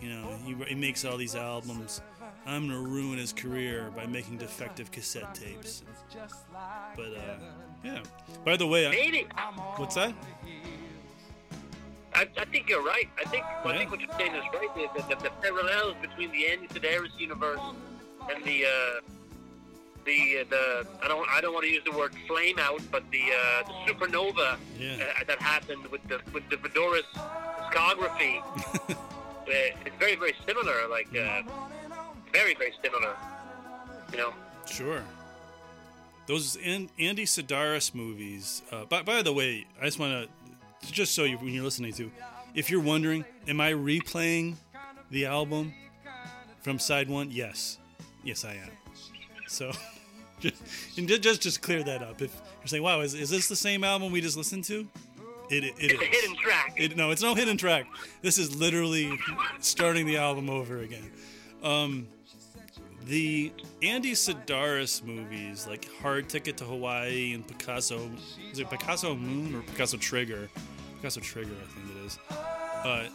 you 0.00 0.10
know 0.10 0.36
he, 0.44 0.54
he 0.68 0.74
makes 0.74 1.04
all 1.04 1.16
these 1.16 1.34
albums. 1.34 2.00
I'm 2.46 2.68
gonna 2.68 2.80
ruin 2.80 3.18
his 3.18 3.32
career 3.32 3.90
by 3.94 4.06
making 4.06 4.38
defective 4.38 4.90
cassette 4.90 5.34
tapes. 5.34 5.82
But 6.96 7.12
uh 7.14 7.36
yeah. 7.84 8.02
By 8.44 8.56
the 8.56 8.66
way 8.66 8.86
I, 8.86 9.52
what's 9.76 9.94
that? 9.94 10.14
I, 12.14 12.26
I 12.36 12.44
think 12.46 12.68
you're 12.68 12.82
right. 12.82 13.08
I 13.18 13.28
think 13.28 13.44
I 13.44 13.76
think 13.76 13.90
what 13.90 14.00
you're 14.00 14.12
saying 14.18 14.34
is 14.34 14.42
right. 14.52 14.68
The, 14.96 15.14
the, 15.14 15.22
the 15.22 15.30
parallels 15.42 15.94
between 16.00 16.32
the 16.32 16.48
Andy 16.48 16.68
Sidaris 16.68 17.18
universe 17.18 17.60
and 18.34 18.44
the 18.44 18.64
uh, 18.64 19.00
the 20.10 20.44
the 20.54 20.64
I 21.04 21.06
don't 21.12 21.26
I 21.36 21.38
don't 21.42 21.52
want 21.56 21.64
to 21.68 21.72
use 21.78 21.84
the 21.90 21.96
word 22.00 22.12
flame 22.26 22.58
out, 22.58 22.80
but 22.90 23.02
the 23.10 23.24
uh, 23.42 23.68
the 23.68 23.74
supernova 23.92 24.48
Yeah. 24.78 24.94
uh, 25.20 25.24
that 25.30 25.38
happened 25.40 25.84
with 25.92 26.02
the 26.10 26.18
with 26.34 26.44
the 26.50 26.56
Voudouris 26.56 27.08
discography. 27.14 28.34
uh, 28.90 29.86
it's 29.86 29.96
very 30.04 30.16
very 30.16 30.34
similar. 30.46 30.76
Like 30.96 31.08
uh, 31.14 31.42
very 32.32 32.54
very 32.54 32.74
similar. 32.82 33.14
You 34.12 34.18
know. 34.18 34.32
Sure. 34.66 35.02
Those 36.26 36.56
An- 36.56 36.90
Andy 36.98 37.24
Sidaris 37.24 37.94
movies. 37.94 38.62
Uh, 38.70 38.84
by, 38.84 39.00
by 39.02 39.22
the 39.22 39.32
way, 39.32 39.66
I 39.80 39.84
just 39.86 39.98
want 39.98 40.28
to, 40.28 40.92
just 40.92 41.14
so 41.14 41.24
you, 41.24 41.38
when 41.38 41.54
you're 41.54 41.64
listening 41.64 41.92
to, 41.94 42.10
if 42.54 42.70
you're 42.70 42.82
wondering, 42.82 43.24
am 43.46 43.60
I 43.62 43.72
replaying 43.72 44.56
the 45.10 45.24
album 45.24 45.72
from 46.60 46.78
side 46.78 47.08
one? 47.08 47.30
Yes, 47.30 47.78
yes, 48.22 48.44
I 48.44 48.52
am. 48.64 48.70
So, 49.46 49.72
just, 50.40 50.98
and 50.98 51.08
just 51.08 51.40
just 51.40 51.62
clear 51.62 51.82
that 51.84 52.02
up. 52.02 52.20
If 52.22 52.34
you're 52.60 52.66
saying, 52.66 52.82
"Wow, 52.82 53.00
is, 53.00 53.14
is 53.14 53.30
this 53.30 53.48
the 53.48 53.56
same 53.56 53.84
album 53.84 54.12
we 54.12 54.20
just 54.20 54.36
listened 54.36 54.64
to?" 54.64 54.88
It, 55.50 55.64
it, 55.64 55.74
it 55.78 55.92
It's 55.92 56.02
a 56.02 56.04
hidden 56.04 56.36
track. 56.36 56.74
It, 56.76 56.96
no, 56.96 57.10
it's 57.10 57.22
no 57.22 57.34
hidden 57.34 57.56
track. 57.56 57.86
This 58.20 58.36
is 58.38 58.54
literally 58.56 59.18
starting 59.60 60.06
the 60.06 60.18
album 60.18 60.50
over 60.50 60.80
again. 60.80 61.10
Um, 61.62 62.06
the 63.06 63.52
Andy 63.82 64.12
Sidaris 64.12 65.02
movies, 65.02 65.66
like 65.66 65.90
Hard 66.02 66.28
Ticket 66.28 66.58
to 66.58 66.64
Hawaii 66.64 67.32
and 67.32 67.46
Picasso, 67.46 68.10
is 68.52 68.58
it 68.58 68.68
Picasso 68.68 69.14
Moon 69.14 69.54
or 69.54 69.62
Picasso 69.62 69.96
Trigger? 69.96 70.50
Picasso 70.96 71.20
Trigger, 71.20 71.54
I 71.62 71.72
think 71.72 71.96
it 71.96 72.04
is. 72.04 72.18
Uh, 72.30 73.08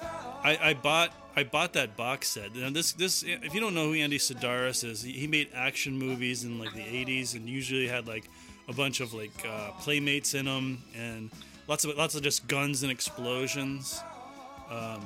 I, 0.44 0.70
I 0.70 0.74
bought 0.74 1.12
I 1.36 1.44
bought 1.44 1.74
that 1.74 1.96
box 1.98 2.28
set. 2.30 2.56
Now 2.56 2.70
this 2.70 2.94
this 2.94 3.24
if 3.24 3.54
you 3.54 3.60
don't 3.62 3.74
know 3.74 3.88
who 3.88 3.94
Andy 3.96 4.18
Sidaris 4.20 4.84
is, 4.84 5.02
he, 5.02 5.26
made 5.28 5.50
action 5.56 5.98
movies 5.98 6.44
in 6.44 6.60
like 6.60 6.74
the 6.74 6.82
'80s 6.82 7.36
and 7.36 7.48
usually 7.48 7.88
had 7.88 8.08
like 8.08 8.26
a 8.68 8.74
bunch 8.74 9.00
of 9.00 9.14
like 9.14 9.32
uh, 9.48 9.72
playmates 9.80 10.34
in 10.34 10.46
them 10.46 10.84
and 10.96 11.32
lots 11.68 11.86
of 11.86 11.98
lots 11.98 12.16
of 12.16 12.22
just 12.22 12.48
guns 12.48 12.84
and 12.84 12.92
explosions. 12.92 14.02
Um, 14.70 15.06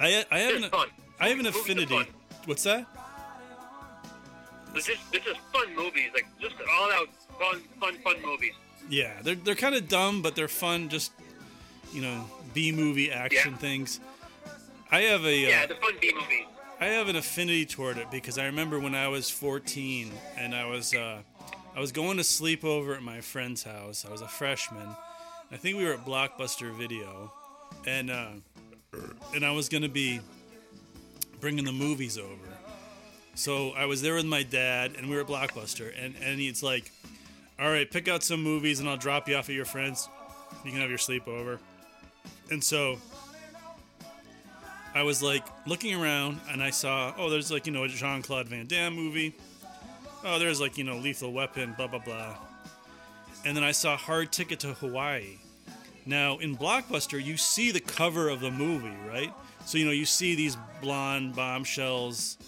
I 0.00 0.24
I 0.30 0.38
have 0.38 0.54
It's 0.54 0.64
an. 0.74 0.80
I 1.18 1.28
have 1.28 1.38
an 1.40 1.46
affinity. 1.46 2.02
What's 2.44 2.62
that? 2.64 2.86
They're 4.72 4.82
just 4.82 5.10
they're 5.10 5.20
just 5.20 5.40
fun 5.52 5.74
movies. 5.74 6.10
Like 6.14 6.26
just 6.40 6.54
all 6.70 6.92
out 6.92 7.08
fun 7.38 7.60
fun 7.80 7.98
fun 7.98 8.16
movies. 8.24 8.52
Yeah, 8.88 9.12
they're 9.22 9.34
they're 9.34 9.54
kind 9.54 9.74
of 9.74 9.88
dumb, 9.88 10.22
but 10.22 10.36
they're 10.36 10.48
fun. 10.48 10.88
Just 10.88 11.12
you 11.92 12.02
know, 12.02 12.24
B 12.54 12.72
movie 12.72 13.10
action 13.10 13.52
Yeah. 13.52 13.58
things. 13.58 14.00
I 14.96 15.02
have 15.02 15.26
a 15.26 15.44
uh, 15.44 15.48
Yeah, 15.48 15.66
the 15.66 15.74
fun 15.74 15.92
B 16.00 16.10
movies. 16.18 16.46
I 16.80 16.86
have 16.86 17.08
an 17.08 17.16
affinity 17.16 17.66
toward 17.66 17.98
it 17.98 18.10
because 18.10 18.38
I 18.38 18.46
remember 18.46 18.80
when 18.80 18.94
I 18.94 19.08
was 19.08 19.28
14 19.28 20.10
and 20.38 20.54
I 20.54 20.64
was 20.64 20.94
uh, 20.94 21.18
I 21.76 21.80
was 21.80 21.92
going 21.92 22.16
to 22.16 22.24
sleep 22.24 22.64
over 22.64 22.94
at 22.94 23.02
my 23.02 23.20
friend's 23.20 23.62
house. 23.62 24.06
I 24.08 24.10
was 24.10 24.22
a 24.22 24.26
freshman. 24.26 24.88
I 25.52 25.58
think 25.58 25.76
we 25.76 25.84
were 25.84 25.92
at 25.92 26.06
Blockbuster 26.06 26.74
Video, 26.74 27.30
and 27.86 28.10
uh, 28.10 28.28
and 29.34 29.44
I 29.44 29.50
was 29.50 29.68
gonna 29.68 29.90
be 29.90 30.20
bringing 31.42 31.66
the 31.66 31.72
movies 31.72 32.16
over. 32.16 32.48
So 33.34 33.72
I 33.72 33.84
was 33.84 34.00
there 34.00 34.14
with 34.14 34.24
my 34.24 34.44
dad, 34.44 34.94
and 34.96 35.10
we 35.10 35.16
were 35.16 35.20
at 35.20 35.28
Blockbuster, 35.28 35.92
and 36.02 36.14
and 36.22 36.40
he's 36.40 36.62
like, 36.62 36.90
"All 37.60 37.68
right, 37.68 37.90
pick 37.90 38.08
out 38.08 38.22
some 38.22 38.42
movies, 38.42 38.80
and 38.80 38.88
I'll 38.88 38.96
drop 38.96 39.28
you 39.28 39.36
off 39.36 39.50
at 39.50 39.54
your 39.54 39.66
friend's. 39.66 40.08
You 40.64 40.70
can 40.70 40.80
have 40.80 40.88
your 40.88 40.98
sleepover." 40.98 41.58
And 42.50 42.64
so 42.64 42.98
I 44.96 45.02
was 45.02 45.22
like 45.22 45.44
looking 45.66 45.94
around 45.94 46.40
and 46.50 46.62
I 46.62 46.70
saw, 46.70 47.12
oh, 47.18 47.28
there's 47.28 47.52
like, 47.52 47.66
you 47.66 47.72
know, 47.72 47.84
a 47.84 47.88
Jean 47.88 48.22
Claude 48.22 48.48
Van 48.48 48.66
Damme 48.66 48.94
movie. 48.94 49.34
Oh, 50.24 50.38
there's 50.38 50.58
like, 50.58 50.78
you 50.78 50.84
know, 50.84 50.96
Lethal 50.96 51.34
Weapon, 51.34 51.74
blah, 51.76 51.86
blah, 51.86 51.98
blah. 51.98 52.34
And 53.44 53.54
then 53.54 53.62
I 53.62 53.72
saw 53.72 53.94
Hard 53.94 54.32
Ticket 54.32 54.60
to 54.60 54.68
Hawaii. 54.72 55.36
Now, 56.06 56.38
in 56.38 56.56
Blockbuster, 56.56 57.22
you 57.22 57.36
see 57.36 57.72
the 57.72 57.80
cover 57.80 58.30
of 58.30 58.40
the 58.40 58.50
movie, 58.50 58.96
right? 59.06 59.30
So, 59.66 59.76
you 59.76 59.84
know, 59.84 59.90
you 59.90 60.06
see 60.06 60.34
these 60.34 60.56
blonde 60.80 61.36
bombshells 61.36 62.38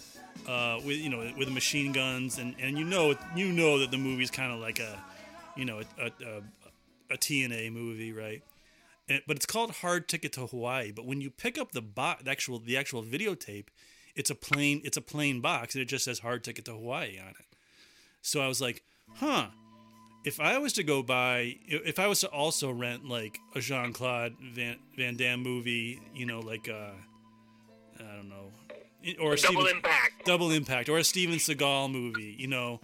uh, 0.47 0.79
with, 0.83 0.97
you 0.97 1.09
know, 1.09 1.31
with 1.37 1.51
machine 1.51 1.91
guns, 1.91 2.39
and, 2.39 2.55
and 2.59 2.79
you 2.79 2.83
know, 2.83 3.13
you 3.35 3.51
know 3.51 3.77
that 3.77 3.91
the 3.91 3.97
movie's 3.99 4.31
kind 4.31 4.51
of 4.51 4.59
like 4.59 4.79
a, 4.79 4.97
you 5.55 5.65
know, 5.65 5.81
a, 5.99 6.05
a, 6.05 6.07
a, 6.07 7.13
a 7.13 7.17
TNA 7.17 7.71
movie, 7.71 8.11
right? 8.11 8.41
But 9.27 9.35
it's 9.37 9.45
called 9.45 9.71
Hard 9.71 10.07
Ticket 10.07 10.33
to 10.33 10.47
Hawaii. 10.47 10.91
But 10.91 11.05
when 11.05 11.21
you 11.21 11.29
pick 11.29 11.57
up 11.57 11.71
the 11.71 11.81
box, 11.81 12.23
the 12.23 12.31
actual 12.31 12.59
the 12.59 12.77
actual 12.77 13.03
videotape, 13.03 13.67
it's 14.15 14.29
a 14.29 14.35
plain 14.35 14.81
it's 14.83 14.97
a 14.97 15.01
plain 15.01 15.41
box, 15.41 15.75
and 15.75 15.81
it 15.81 15.85
just 15.85 16.05
says 16.05 16.19
Hard 16.19 16.43
Ticket 16.43 16.65
to 16.65 16.71
Hawaii 16.73 17.19
on 17.19 17.29
it. 17.29 17.45
So 18.21 18.41
I 18.41 18.47
was 18.47 18.61
like, 18.61 18.83
huh. 19.15 19.47
If 20.25 20.41
I 20.41 20.57
was 20.57 20.73
to 20.73 20.83
go 20.83 21.01
buy, 21.01 21.55
if 21.65 21.97
I 21.97 22.07
was 22.07 22.19
to 22.19 22.27
also 22.27 22.69
rent 22.71 23.07
like 23.07 23.39
a 23.55 23.61
Jean 23.61 23.93
Claude 23.93 24.35
Van, 24.53 24.75
Van 24.97 25.15
Damme 25.15 25.41
movie, 25.41 26.01
you 26.13 26.25
know, 26.25 26.41
like 26.41 26.67
uh, 26.67 26.91
I 27.97 28.15
don't 28.17 28.27
know, 28.27 28.51
or 29.21 29.33
a 29.33 29.37
Double 29.37 29.61
Steven, 29.61 29.77
Impact. 29.77 30.25
Double 30.25 30.51
Impact, 30.51 30.89
or 30.89 30.97
a 30.97 31.05
Steven 31.05 31.37
Seagal 31.37 31.89
movie, 31.93 32.35
you 32.37 32.47
know, 32.47 32.81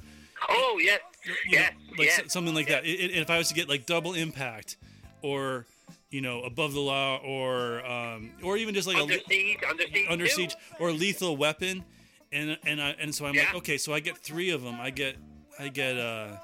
Oh 0.47 0.79
yes, 0.81 1.01
you 1.25 1.31
know, 1.31 1.37
yes, 1.49 1.73
like 1.97 2.07
yes. 2.07 2.21
something 2.31 2.55
like 2.55 2.67
that. 2.67 2.83
I- 2.83 2.87
I- 2.87 3.19
if 3.21 3.29
I 3.29 3.37
was 3.37 3.49
to 3.49 3.53
get 3.53 3.67
like 3.67 3.85
double 3.85 4.13
impact, 4.13 4.77
or 5.21 5.65
you 6.09 6.21
know, 6.21 6.41
above 6.43 6.73
the 6.73 6.79
law, 6.79 7.17
or 7.17 7.85
um, 7.85 8.31
or 8.43 8.57
even 8.57 8.73
just 8.73 8.87
like 8.87 8.97
Under 8.97 9.15
a 9.15 9.19
siege, 9.27 9.57
under 9.69 9.83
siege. 9.83 10.07
under 10.09 10.27
siege, 10.27 10.55
or 10.79 10.91
lethal 10.91 11.35
weapon, 11.37 11.83
and 12.31 12.57
and 12.65 12.81
I 12.81 12.95
and 12.99 13.13
so 13.13 13.25
I'm 13.25 13.35
like, 13.35 13.53
okay, 13.55 13.77
so 13.77 13.93
I 13.93 13.99
get 13.99 14.17
three 14.17 14.49
of 14.51 14.61
them. 14.61 14.75
I 14.79 14.89
get 14.89 15.17
I 15.59 15.69
get 15.69 15.97
uh, 15.97 16.37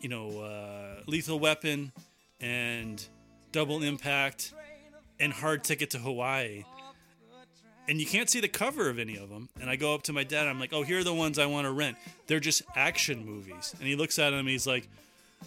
you 0.00 0.08
know, 0.08 0.40
uh, 0.40 1.02
Lethal 1.06 1.38
Weapon 1.38 1.92
and 2.40 3.04
Double 3.52 3.82
Impact 3.82 4.52
and 5.18 5.32
Hard 5.32 5.64
Ticket 5.64 5.90
to 5.90 5.98
Hawaii. 5.98 6.64
And 7.88 7.98
you 7.98 8.06
can't 8.06 8.28
see 8.28 8.40
the 8.40 8.48
cover 8.48 8.90
of 8.90 8.98
any 8.98 9.16
of 9.16 9.30
them. 9.30 9.48
And 9.60 9.70
I 9.70 9.76
go 9.76 9.94
up 9.94 10.02
to 10.04 10.12
my 10.12 10.22
dad. 10.22 10.46
I'm 10.46 10.60
like, 10.60 10.74
"Oh, 10.74 10.82
here 10.82 10.98
are 10.98 11.04
the 11.04 11.14
ones 11.14 11.38
I 11.38 11.46
want 11.46 11.66
to 11.66 11.72
rent. 11.72 11.96
They're 12.26 12.38
just 12.38 12.62
action 12.76 13.24
movies." 13.24 13.74
And 13.78 13.88
he 13.88 13.96
looks 13.96 14.18
at 14.18 14.30
them. 14.30 14.46
He's 14.46 14.66
like, 14.66 14.86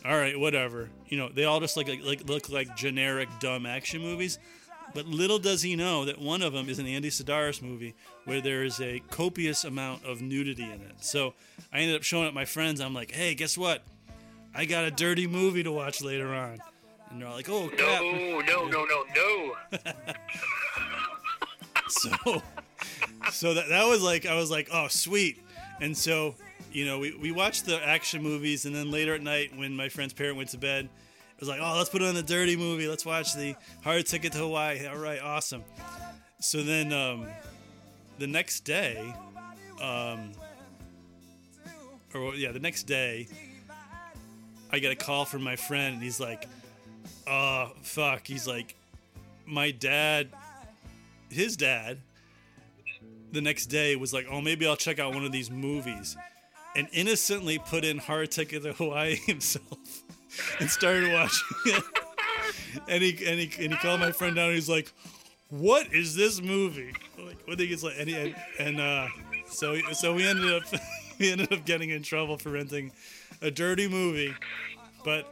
"All 0.05 0.17
right, 0.17 0.39
whatever. 0.39 0.89
You 1.07 1.17
know, 1.17 1.29
they 1.29 1.43
all 1.45 1.59
just 1.59 1.77
look 1.77 1.87
like, 1.87 2.03
like 2.03 2.27
look 2.27 2.49
like 2.49 2.75
generic 2.75 3.29
dumb 3.39 3.65
action 3.65 4.01
movies." 4.01 4.39
But 4.93 5.05
little 5.05 5.39
does 5.39 5.61
he 5.61 5.77
know 5.77 6.03
that 6.05 6.19
one 6.19 6.41
of 6.41 6.51
them 6.51 6.67
is 6.67 6.77
an 6.77 6.85
Andy 6.85 7.09
Sidaris 7.09 7.61
movie 7.61 7.95
where 8.25 8.41
there 8.41 8.63
is 8.63 8.81
a 8.81 9.01
copious 9.09 9.63
amount 9.63 10.03
of 10.03 10.21
nudity 10.21 10.63
in 10.63 10.81
it. 10.81 10.95
So 10.99 11.33
I 11.71 11.79
ended 11.79 11.95
up 11.95 12.03
showing 12.03 12.27
it 12.27 12.33
my 12.33 12.45
friends. 12.45 12.81
I'm 12.81 12.93
like, 12.93 13.11
"Hey, 13.11 13.33
guess 13.35 13.57
what? 13.57 13.83
I 14.53 14.65
got 14.65 14.83
a 14.83 14.91
dirty 14.91 15.27
movie 15.27 15.63
to 15.63 15.71
watch 15.71 16.01
later 16.01 16.33
on." 16.33 16.61
And 17.09 17.21
they're 17.21 17.27
all 17.27 17.35
like, 17.35 17.49
"Oh, 17.49 17.69
crap!" 17.69 18.01
No, 18.01 18.41
no, 18.41 18.67
no, 18.67 18.85
no, 18.85 19.05
no. 19.15 19.53
so 21.87 22.41
so 23.31 23.53
that, 23.53 23.69
that 23.69 23.85
was 23.87 24.01
like 24.01 24.25
i 24.25 24.35
was 24.35 24.49
like 24.49 24.69
oh 24.71 24.87
sweet 24.87 25.41
and 25.81 25.95
so 25.95 26.35
you 26.71 26.85
know 26.85 26.99
we, 26.99 27.15
we 27.15 27.31
watched 27.31 27.65
the 27.65 27.85
action 27.85 28.21
movies 28.21 28.65
and 28.65 28.75
then 28.75 28.91
later 28.91 29.15
at 29.15 29.21
night 29.21 29.55
when 29.55 29.75
my 29.75 29.89
friend's 29.89 30.13
parent 30.13 30.37
went 30.37 30.49
to 30.49 30.57
bed 30.57 30.85
it 30.85 31.39
was 31.39 31.49
like 31.49 31.59
oh 31.61 31.75
let's 31.77 31.89
put 31.89 32.01
on 32.01 32.13
the 32.13 32.23
dirty 32.23 32.55
movie. 32.55 32.87
Let's 32.87 33.05
watch 33.05 33.33
the 33.33 33.55
hard 33.83 34.05
ticket 34.05 34.31
to 34.33 34.37
hawaii. 34.39 34.85
All 34.85 34.97
right 34.97 35.19
awesome. 35.19 35.63
So 36.39 36.61
then 36.61 36.93
um, 36.93 37.27
the 38.19 38.27
next 38.27 38.59
day 38.61 39.13
um, 39.81 40.31
or 42.13 42.35
yeah 42.35 42.51
the 42.51 42.59
next 42.59 42.83
day 42.83 43.27
i 44.71 44.79
get 44.79 44.91
a 44.91 44.95
call 44.95 45.25
from 45.25 45.41
my 45.41 45.55
friend 45.55 45.95
and 45.95 46.03
he's 46.03 46.19
like 46.19 46.47
oh 47.27 47.71
fuck. 47.81 48.27
He's 48.27 48.47
like 48.47 48.75
my 49.45 49.71
dad 49.71 50.29
his 51.29 51.57
dad 51.57 51.97
the 53.31 53.41
next 53.41 53.67
day 53.67 53.95
was 53.95 54.13
like, 54.13 54.27
"Oh, 54.29 54.41
maybe 54.41 54.67
I'll 54.67 54.75
check 54.75 54.99
out 54.99 55.13
one 55.13 55.25
of 55.25 55.31
these 55.31 55.49
movies," 55.49 56.17
and 56.75 56.87
innocently 56.93 57.59
put 57.59 57.83
in 57.83 57.97
Hard 57.97 58.31
Ticket 58.31 58.63
to 58.63 58.73
Hawaii 58.73 59.15
himself 59.25 59.77
and 60.59 60.69
started 60.69 61.11
watching 61.11 61.47
it. 61.65 61.83
and 62.87 63.03
he 63.03 63.09
and 63.27 63.39
he 63.39 63.63
and 63.65 63.73
he 63.73 63.79
called 63.79 63.99
my 63.99 64.11
friend 64.11 64.35
down. 64.35 64.45
and 64.47 64.55
He's 64.55 64.69
like, 64.69 64.91
"What 65.49 65.93
is 65.93 66.15
this 66.15 66.41
movie?" 66.41 66.93
Like, 67.17 67.37
what 67.47 67.57
think 67.57 67.71
it's 67.71 67.83
like? 67.83 67.95
And, 67.99 68.07
he, 68.09 68.35
and, 68.59 68.79
uh, 68.79 69.07
so 69.49 69.77
so 69.93 70.13
we 70.13 70.25
ended 70.27 70.53
up 70.53 70.63
we 71.19 71.31
ended 71.31 71.51
up 71.51 71.65
getting 71.65 71.89
in 71.89 72.03
trouble 72.03 72.37
for 72.37 72.49
renting 72.51 72.91
a 73.41 73.51
dirty 73.51 73.87
movie, 73.87 74.33
but. 75.03 75.27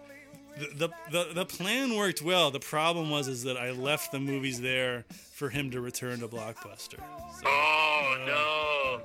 The, 0.58 0.90
the, 0.90 0.90
the, 1.28 1.34
the 1.36 1.46
plan 1.46 1.96
worked 1.96 2.22
well. 2.22 2.52
The 2.52 2.60
problem 2.60 3.10
was 3.10 3.30
is 3.30 3.44
that 3.44 3.56
I 3.56 3.72
left 3.72 4.12
the 4.12 4.20
movies 4.20 4.60
there 4.60 5.06
for 5.32 5.48
him 5.48 5.72
to 5.72 5.80
return 5.80 6.20
to 6.20 6.28
Blockbuster. 6.28 6.98
So- 6.98 7.46
Oh 7.46 8.16
no. 8.28 9.02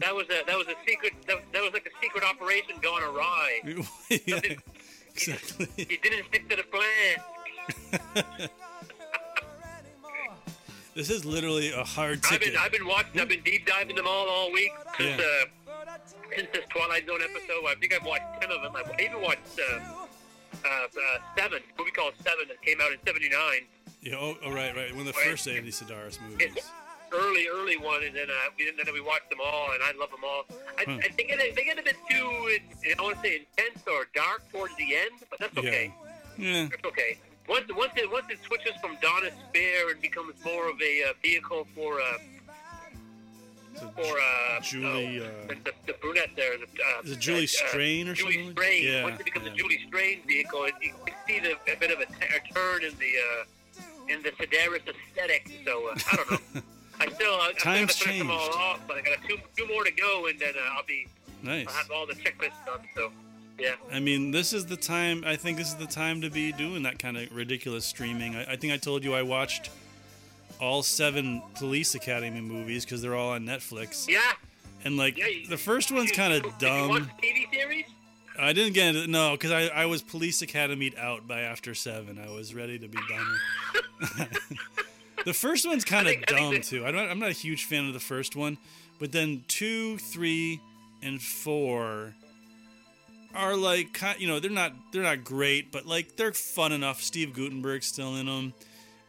That 0.00 0.14
was 0.14 0.26
a 0.26 0.42
that 0.46 0.56
was 0.56 0.66
a 0.66 0.74
secret 0.86 1.12
that, 1.26 1.36
that 1.52 1.62
was 1.62 1.72
like 1.72 1.86
a 1.86 1.90
secret 2.02 2.24
operation 2.24 2.76
gone 2.82 3.02
awry. 3.02 3.60
yeah, 4.26 4.40
exactly. 5.14 5.68
He 5.76 5.96
didn't 6.02 6.26
stick 6.28 6.48
to 6.48 6.56
the 6.56 6.64
plan. 6.64 8.48
This 10.92 11.08
is 11.08 11.24
literally 11.24 11.70
a 11.70 11.84
hard 11.84 12.22
ticket. 12.22 12.48
I've 12.48 12.52
been 12.52 12.60
I've 12.60 12.72
been 12.72 12.86
watching 12.86 13.20
I've 13.20 13.28
been 13.28 13.42
deep 13.42 13.64
diving 13.66 13.94
them 13.96 14.06
all 14.08 14.28
all 14.28 14.52
week 14.52 14.72
since 14.98 15.20
Yeah. 15.20 15.24
uh, 15.78 15.96
since 16.36 16.48
this 16.52 16.64
Twilight 16.68 17.06
Zone 17.06 17.20
episode. 17.22 17.64
I 17.68 17.74
think 17.80 17.94
I've 17.94 18.04
watched 18.04 18.40
ten 18.40 18.50
of 18.50 18.60
them. 18.62 18.74
I 18.74 18.82
even 19.02 19.22
watched 19.22 19.38
uh, 19.58 19.78
uh, 20.64 20.68
uh, 20.68 21.18
Seven, 21.38 21.60
a 21.62 21.78
movie 21.80 21.92
called 21.92 22.14
Seven 22.24 22.48
that 22.48 22.60
came 22.62 22.80
out 22.80 22.92
in 22.92 22.98
'79. 23.06 23.32
Yeah, 24.02 24.14
oh, 24.18 24.36
oh, 24.44 24.52
right, 24.52 24.74
right. 24.74 24.90
One 24.92 25.06
of 25.06 25.06
the 25.06 25.12
first 25.12 25.46
Andy 25.46 25.70
Sidaris 25.70 26.18
movies. 26.22 26.48
It's 26.56 26.70
early, 27.12 27.46
early 27.52 27.76
one, 27.76 28.02
and 28.04 28.14
then 28.14 28.28
uh, 28.30 28.50
we, 28.58 28.70
then 28.76 28.92
we 28.94 29.00
watched 29.00 29.30
them 29.30 29.38
all, 29.44 29.72
and 29.72 29.82
I 29.82 29.92
love 29.98 30.10
them 30.10 30.24
all. 30.24 30.44
I, 30.78 30.84
Hmm. 30.84 30.98
I 31.04 31.08
think 31.08 31.28
they, 31.38 31.50
they 31.50 31.64
get 31.64 31.78
a 31.78 31.82
bit 31.82 31.96
too, 32.10 32.26
I 32.98 33.02
want 33.02 33.16
to 33.16 33.22
say, 33.22 33.46
intense 33.58 33.82
or 33.86 34.06
dark 34.14 34.50
towards 34.50 34.74
the 34.76 34.94
end, 34.96 35.12
but 35.28 35.38
that's 35.38 35.56
okay. 35.58 35.92
Yeah. 36.38 36.68
That's 36.70 36.84
okay. 36.86 37.18
Once 37.48 37.66
once 37.74 37.92
it 37.96 38.10
once 38.10 38.26
it 38.30 38.38
switches 38.46 38.72
from 38.80 38.96
Dona 39.02 39.30
Speir 39.30 39.90
and 39.90 40.00
becomes 40.00 40.34
more 40.44 40.70
of 40.70 40.80
a 40.80 41.02
uh, 41.10 41.12
vehicle 41.22 41.66
for 41.74 42.00
uh, 42.00 42.04
for 43.94 44.02
uh, 44.18 44.60
Julie, 44.62 45.20
oh, 45.20 45.24
uh, 45.24 45.28
the, 45.48 45.54
the, 45.64 45.72
the 45.86 45.92
brunette 46.00 46.30
there. 46.36 46.56
The, 46.58 46.64
uh, 46.64 47.02
Is 47.02 47.12
it 47.12 47.18
Julie 47.18 47.44
uh, 47.44 47.46
Strain 47.68 48.08
or 48.08 48.14
Julie 48.14 48.34
something? 48.34 48.52
Strain. 48.52 48.84
Yeah, 48.84 49.02
Once 49.04 49.20
it 49.20 49.24
becomes 49.24 49.46
yeah. 49.46 49.52
a 49.52 49.56
Julie 49.56 49.80
Strain 49.88 50.20
vehicle, 50.26 50.64
it, 50.64 50.74
you 50.82 50.92
can 51.06 51.14
see 51.26 51.40
the, 51.40 51.52
a 51.72 51.76
bit 51.76 51.90
of 51.90 51.98
a, 52.00 52.06
t- 52.06 52.12
a 52.20 52.52
turn 52.54 52.84
in 52.84 52.92
the 52.98 53.12
uh, 53.18 53.44
in 54.14 54.22
the 54.22 54.30
Sidaris 54.32 54.82
aesthetic. 54.86 55.50
So 55.64 55.88
uh, 55.88 55.94
I 56.12 56.16
don't 56.16 56.30
know. 56.30 56.62
I 57.00 57.08
still 57.10 57.32
uh, 57.34 57.48
I'm 57.48 57.54
Times 57.54 57.98
gonna 58.02 58.12
finish 58.12 58.18
them 58.18 58.30
all 58.30 58.38
changed. 58.40 58.58
off, 58.58 58.80
but 58.86 58.96
I 58.98 59.00
got 59.02 59.18
two 59.28 59.38
two 59.56 59.66
more 59.68 59.84
to 59.84 59.90
go, 59.92 60.26
and 60.26 60.38
then 60.38 60.52
uh, 60.56 60.76
I'll 60.76 60.84
be 60.86 61.06
Nice. 61.42 61.66
I'll 61.68 61.74
have 61.74 61.90
all 61.90 62.06
the 62.06 62.14
checklists 62.14 62.64
done. 62.66 62.80
So 62.94 63.10
yeah. 63.58 63.74
I 63.92 63.98
mean, 64.00 64.30
this 64.30 64.52
is 64.52 64.66
the 64.66 64.76
time. 64.76 65.22
I 65.26 65.36
think 65.36 65.56
this 65.58 65.68
is 65.68 65.76
the 65.76 65.86
time 65.86 66.20
to 66.22 66.30
be 66.30 66.52
doing 66.52 66.82
that 66.84 66.98
kind 66.98 67.16
of 67.16 67.30
ridiculous 67.34 67.84
streaming. 67.86 68.36
I, 68.36 68.52
I 68.52 68.56
think 68.56 68.72
I 68.72 68.76
told 68.76 69.04
you 69.04 69.14
I 69.14 69.22
watched 69.22 69.70
all 70.60 70.82
seven 70.82 71.42
Police 71.56 71.94
Academy 71.94 72.40
movies 72.42 72.84
because 72.84 73.00
they're 73.02 73.14
all 73.14 73.30
on 73.30 73.44
Netflix. 73.46 74.06
Yeah. 74.08 74.20
And 74.84 74.96
like 74.98 75.16
Yeah, 75.16 75.26
you- 75.28 75.46
the 75.46 75.56
first 75.56 75.90
one's 75.90 76.12
kind 76.12 76.32
of 76.34 76.42
Did 76.58 76.68
you 76.70 76.88
watch 76.88 77.00
dumb. 77.02 77.10
TV 77.22 77.50
series? 77.52 77.84
I 78.38 78.52
didn't 78.54 78.72
get 78.74 78.94
it. 78.96 79.10
No, 79.10 79.32
because 79.32 79.50
I, 79.50 79.66
I 79.68 79.86
was 79.86 80.00
Police 80.02 80.40
Academy 80.40 80.94
out 80.98 81.26
by 81.28 81.40
after 81.40 81.74
seven. 81.74 82.18
I 82.18 82.30
was 82.30 82.54
ready 82.54 82.78
to 82.78 82.88
be 82.88 82.98
done. 83.08 84.28
the 85.24 85.34
first 85.34 85.66
one's 85.66 85.84
kind 85.84 86.06
of 86.06 86.12
think- 86.14 86.30
I 86.30 86.34
think 86.34 86.40
dumb 86.46 86.54
that- 86.54 86.62
too. 86.64 86.86
I 86.86 86.90
don't, 86.90 87.08
I'm 87.10 87.18
not 87.18 87.30
a 87.30 87.34
huge 87.34 87.64
fan 87.64 87.86
of 87.86 87.92
the 87.94 88.00
first 88.00 88.36
one, 88.36 88.58
but 88.98 89.12
then 89.12 89.44
two, 89.48 89.98
three, 89.98 90.60
and 91.02 91.20
four 91.22 92.14
are 93.34 93.56
like 93.56 93.98
you 94.18 94.26
know 94.26 94.40
they're 94.40 94.50
not 94.50 94.72
they're 94.92 95.02
not 95.02 95.24
great, 95.24 95.70
but 95.72 95.86
like 95.86 96.16
they're 96.16 96.32
fun 96.32 96.72
enough. 96.72 97.00
Steve 97.02 97.32
Guttenberg's 97.34 97.86
still 97.86 98.16
in 98.16 98.26
them. 98.26 98.52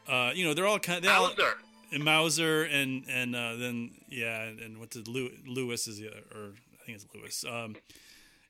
Uh, 0.08 0.32
you 0.34 0.46
know 0.46 0.54
they're 0.54 0.68
all 0.68 0.80
kind. 0.80 1.04
They 1.04 1.08
all, 1.10 1.30
Bowser. 1.36 1.54
and 1.92 2.04
Mauser 2.04 2.64
and 2.64 3.04
and 3.10 3.36
uh, 3.36 3.56
then 3.56 3.92
yeah 4.10 4.44
and, 4.44 4.60
and 4.60 4.78
what's 4.80 4.96
it 4.96 5.08
Lew- 5.08 5.32
Lewis 5.48 5.88
is 5.88 5.98
the 6.00 6.08
other, 6.10 6.22
or 6.36 6.50
I 6.82 6.86
think 6.86 6.98
it's 6.98 7.06
Lewis 7.16 7.44
um 7.50 7.76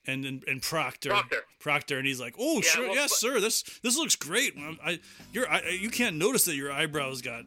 and 0.08 0.26
and, 0.26 0.44
and 0.48 0.62
Proctor 0.62 1.16
Proctor. 1.60 1.98
and 1.98 2.08
he's 2.08 2.20
like 2.20 2.36
oh 2.40 2.56
Yeah, 2.56 2.62
sure 2.62 2.86
well, 2.88 2.96
yes 2.96 3.18
sir 3.18 3.40
this 3.40 3.64
this 3.84 3.98
looks 3.98 4.16
great 4.16 4.54
I 4.84 5.00
your 5.32 5.48
I, 5.50 5.78
you 5.80 5.90
can't 5.90 6.16
notice 6.16 6.46
that 6.46 6.56
your 6.56 6.72
eyebrows 6.72 7.22
got 7.22 7.46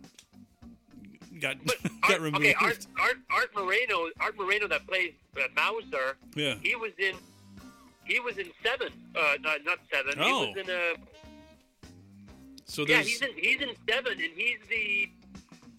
got 1.40 1.56
But 1.64 1.82
got 2.02 2.10
Art, 2.12 2.20
removed 2.20 2.44
okay, 2.44 2.54
Art, 2.60 2.86
Art, 2.98 3.16
Art 3.30 3.50
Moreno, 3.54 4.08
Art 4.20 4.36
Moreno 4.36 4.68
that 4.68 4.86
plays 4.86 5.12
uh, 5.36 5.42
Mauser, 5.56 6.16
yeah 6.34 6.54
he 6.62 6.76
was 6.76 6.92
in, 6.98 7.14
he 8.04 8.20
was 8.20 8.38
in 8.38 8.46
Seven, 8.62 8.92
uh, 9.16 9.34
not, 9.40 9.64
not 9.64 9.78
Seven. 9.92 10.14
Oh. 10.18 10.44
He 10.44 10.52
was 10.52 10.56
in 10.64 10.70
uh, 10.70 11.04
so 12.66 12.84
yeah, 12.86 13.02
he's 13.02 13.20
in, 13.20 13.30
he's 13.36 13.60
in 13.60 13.70
Seven, 13.88 14.12
and 14.12 14.32
he's 14.34 14.58
the, 14.68 15.08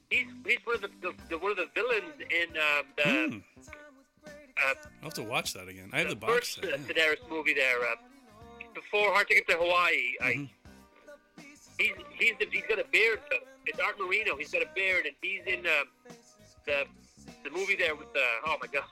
he's 0.10 0.28
he's 0.46 0.60
one 0.64 0.76
of 0.76 0.82
the, 0.82 0.90
the, 1.02 1.14
the 1.30 1.38
one 1.38 1.52
of 1.52 1.58
the 1.58 1.68
villains 1.74 2.14
in 2.20 2.56
um, 2.58 2.86
the, 2.96 3.04
hmm, 3.04 3.38
uh, 4.58 4.74
I'll 5.02 5.04
have 5.04 5.14
to 5.16 5.24
watch 5.24 5.54
that 5.54 5.68
again 5.68 5.90
I 5.94 6.00
have 6.00 6.10
the 6.10 6.16
the 6.16 6.20
box 6.22 6.56
first 6.56 6.56
set 6.56 6.66
uh, 6.66 6.78
yeah. 6.78 6.94
Sidaris 7.14 7.30
movie 7.30 7.54
there. 7.54 7.80
Uh, 7.82 7.96
before 8.74 9.14
Hard 9.14 9.28
Ticket 9.28 9.48
to 9.50 9.56
Hawaii, 9.58 10.14
I, 10.22 10.34
Mhm. 10.34 10.50
he's 11.78 11.92
he's 12.18 12.34
the, 12.40 12.48
he's 12.52 12.64
got 12.68 12.80
a 12.80 12.86
beard. 12.92 13.20
Uh, 13.32 13.38
it's 13.66 13.80
Art 13.80 14.00
Marino. 14.00 14.36
He's 14.38 14.52
got 14.52 14.62
a 14.62 14.70
beard, 14.76 15.06
and 15.06 15.16
he's 15.22 15.42
in 15.46 15.66
uh, 15.66 15.70
the 16.66 16.86
the 17.44 17.50
movie 17.52 17.76
there 17.76 17.96
with 17.96 18.12
the 18.14 18.24
oh 18.46 18.58
my 18.62 18.68
god, 18.68 18.84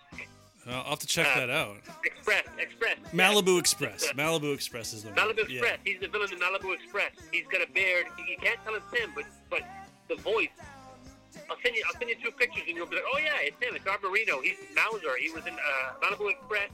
Uh, 0.66 0.72
I'll 0.72 0.92
have 0.92 1.00
to 1.00 1.08
check 1.08 1.28
uh, 1.36 1.40
that 1.42 1.50
out 1.50 1.76
Express, 2.06 2.44
Express. 2.58 2.98
Malibu 3.14 3.60
Express 3.60 4.12
Malibu 4.14 4.54
Express 4.54 4.94
is 4.94 5.04
the 5.04 5.10
one 5.10 5.18
Malibu 5.18 5.38
yeah. 5.50 5.60
Express. 5.60 5.80
He's 5.84 6.00
the 6.00 6.08
villain 6.08 6.30
in 6.32 6.40
Malibu 6.40 6.74
Express. 6.74 7.12
He's 7.32 7.46
got 7.48 7.62
a 7.62 7.72
beard. 7.72 8.06
You 8.30 8.38
can't 8.42 8.60
tell 8.64 8.76
it's 8.76 8.86
him, 8.98 9.12
but 9.16 9.26
but 9.50 9.62
the 10.08 10.16
voice. 10.22 10.50
I'll 11.50 11.58
send 11.64 11.76
you. 11.76 11.84
I'll 11.88 11.94
send 12.00 12.10
you 12.10 12.16
two 12.24 12.32
pictures, 12.32 12.64
and 12.68 12.76
you'll 12.78 12.88
be 12.88 12.96
like, 12.96 13.06
"Oh 13.14 13.18
yeah, 13.20 13.32
it's 13.42 13.58
him. 13.64 13.76
It's 13.76 13.86
Art 13.88 14.02
Marino. 14.04 14.42
He's 14.42 14.58
Mauser. 14.76 15.16
He 15.20 15.30
was 15.32 15.46
in 15.46 15.54
uh, 15.54 15.94
Malibu 16.02 16.32
Express, 16.32 16.70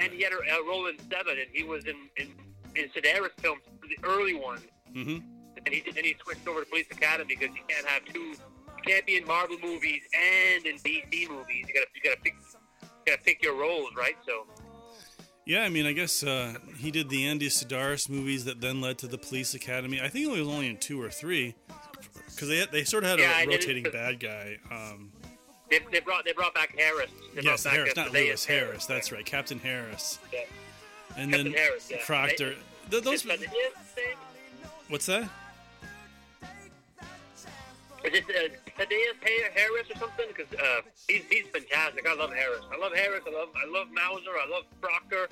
and 0.00 0.12
he 0.12 0.22
had 0.22 0.32
a, 0.32 0.38
a 0.38 0.66
role 0.66 0.86
in 0.86 0.96
Seven, 1.10 1.38
and 1.38 1.48
he 1.52 1.62
was 1.64 1.84
in 1.84 1.96
in, 2.16 2.32
in 2.74 2.88
Sidaris 2.90 3.30
films, 3.38 3.62
the 3.82 3.98
early 4.06 4.34
ones. 4.34 4.62
Mhm. 4.94 5.22
And 5.64 5.68
he 5.74 5.82
then 5.90 6.04
he 6.04 6.14
switched 6.22 6.46
over 6.46 6.60
to 6.60 6.66
Police 6.66 6.86
Academy 6.90 7.36
because 7.38 7.54
you 7.56 7.62
can't 7.68 7.86
have 7.86 8.04
two. 8.12 8.20
You 8.20 8.82
can't 8.86 9.06
be 9.06 9.16
in 9.16 9.26
Marvel 9.26 9.56
movies 9.62 10.02
and 10.14 10.64
in 10.66 10.76
DC 10.78 11.28
movies. 11.28 11.64
You 11.68 11.74
gotta 11.74 11.86
you 11.94 12.02
gotta 12.04 12.20
pick. 12.22 12.34
You 12.82 12.88
gotta 13.12 13.22
pick 13.22 13.42
your 13.42 13.54
roles, 13.54 13.90
right? 13.96 14.16
So 14.26 14.46
Yeah, 15.44 15.62
I 15.62 15.68
mean, 15.68 15.86
I 15.86 15.92
guess 15.92 16.22
uh, 16.24 16.54
he 16.76 16.90
did 16.90 17.08
the 17.08 17.26
Andy 17.26 17.48
Sidaris 17.48 18.08
movies 18.08 18.44
that 18.46 18.60
then 18.60 18.80
led 18.80 18.98
to 18.98 19.06
the 19.06 19.16
Police 19.18 19.54
Academy. 19.54 20.00
I 20.00 20.08
think 20.08 20.26
he 20.32 20.40
was 20.40 20.48
only 20.48 20.68
in 20.68 20.76
two 20.76 21.00
or 21.00 21.08
three 21.10 21.54
because 22.36 22.48
they 22.48 22.64
they 22.66 22.84
sort 22.84 23.04
of 23.04 23.10
had 23.10 23.18
Yeah, 23.18 23.40
a 23.40 23.46
rotating 23.46 23.84
bad 23.84 24.20
guy. 24.20 24.58
Um, 24.70 25.10
they, 25.70 25.80
they 25.90 26.00
brought 26.00 26.24
they 26.24 26.32
brought 26.32 26.54
back 26.54 26.74
Harris. 26.78 27.10
They 27.34 27.42
yes, 27.42 27.64
back, 27.64 27.72
Harris, 27.72 27.96
not 27.96 28.12
Lewis 28.12 28.44
Harris. 28.44 28.86
That's 28.86 29.10
right, 29.10 29.24
Captain 29.24 29.58
Harris. 29.58 30.18
Yeah. 30.32 30.40
And 31.16 31.30
Captain 31.32 31.52
then 31.52 31.60
Harris, 31.60 31.90
yeah. 31.90 31.96
Proctor. 32.04 32.54
Th- 32.90 33.02
those. 33.02 33.22
His? 33.22 33.40
What's 34.88 35.06
that? 35.06 35.28
Is 38.04 38.12
it 38.12 38.24
uh, 38.28 38.54
Thaddeus 38.78 39.16
Har- 39.20 39.50
Harris 39.52 39.90
or 39.90 39.98
something? 39.98 40.26
Because 40.28 40.52
uh, 40.60 40.82
he's 41.08 41.24
he's 41.28 41.46
fantastic. 41.46 42.06
I 42.06 42.14
love 42.14 42.32
Harris. 42.32 42.60
I 42.72 42.78
love 42.78 42.92
Harris. 42.92 43.22
I 43.26 43.32
love 43.32 43.48
I 43.56 43.68
love 43.68 43.88
Mauser. 43.90 44.30
I 44.30 44.48
love 44.48 44.64
Proctor. 44.80 45.28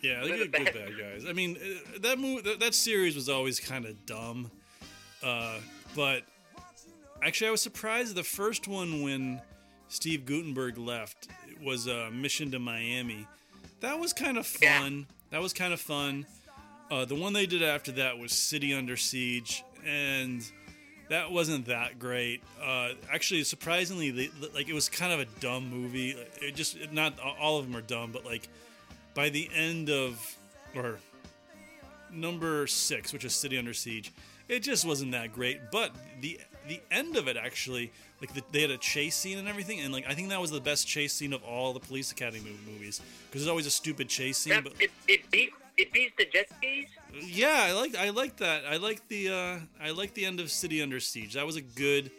Yeah, 0.00 0.20
they 0.22 0.28
They're 0.28 0.38
good, 0.46 0.52
good 0.52 0.74
bad 0.74 0.98
guys. 0.98 1.24
I 1.28 1.32
mean, 1.32 1.56
uh, 1.56 1.98
that 2.00 2.18
movie, 2.18 2.42
that, 2.42 2.60
that 2.60 2.74
series 2.74 3.14
was 3.14 3.28
always 3.28 3.58
kind 3.58 3.86
of 3.86 4.06
dumb. 4.06 4.50
Uh, 5.22 5.58
but 5.96 6.22
actually, 7.24 7.48
I 7.48 7.50
was 7.50 7.62
surprised 7.62 8.14
the 8.14 8.22
first 8.22 8.68
one 8.68 9.02
when 9.02 9.40
Steve 9.88 10.24
Guttenberg 10.26 10.78
left 10.78 11.28
was 11.62 11.88
uh, 11.88 12.10
Mission 12.12 12.50
to 12.52 12.58
Miami. 12.58 13.26
That 13.80 13.98
was 13.98 14.12
kind 14.12 14.38
of 14.38 14.56
Yeah. 14.60 14.80
fun. 14.80 15.06
That 15.30 15.40
was 15.42 15.52
kind 15.52 15.72
of 15.72 15.80
fun. 15.80 16.26
Uh, 16.90 17.04
the 17.04 17.14
one 17.14 17.32
they 17.32 17.46
did 17.46 17.62
after 17.62 17.92
that 17.92 18.18
was 18.18 18.32
City 18.32 18.72
Under 18.74 18.96
Siege, 18.96 19.64
and 19.84 20.44
that 21.08 21.30
wasn't 21.32 21.66
that 21.66 21.98
great. 21.98 22.42
Uh, 22.62 22.90
actually, 23.10 23.42
surprisingly, 23.44 24.10
they, 24.10 24.30
like 24.54 24.68
it 24.68 24.74
was 24.74 24.88
kind 24.88 25.12
of 25.12 25.20
a 25.20 25.24
dumb 25.40 25.68
movie. 25.68 26.10
It 26.40 26.54
just 26.54 26.76
not 26.92 27.18
all 27.40 27.58
of 27.58 27.66
them 27.66 27.74
are 27.76 27.82
dumb, 27.82 28.12
but 28.12 28.24
like 28.24 28.48
by 29.14 29.28
the 29.30 29.48
end 29.54 29.90
of 29.90 30.36
or 30.74 30.98
number 32.12 32.66
six, 32.66 33.12
which 33.12 33.24
is 33.24 33.32
City 33.34 33.58
Under 33.58 33.74
Siege, 33.74 34.12
it 34.48 34.60
just 34.60 34.84
wasn't 34.84 35.12
that 35.12 35.32
great. 35.32 35.70
But 35.72 35.92
the 36.20 36.38
the 36.68 36.80
end 36.90 37.16
of 37.16 37.28
it 37.28 37.36
actually, 37.36 37.92
like 38.20 38.32
the, 38.34 38.42
they 38.52 38.62
had 38.62 38.70
a 38.70 38.78
chase 38.78 39.14
scene 39.14 39.38
and 39.38 39.48
everything, 39.48 39.80
and 39.80 39.92
like 39.92 40.06
I 40.08 40.14
think 40.14 40.28
that 40.30 40.40
was 40.40 40.50
the 40.50 40.60
best 40.60 40.86
chase 40.86 41.12
scene 41.12 41.32
of 41.32 41.42
all 41.44 41.72
the 41.72 41.80
Police 41.80 42.12
Academy 42.12 42.56
movies 42.66 43.00
because 43.28 43.42
there's 43.42 43.48
always 43.50 43.66
a 43.66 43.70
stupid 43.70 44.08
chase 44.08 44.38
scene. 44.38 44.54
That, 44.54 44.64
But 44.64 44.72
it, 44.80 44.90
it 45.08 45.30
beat 45.30 45.50
it 45.76 45.92
beats 45.92 46.14
the 46.16 46.24
jet 46.26 46.46
skis. 46.56 46.86
yeah, 47.26 47.64
I 47.68 47.72
like 47.72 47.96
I 47.96 48.10
like 48.10 48.36
that. 48.36 48.64
I 48.64 48.76
like 48.76 49.06
the 49.08 49.28
uh, 49.30 49.58
I 49.82 49.90
like 49.90 50.14
the 50.14 50.24
end 50.24 50.40
of 50.40 50.50
City 50.50 50.80
Under 50.82 51.00
Siege. 51.00 51.34
That 51.34 51.46
was 51.46 51.56
a 51.56 51.62
good 51.62 52.10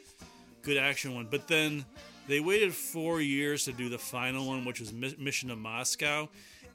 good 0.61 0.77
action 0.77 1.15
one. 1.15 1.27
But 1.29 1.47
then 1.47 1.85
they 2.27 2.39
waited 2.39 2.73
four 2.73 3.21
years 3.21 3.65
to 3.65 3.71
do 3.71 3.87
the 3.89 3.97
final 3.99 4.47
one, 4.47 4.65
which 4.65 4.79
was 4.79 4.91
Mi- 4.91 5.15
Mission 5.19 5.49
to 5.49 5.55
Moscow, 5.55 6.27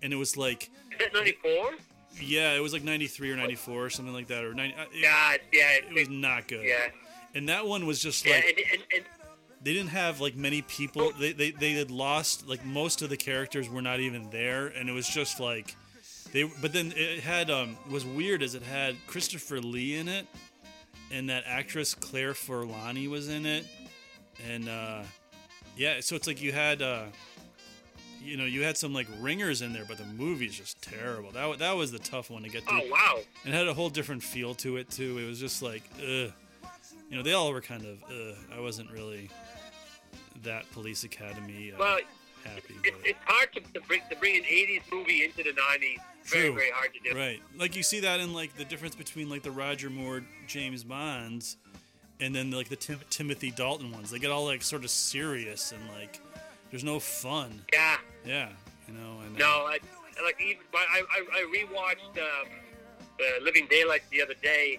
and 0.03 0.13
it 0.13 0.17
was 0.17 0.37
like 0.37 0.71
Is 0.93 0.99
that 0.99 1.13
ninety 1.15 1.37
four? 1.43 1.73
yeah, 2.21 2.55
it 2.55 2.61
was 2.61 2.73
like 2.73 2.83
ninety 2.83 3.07
three 3.07 3.31
or 3.31 3.37
ninety 3.37 3.55
four 3.57 3.85
or 3.85 3.91
something 3.91 4.15
like 4.15 4.27
that, 4.29 4.43
or 4.45 4.55
90, 4.55 4.75
uh, 4.75 4.83
it, 4.93 5.03
God, 5.03 5.39
yeah, 5.53 5.73
it 5.75 5.93
was 5.93 6.09
not 6.09 6.49
good. 6.49 6.65
yeah, 6.67 6.89
And 7.35 7.49
that 7.49 7.67
one 7.67 7.87
was 7.87 8.01
just 8.01 8.27
yeah, 8.27 8.37
like 8.37 8.45
and, 8.47 8.59
and, 8.73 8.83
and 8.97 9.05
they 9.63 9.73
didn't 9.73 9.91
have 9.91 10.21
like 10.21 10.35
many 10.37 10.63
people. 10.63 11.13
They, 11.19 11.33
they 11.33 11.51
they 11.53 11.73
had 11.73 11.91
lost 11.91 12.49
like 12.49 12.65
most 12.65 13.03
of 13.03 13.11
the 13.11 13.17
characters 13.17 13.69
were 13.69 13.83
not 13.83 14.01
even 14.01 14.31
there, 14.31 14.69
and 14.69 14.89
it 14.89 14.93
was 14.93 15.09
just 15.09 15.39
like 15.39 15.77
they. 16.33 16.51
But 16.61 16.73
then 16.73 16.93
it 16.97 17.21
had 17.21 17.51
um 17.51 17.77
was 17.89 18.05
weird 18.05 18.43
as 18.43 18.55
it 18.55 18.63
had 18.63 18.97
Christopher 19.07 19.61
Lee 19.61 19.97
in 19.97 20.09
it, 20.09 20.27
and 21.13 21.29
that 21.31 21.45
actress 21.47 21.95
Claire 21.95 22.33
Forlani 22.33 23.09
was 23.09 23.29
in 23.29 23.47
it, 23.47 23.67
and 24.49 24.69
uh 24.69 25.03
yeah, 25.77 26.01
so 26.01 26.17
it's 26.17 26.27
like 26.27 26.43
you 26.43 26.53
had 26.53 26.83
uh 26.83 27.05
you 28.23 28.37
know 28.37 28.45
you 28.45 28.63
had 28.63 28.77
some 28.77 28.93
like 28.93 29.07
ringers 29.21 29.63
in 29.63 29.73
there, 29.73 29.85
but 29.87 29.99
the 29.99 30.05
movie's 30.05 30.57
just 30.57 30.83
terrible. 30.83 31.31
That 31.31 31.59
that 31.59 31.77
was 31.77 31.93
the 31.93 31.99
tough 31.99 32.31
one 32.31 32.43
to 32.43 32.49
get 32.49 32.65
through. 32.65 32.83
oh 32.83 32.89
wow, 32.91 33.19
It 33.45 33.53
had 33.53 33.69
a 33.69 33.75
whole 33.75 33.91
different 33.91 34.23
feel 34.23 34.55
to 34.57 34.79
it 34.79 34.91
too. 34.91 35.19
It 35.19 35.27
was 35.27 35.39
just 35.39 35.63
like, 35.63 35.83
ugh. 35.99 36.33
You 37.11 37.17
know, 37.17 37.23
they 37.23 37.33
all 37.33 37.53
were 37.53 37.61
kind 37.61 37.85
of, 37.85 38.03
ugh. 38.05 38.37
I 38.57 38.61
wasn't 38.61 38.91
really 38.91 39.29
that 40.45 40.71
Police 40.73 41.05
Academy 41.05 41.73
uh, 41.73 41.77
well, 41.79 41.99
happy. 42.45 42.75
it, 42.85 42.95
it's 43.05 43.19
hard 43.27 43.53
to, 43.53 43.61
to 43.61 43.81
bring 43.87 44.01
to 44.11 44.17
bring 44.17 44.37
an 44.37 44.45
'80s 44.45 44.83
movie 44.91 45.25
into 45.25 45.43
the 45.43 45.51
'90s. 45.51 45.99
Very 46.25 46.47
True. 46.47 46.55
very 46.55 46.71
hard 46.71 46.91
to 46.95 47.11
do. 47.11 47.17
right, 47.19 47.43
like 47.59 47.75
you 47.77 47.83
see 47.83 48.01
that 48.01 48.21
in 48.21 48.33
like 48.33 48.57
the 48.57 48.65
difference 48.65 48.95
between 48.95 49.29
like 49.29 49.43
the 49.43 49.51
Roger 49.51 49.91
Moore 49.91 50.23
James 50.47 50.85
Bonds, 50.85 51.57
and 52.21 52.35
then 52.35 52.53
like 52.53 52.69
the 52.69 52.77
Tim- 52.77 53.01
Timothy 53.11 53.51
Dalton 53.51 53.91
ones. 53.91 54.11
They 54.11 54.19
get 54.19 54.31
all 54.31 54.45
like 54.45 54.63
sort 54.63 54.85
of 54.85 54.91
serious 54.91 55.73
and 55.73 55.81
like 55.91 56.21
there's 56.71 56.85
no 56.85 57.01
fun. 57.01 57.61
Yeah. 57.73 57.97
Yeah, 58.25 58.49
you 58.87 58.95
know. 58.95 59.17
And 59.27 59.35
uh, 59.37 59.39
No, 59.39 59.47
I 59.67 59.79
like 60.23 60.41
even 60.41 60.63
I 60.75 61.03
I, 61.11 61.25
I 61.33 61.55
rewatched 61.55 62.23
um, 62.23 62.49
uh, 63.21 63.43
Living 63.45 63.67
Daylights 63.69 64.09
the 64.11 64.23
other 64.23 64.35
day, 64.43 64.79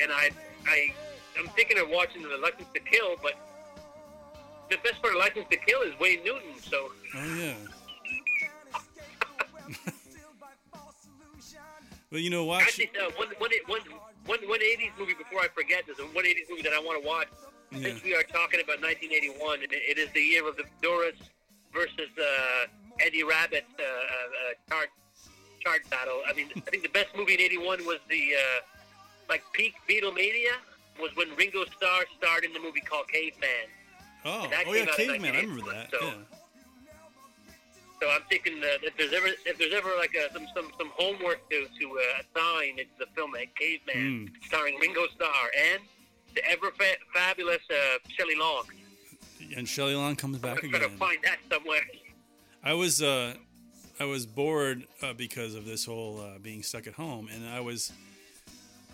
and 0.00 0.12
I 0.12 0.30
I 0.66 0.92
I'm 1.40 1.48
thinking 1.48 1.78
of 1.78 1.88
watching 1.88 2.22
the 2.22 2.36
License 2.36 2.68
to 2.74 2.80
Kill, 2.80 3.16
but 3.22 3.34
the 4.68 4.76
best 4.84 5.00
part 5.02 5.14
of 5.14 5.20
License 5.20 5.46
to 5.50 5.56
Kill 5.56 5.80
is 5.82 5.98
Wayne 5.98 6.22
Newton. 6.24 6.52
So 6.60 6.90
Oh 7.16 7.34
yeah. 7.34 7.54
But 12.10 12.22
you 12.22 12.30
know, 12.30 12.44
watch. 12.44 12.62
actually, 12.62 12.90
uh, 13.00 13.10
one 13.16 13.28
one 13.38 13.50
one 13.66 13.80
one 14.26 14.40
one 14.48 14.58
'80s 14.58 14.90
movie 14.98 15.14
before 15.14 15.40
I 15.40 15.48
forget. 15.54 15.84
There's 15.86 16.00
a 16.00 16.02
one 16.10 16.24
'80s 16.24 16.50
movie 16.50 16.62
that 16.62 16.72
I 16.72 16.80
want 16.80 17.00
to 17.00 17.06
watch. 17.06 17.28
Yeah. 17.70 17.82
Since 17.82 18.02
we 18.02 18.16
are 18.16 18.24
talking 18.24 18.58
about 18.58 18.82
1981, 18.82 19.62
and 19.62 19.72
it, 19.72 19.96
is 19.96 20.10
the 20.10 20.20
year 20.20 20.46
of 20.48 20.56
the 20.56 20.64
Doris 20.82 21.14
versus 21.72 22.10
uh, 22.18 22.66
Eddie 22.98 23.22
Rabbitt 23.22 23.62
uh, 23.78 23.82
uh, 23.82 23.86
uh, 23.86 24.52
chart 24.68 24.88
chart 25.62 25.88
battle. 25.88 26.20
I 26.28 26.32
mean, 26.32 26.48
I 26.56 26.70
think 26.70 26.82
the 26.82 26.88
best 26.88 27.14
movie 27.16 27.34
in 27.34 27.40
'81 27.40 27.86
was 27.86 28.00
the 28.08 28.34
uh, 28.34 28.60
like 29.28 29.44
peak 29.52 29.74
Beatlemania 29.88 30.58
was 31.00 31.10
when 31.16 31.34
Ringo 31.36 31.64
Starr 31.76 32.04
starred 32.18 32.44
in 32.44 32.52
the 32.52 32.60
movie 32.60 32.80
called 32.80 33.08
Caveman. 33.08 33.68
Oh, 34.24 34.46
that 34.50 34.64
oh 34.66 34.72
yeah, 34.74 34.84
came 34.84 34.88
out 34.88 34.98
in 35.00 35.06
Caveman. 35.22 35.34
I 35.36 35.40
remember 35.40 35.70
that. 35.72 35.90
so- 35.90 36.06
Yeah. 36.06 36.12
So 38.02 38.08
I'm 38.08 38.22
thinking 38.30 38.54
uh, 38.62 38.66
if 38.82 38.96
there's 38.96 39.12
ever 39.12 39.26
if 39.44 39.58
there's 39.58 39.74
ever 39.74 39.90
like 39.98 40.14
a, 40.14 40.32
some 40.32 40.46
some 40.54 40.70
some 40.78 40.90
homework 40.94 41.48
to 41.50 41.66
to 41.78 41.98
uh, 41.98 42.22
assign, 42.22 42.78
it's 42.78 42.88
the 42.98 43.04
film 43.14 43.32
Caveman, 43.58 44.28
Hmm. 44.28 44.46
starring 44.46 44.78
Ringo 44.80 45.06
Starr 45.14 45.50
and 45.72 45.82
the 46.34 46.42
ever 46.50 46.70
fa- 46.78 46.96
fabulous 47.12 47.60
uh, 47.70 47.98
Shelley 48.08 48.36
Long. 48.36 48.64
And 49.54 49.68
Shelley 49.68 49.94
Long 49.94 50.16
comes 50.16 50.38
back 50.38 50.64
I'm 50.64 50.70
trying 50.70 50.82
to 50.82 50.96
find 50.96 51.18
that 51.24 51.38
somewhere. 51.52 51.82
I 52.64 52.72
was 52.72 53.02
uh, 53.02 53.34
I 53.98 54.04
was 54.04 54.24
bored 54.24 54.84
uh, 55.02 55.12
because 55.12 55.54
of 55.54 55.66
this 55.66 55.84
whole 55.84 56.20
uh, 56.22 56.38
being 56.38 56.62
stuck 56.62 56.86
at 56.86 56.94
home, 56.94 57.28
and 57.30 57.46
I 57.46 57.60
was 57.60 57.92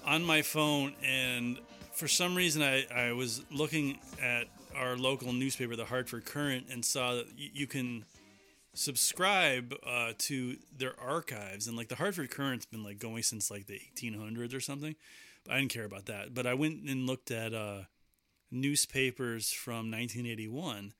on 0.05 0.25
my 0.25 0.43
phone, 0.43 0.95
and 1.05 1.59
for 1.97 2.09
some 2.09 2.35
reason, 2.35 2.63
I, 2.63 2.87
I 2.95 3.13
was 3.13 3.43
looking 3.51 3.99
at 4.23 4.49
our 4.77 4.97
local 4.97 5.33
newspaper, 5.33 5.77
the 5.77 5.87
Hartford 5.87 6.27
Courant, 6.27 6.67
and 6.71 6.85
saw 6.85 7.15
that 7.15 7.27
y- 7.29 7.51
you 7.55 7.67
can 7.67 8.05
subscribe 8.75 9.75
uh, 9.87 10.13
to 10.19 10.57
their 10.77 10.93
archives, 11.01 11.67
and 11.67 11.77
like 11.77 11.89
the 11.89 11.95
Hartford 11.97 12.31
Courant's 12.31 12.67
been 12.67 12.85
like 12.85 12.99
going 12.99 13.23
since 13.23 13.51
like 13.51 13.67
the 13.67 13.81
1800s 13.97 14.55
or 14.55 14.61
something. 14.61 14.95
I 15.49 15.59
didn't 15.59 15.73
care 15.73 15.85
about 15.85 16.07
that. 16.07 16.35
But 16.35 16.47
I 16.47 16.53
went 16.53 16.89
and 16.89 17.07
looked 17.07 17.31
at 17.31 17.55
uh, 17.55 17.85
newspapers 18.51 19.51
from 19.51 19.91
1981 19.91 20.93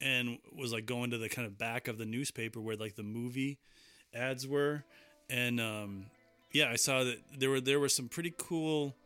and 0.00 0.38
was 0.56 0.72
like 0.72 0.86
going 0.86 1.10
to 1.10 1.18
the 1.18 1.28
kind 1.28 1.46
of 1.46 1.58
back 1.58 1.86
of 1.86 1.98
the 1.98 2.06
newspaper 2.06 2.60
where 2.60 2.76
like 2.76 2.96
the 2.96 3.02
movie 3.02 3.58
ads 4.14 4.46
were 4.46 4.82
and 5.28 5.60
um 5.60 6.06
yeah 6.52 6.68
i 6.70 6.74
saw 6.74 7.04
that 7.04 7.18
there 7.38 7.50
were 7.50 7.60
there 7.60 7.78
were 7.78 7.88
some 7.88 8.08
pretty 8.08 8.32
cool 8.36 8.96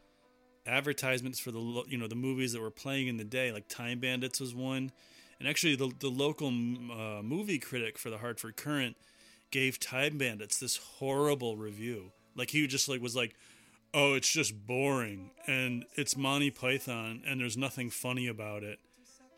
advertisements 0.66 1.38
for 1.38 1.50
the 1.50 1.84
you 1.88 1.98
know 1.98 2.08
the 2.08 2.14
movies 2.14 2.52
that 2.52 2.60
were 2.60 2.70
playing 2.70 3.08
in 3.08 3.16
the 3.16 3.24
day 3.24 3.52
like 3.52 3.68
time 3.68 3.98
bandits 3.98 4.40
was 4.40 4.54
one 4.54 4.90
and 5.38 5.48
actually 5.48 5.76
the, 5.76 5.90
the 5.98 6.08
local 6.08 6.48
uh, 6.48 7.22
movie 7.22 7.58
critic 7.58 7.98
for 7.98 8.08
the 8.08 8.18
Hartford 8.18 8.56
Courant 8.56 8.96
gave 9.50 9.78
time 9.78 10.16
bandits 10.16 10.58
this 10.58 10.76
horrible 10.76 11.56
review 11.56 12.12
like 12.34 12.50
he 12.50 12.66
just 12.66 12.88
like 12.88 13.02
was 13.02 13.14
like 13.14 13.34
oh 13.92 14.14
it's 14.14 14.30
just 14.30 14.66
boring 14.66 15.30
and 15.46 15.84
it's 15.94 16.16
monty 16.16 16.50
python 16.50 17.22
and 17.26 17.40
there's 17.40 17.56
nothing 17.56 17.90
funny 17.90 18.26
about 18.26 18.62
it 18.62 18.78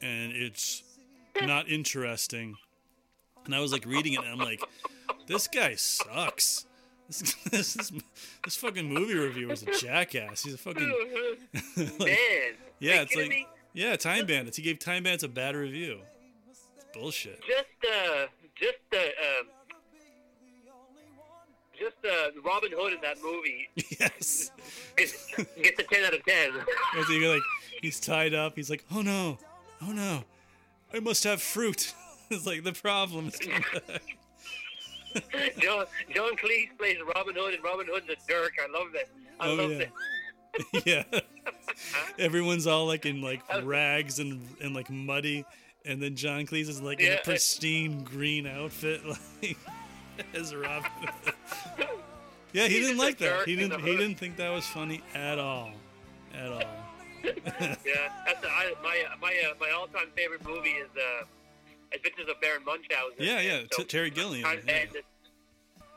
and 0.01 0.33
it's 0.33 0.83
not 1.43 1.68
interesting. 1.68 2.57
And 3.45 3.55
I 3.55 3.61
was 3.61 3.72
like 3.72 3.85
reading 3.87 4.14
it, 4.14 4.20
and 4.20 4.29
I'm 4.29 4.39
like, 4.39 4.62
this 5.27 5.49
guy 5.49 5.74
sucks. 5.74 6.66
This 7.09 7.35
this 7.51 7.75
this, 7.75 7.93
this 8.45 8.57
fucking 8.57 8.93
movie 8.93 9.15
reviewer 9.15 9.53
is 9.53 9.63
a 9.63 9.79
jackass. 9.79 10.43
He's 10.43 10.55
a 10.55 10.59
fucking 10.59 10.89
Man, 11.77 12.19
yeah. 12.81 13.03
It's 13.03 13.15
like 13.15 13.29
me? 13.29 13.47
yeah, 13.75 13.95
Time 13.95 14.27
Bandits. 14.27 14.57
He 14.57 14.63
gave 14.65 14.81
Time 14.81 15.05
Bandits 15.05 15.23
a 15.23 15.29
bad 15.29 15.55
review. 15.55 16.01
It's 16.51 16.85
bullshit. 16.93 17.41
just 17.47 17.69
uh, 17.85 18.27
just 18.57 18.79
uh, 18.93 18.97
um, 18.97 19.47
just 21.79 21.97
uh, 22.05 22.31
Robin 22.45 22.71
Hood 22.73 22.95
in 22.95 23.01
that 23.03 23.19
movie 23.23 23.69
yes. 24.01 24.51
gets, 24.97 25.33
gets 25.63 25.79
a 25.79 25.85
ten 25.85 26.05
out 26.05 26.15
of 26.15 26.25
ten. 26.25 26.51
As 26.99 27.07
he, 27.07 27.25
like 27.29 27.43
he's 27.83 28.01
tied 28.01 28.35
up. 28.35 28.57
He's 28.57 28.69
like, 28.69 28.85
oh 28.93 29.03
no, 29.03 29.39
oh 29.81 29.93
no, 29.93 30.25
I 30.93 30.99
must 30.99 31.23
have 31.23 31.41
fruit. 31.41 31.95
it's 32.31 32.47
like 32.47 32.65
the 32.65 32.73
problem 32.73 33.29
is 33.29 33.37
coming 33.37 33.63
back. 33.87 34.03
John 35.59 35.87
John 36.15 36.37
Cleese 36.37 36.77
plays 36.79 36.99
Robin 37.15 37.35
Hood, 37.37 37.55
and 37.55 37.65
Robin 37.65 37.87
Hood's 37.89 38.09
a 38.09 38.17
jerk. 38.31 38.53
I 38.63 38.71
love 38.79 38.89
that. 38.93 39.09
I 39.41 39.49
Oh, 39.49 39.55
love 39.55 39.71
yeah. 39.73 39.79
that. 40.83 40.87
yeah. 41.15 41.21
Everyone's 42.19 42.67
all 42.67 42.87
like 42.87 43.07
in 43.07 43.21
like 43.21 43.43
rags 43.63 44.19
and 44.19 44.47
and 44.63 44.75
like 44.75 44.91
muddy, 44.91 45.45
and 45.85 46.03
then 46.03 46.17
John 46.17 46.47
Cleese 46.47 46.69
is 46.69 46.81
like 46.81 47.01
in 47.01 47.13
a 47.13 47.19
pristine 47.23 48.03
green 48.05 48.47
outfit, 48.47 49.03
like 49.07 49.57
as 50.35 50.55
Robin. 50.55 50.91
yeah, 52.53 52.67
he 52.69 52.77
He's 52.77 52.87
didn't 52.87 52.99
like 52.99 53.19
that. 53.19 53.47
He 53.47 53.57
didn't. 53.57 53.81
He 53.81 53.97
didn't 53.97 54.17
think 54.17 54.37
that 54.37 54.51
was 54.51 54.67
funny 54.67 55.03
at 55.15 55.39
all, 55.39 55.73
at 56.35 56.51
all. 56.53 56.63
Yeah, 57.25 58.13
that's 58.25 58.45
I, 58.47 58.73
my 58.83 59.03
my 59.21 59.35
uh, 59.51 59.55
my 59.61 59.71
all-time 59.71 60.09
favorite 60.17 60.45
movie 60.47 60.71
is 60.71 60.89
uh, 60.97 61.25
Adventures 61.95 62.26
of 62.28 62.41
Baron 62.41 62.64
Munchausen. 62.64 63.16
Yeah, 63.18 63.41
yeah. 63.41 63.62
So 63.72 63.82
T- 63.82 63.89
Terry 63.89 64.11
Gilliam. 64.11 64.45
Time 64.45 64.61
Yeah. 64.66 64.72
Bandits, 64.84 65.07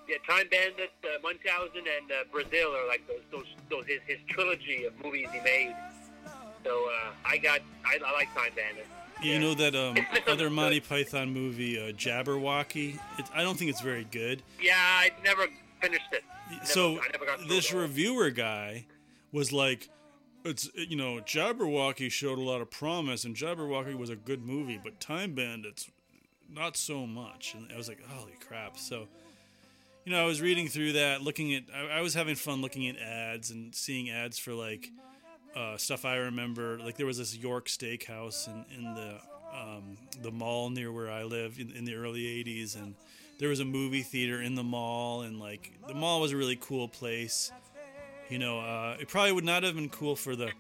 yeah, 0.08 0.16
Time 0.28 0.48
Bandits, 0.50 0.94
uh, 1.04 1.20
Munchausen, 1.22 1.84
and 2.00 2.12
uh, 2.12 2.16
Brazil 2.32 2.76
are 2.76 2.88
like 2.88 3.06
those 3.08 3.22
those 3.32 3.46
those 3.70 3.86
his, 3.88 4.00
his 4.08 4.18
trilogy 4.30 4.86
of 4.86 4.94
movies 5.04 5.28
he 5.34 5.40
made. 5.42 5.76
So 6.66 6.86
uh, 6.90 7.12
I 7.26 7.38
got 7.38 7.62
I, 7.86 8.00
I 8.06 8.12
like 8.14 8.34
Time 8.34 8.52
Bandits. 8.56 8.88
You 9.22 9.34
Yeah. 9.34 9.40
know 9.40 9.54
that 9.56 9.76
um, 9.76 9.98
other. 10.28 10.50
Monty 10.50 10.80
Python 10.80 11.30
movie, 11.32 11.78
uh, 11.80 11.92
Jabberwocky. 11.94 13.00
It's, 13.18 13.30
I 13.34 13.42
don't 13.44 13.58
think 13.58 13.70
it's 13.70 13.82
very 13.82 14.06
good. 14.06 14.42
Yeah, 14.62 14.76
I 14.78 15.12
never 15.24 15.48
finished 15.82 16.08
it. 16.12 16.24
Never- 16.52 16.66
so 16.66 17.00
I 17.00 17.08
never 17.12 17.26
got 17.26 17.48
this 17.48 17.72
reviewer 17.74 18.30
guy 18.32 18.86
was 19.32 19.52
like, 19.54 19.90
"It's 20.44 20.70
you 20.76 20.96
know 20.96 21.20
Jabberwocky 21.22 22.12
showed 22.12 22.38
a 22.38 22.42
lot 22.42 22.62
of 22.62 22.72
promise, 22.72 23.24
and 23.24 23.36
Jabberwocky 23.36 23.96
was 23.96 24.10
a 24.10 24.16
good 24.16 24.44
movie, 24.46 24.80
but 24.82 25.00
Time 25.00 25.34
Bandits, 25.34 25.90
not 26.50 26.78
so 26.78 27.06
much." 27.06 27.54
And 27.56 27.72
I 27.72 27.78
was 27.78 27.88
like, 27.88 28.04
"Holy 28.08 28.38
crap!" 28.48 28.78
So. 28.78 29.08
You 30.06 30.16
know, 30.16 30.24
I 30.24 30.26
was 30.26 30.42
reading 30.42 30.70
through 30.70 30.94
that, 30.94 31.22
looking 31.22 31.54
at. 31.54 31.64
I, 31.76 32.00
I 32.00 32.02
was 32.02 32.16
having 32.16 32.34
fun 32.34 32.62
looking 32.62 32.88
at 32.88 32.98
ads 32.98 33.52
and 33.52 33.76
seeing 33.76 34.10
ads 34.10 34.40
for 34.40 34.54
like 34.54 34.90
uh, 35.56 35.78
stuff 35.78 36.06
I 36.06 36.16
remember. 36.16 36.80
Like 36.80 36.98
there 36.98 37.06
was 37.06 37.18
this 37.18 37.36
York 37.36 37.68
Steakhouse 37.68 38.48
in, 38.48 38.66
in 38.76 38.94
the 38.96 39.20
um, 39.54 39.98
the 40.22 40.32
mall 40.32 40.70
near 40.70 40.92
where 40.92 41.12
I 41.12 41.24
live 41.24 41.60
in, 41.60 41.72
in 41.72 41.86
the 41.86 41.96
early 41.96 42.24
'80s, 42.24 42.76
and 42.76 42.96
there 43.40 43.50
was 43.50 43.60
a 43.60 43.66
movie 43.66 44.04
theater 44.04 44.42
in 44.42 44.56
the 44.56 44.64
mall, 44.64 45.22
and 45.22 45.40
like 45.40 45.74
the 45.88 45.94
mall 45.94 46.22
was 46.22 46.32
a 46.32 46.38
really 46.38 46.58
cool 46.60 46.88
place. 46.88 47.52
You 48.30 48.40
know, 48.40 48.60
uh, 48.60 48.98
it 49.00 49.08
probably 49.08 49.32
would 49.32 49.44
not 49.44 49.64
have 49.64 49.76
been 49.76 49.90
cool 49.90 50.16
for 50.16 50.36
the 50.36 50.52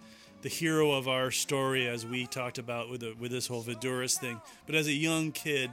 the 0.41 0.49
hero 0.49 0.91
of 0.91 1.07
our 1.07 1.31
story, 1.31 1.87
as 1.87 2.05
we 2.05 2.25
talked 2.25 2.57
about 2.57 2.89
with 2.89 3.01
the, 3.01 3.13
with 3.19 3.29
this 3.29 3.45
whole 3.45 3.61
Voudouris 3.61 4.17
thing. 4.17 4.39
But 4.65 4.75
as 4.75 4.87
a 4.87 4.93
young 4.93 5.31
kid 5.31 5.71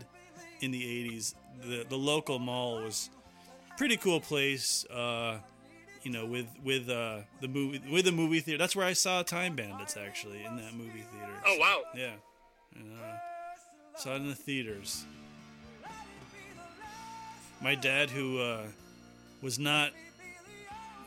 in 0.60 0.70
the 0.72 0.82
'80s, 0.82 1.34
the 1.62 1.86
the 1.88 1.96
local 1.96 2.38
mall 2.38 2.82
was 2.82 3.10
pretty 3.78 3.96
cool 3.96 4.20
place. 4.20 4.84
Uh, 4.86 5.38
you 6.02 6.12
know, 6.12 6.26
with 6.26 6.46
with 6.62 6.88
uh, 6.88 7.18
the 7.40 7.48
movie 7.48 7.82
with 7.90 8.04
the 8.04 8.12
movie 8.12 8.40
theater. 8.40 8.58
That's 8.58 8.76
where 8.76 8.86
I 8.86 8.92
saw 8.92 9.22
Time 9.22 9.56
Bandits 9.56 9.96
actually 9.96 10.44
in 10.44 10.56
that 10.56 10.74
movie 10.74 11.04
theater. 11.12 11.32
Oh 11.44 11.56
wow! 11.58 11.82
Yeah, 11.96 12.12
and, 12.76 12.92
uh, 12.92 13.98
saw 13.98 14.12
it 14.12 14.16
in 14.16 14.28
the 14.28 14.34
theaters. 14.34 15.04
My 17.60 17.74
dad, 17.74 18.10
who 18.10 18.38
uh, 18.38 18.66
was 19.42 19.58
not 19.58 19.90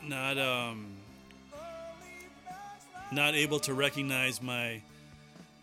not 0.06 0.38
um, 0.38 0.86
not 3.12 3.34
able 3.34 3.60
to 3.60 3.74
recognize 3.74 4.42
my 4.42 4.80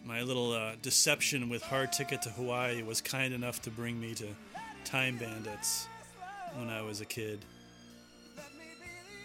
my 0.05 0.21
little 0.21 0.53
uh, 0.53 0.73
deception 0.81 1.49
with 1.49 1.61
Hard 1.63 1.91
Ticket 1.91 2.21
to 2.23 2.29
Hawaii, 2.29 2.81
was 2.81 3.01
kind 3.01 3.33
enough 3.33 3.61
to 3.63 3.69
bring 3.69 3.99
me 3.99 4.13
to 4.15 4.27
Time 4.85 5.17
Bandits 5.17 5.87
when 6.55 6.69
I 6.69 6.81
was 6.81 7.01
a 7.01 7.05
kid, 7.05 7.39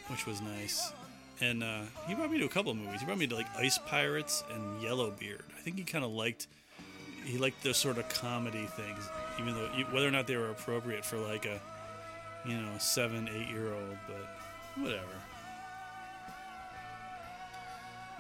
which 0.09 0.27
was 0.27 0.41
nice. 0.41 0.93
And 1.41 1.63
uh, 1.63 1.83
he 2.07 2.15
brought 2.15 2.31
me 2.31 2.39
to 2.39 2.45
a 2.45 2.49
couple 2.49 2.73
of 2.73 2.79
movies. 2.79 3.01
He 3.01 3.07
brought 3.07 3.19
me 3.19 3.27
to 3.29 3.35
like 3.37 3.47
Ice 3.57 3.79
Pirates 3.87 4.43
and 4.53 4.83
Yellowbeard. 4.83 5.45
I 5.57 5.61
think 5.61 5.77
he 5.77 5.85
kind 5.85 6.05
of 6.05 6.11
liked 6.11 6.47
he 7.25 7.39
liked 7.39 7.63
those 7.63 7.77
sort 7.77 7.99
of 7.99 8.09
comedy 8.09 8.67
things, 8.67 9.09
even 9.41 9.55
though 9.55 9.69
whether 9.93 10.09
or 10.09 10.11
not 10.11 10.27
they 10.27 10.37
were 10.37 10.51
appropriate 10.51 11.05
for 11.05 11.19
like 11.19 11.47
a 11.47 11.61
you 12.45 12.57
know 12.57 12.73
seven 12.79 13.29
eight 13.29 13.49
year 13.49 13.73
old, 13.73 13.97
but 14.09 14.42
whatever. 14.77 15.03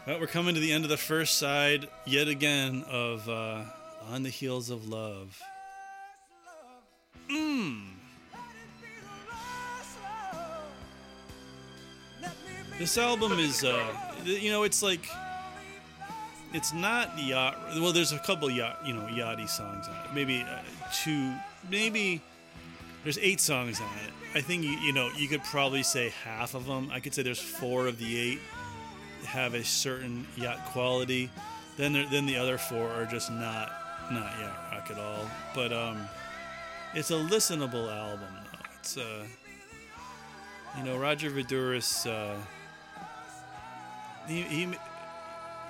Well, 0.06 0.18
we're 0.18 0.26
coming 0.26 0.54
to 0.54 0.60
the 0.60 0.72
end 0.72 0.84
of 0.84 0.90
the 0.90 0.96
first 0.96 1.38
side 1.38 1.88
yet 2.04 2.26
again 2.26 2.84
of 2.90 3.28
uh, 3.28 3.62
On 4.10 4.22
the 4.24 4.30
Heels 4.30 4.68
of 4.68 4.88
Love. 4.88 5.40
Mmm. 7.30 7.82
This 12.78 12.98
album 12.98 13.38
is, 13.38 13.62
uh, 13.62 13.84
you 14.24 14.50
know, 14.50 14.64
it's 14.64 14.82
like, 14.82 15.08
it's 16.52 16.72
not 16.72 17.16
yacht. 17.16 17.56
Well, 17.76 17.92
there's 17.92 18.10
a 18.10 18.18
couple 18.18 18.50
yacht, 18.50 18.80
you 18.84 18.92
know, 18.92 19.02
yachty 19.02 19.48
songs 19.48 19.86
on 19.86 19.94
it. 19.94 20.12
Maybe 20.12 20.42
uh, 20.42 20.58
two, 20.92 21.32
maybe 21.70 22.20
there's 23.02 23.18
eight 23.18 23.40
songs 23.40 23.80
on 23.80 23.88
it. 24.06 24.12
I 24.34 24.40
think 24.40 24.64
you, 24.64 24.70
you 24.70 24.92
know, 24.92 25.10
you 25.16 25.28
could 25.28 25.44
probably 25.44 25.82
say 25.82 26.12
half 26.24 26.54
of 26.54 26.66
them. 26.66 26.90
I 26.92 27.00
could 27.00 27.14
say 27.14 27.22
there's 27.22 27.40
four 27.40 27.86
of 27.86 27.98
the 27.98 28.18
eight 28.18 28.40
have 29.26 29.54
a 29.54 29.64
certain 29.64 30.26
yacht 30.36 30.64
quality. 30.66 31.30
Then, 31.76 31.92
there, 31.92 32.06
then 32.10 32.26
the 32.26 32.36
other 32.36 32.58
four 32.58 32.88
are 32.90 33.06
just 33.06 33.30
not, 33.30 33.72
not 34.10 34.32
yacht 34.40 34.62
rock 34.82 34.90
at 34.90 34.98
all. 34.98 35.30
But 35.54 35.72
um, 35.72 36.08
it's 36.94 37.10
a 37.10 37.14
listenable 37.14 37.90
album. 37.92 38.28
Though. 38.30 38.58
It's 38.78 38.96
uh, 38.96 39.24
you 40.78 40.84
know, 40.84 40.96
Roger 40.96 41.30
Voudouris. 41.30 42.06
Uh, 42.06 42.36
he, 44.26 44.42
he 44.42 44.68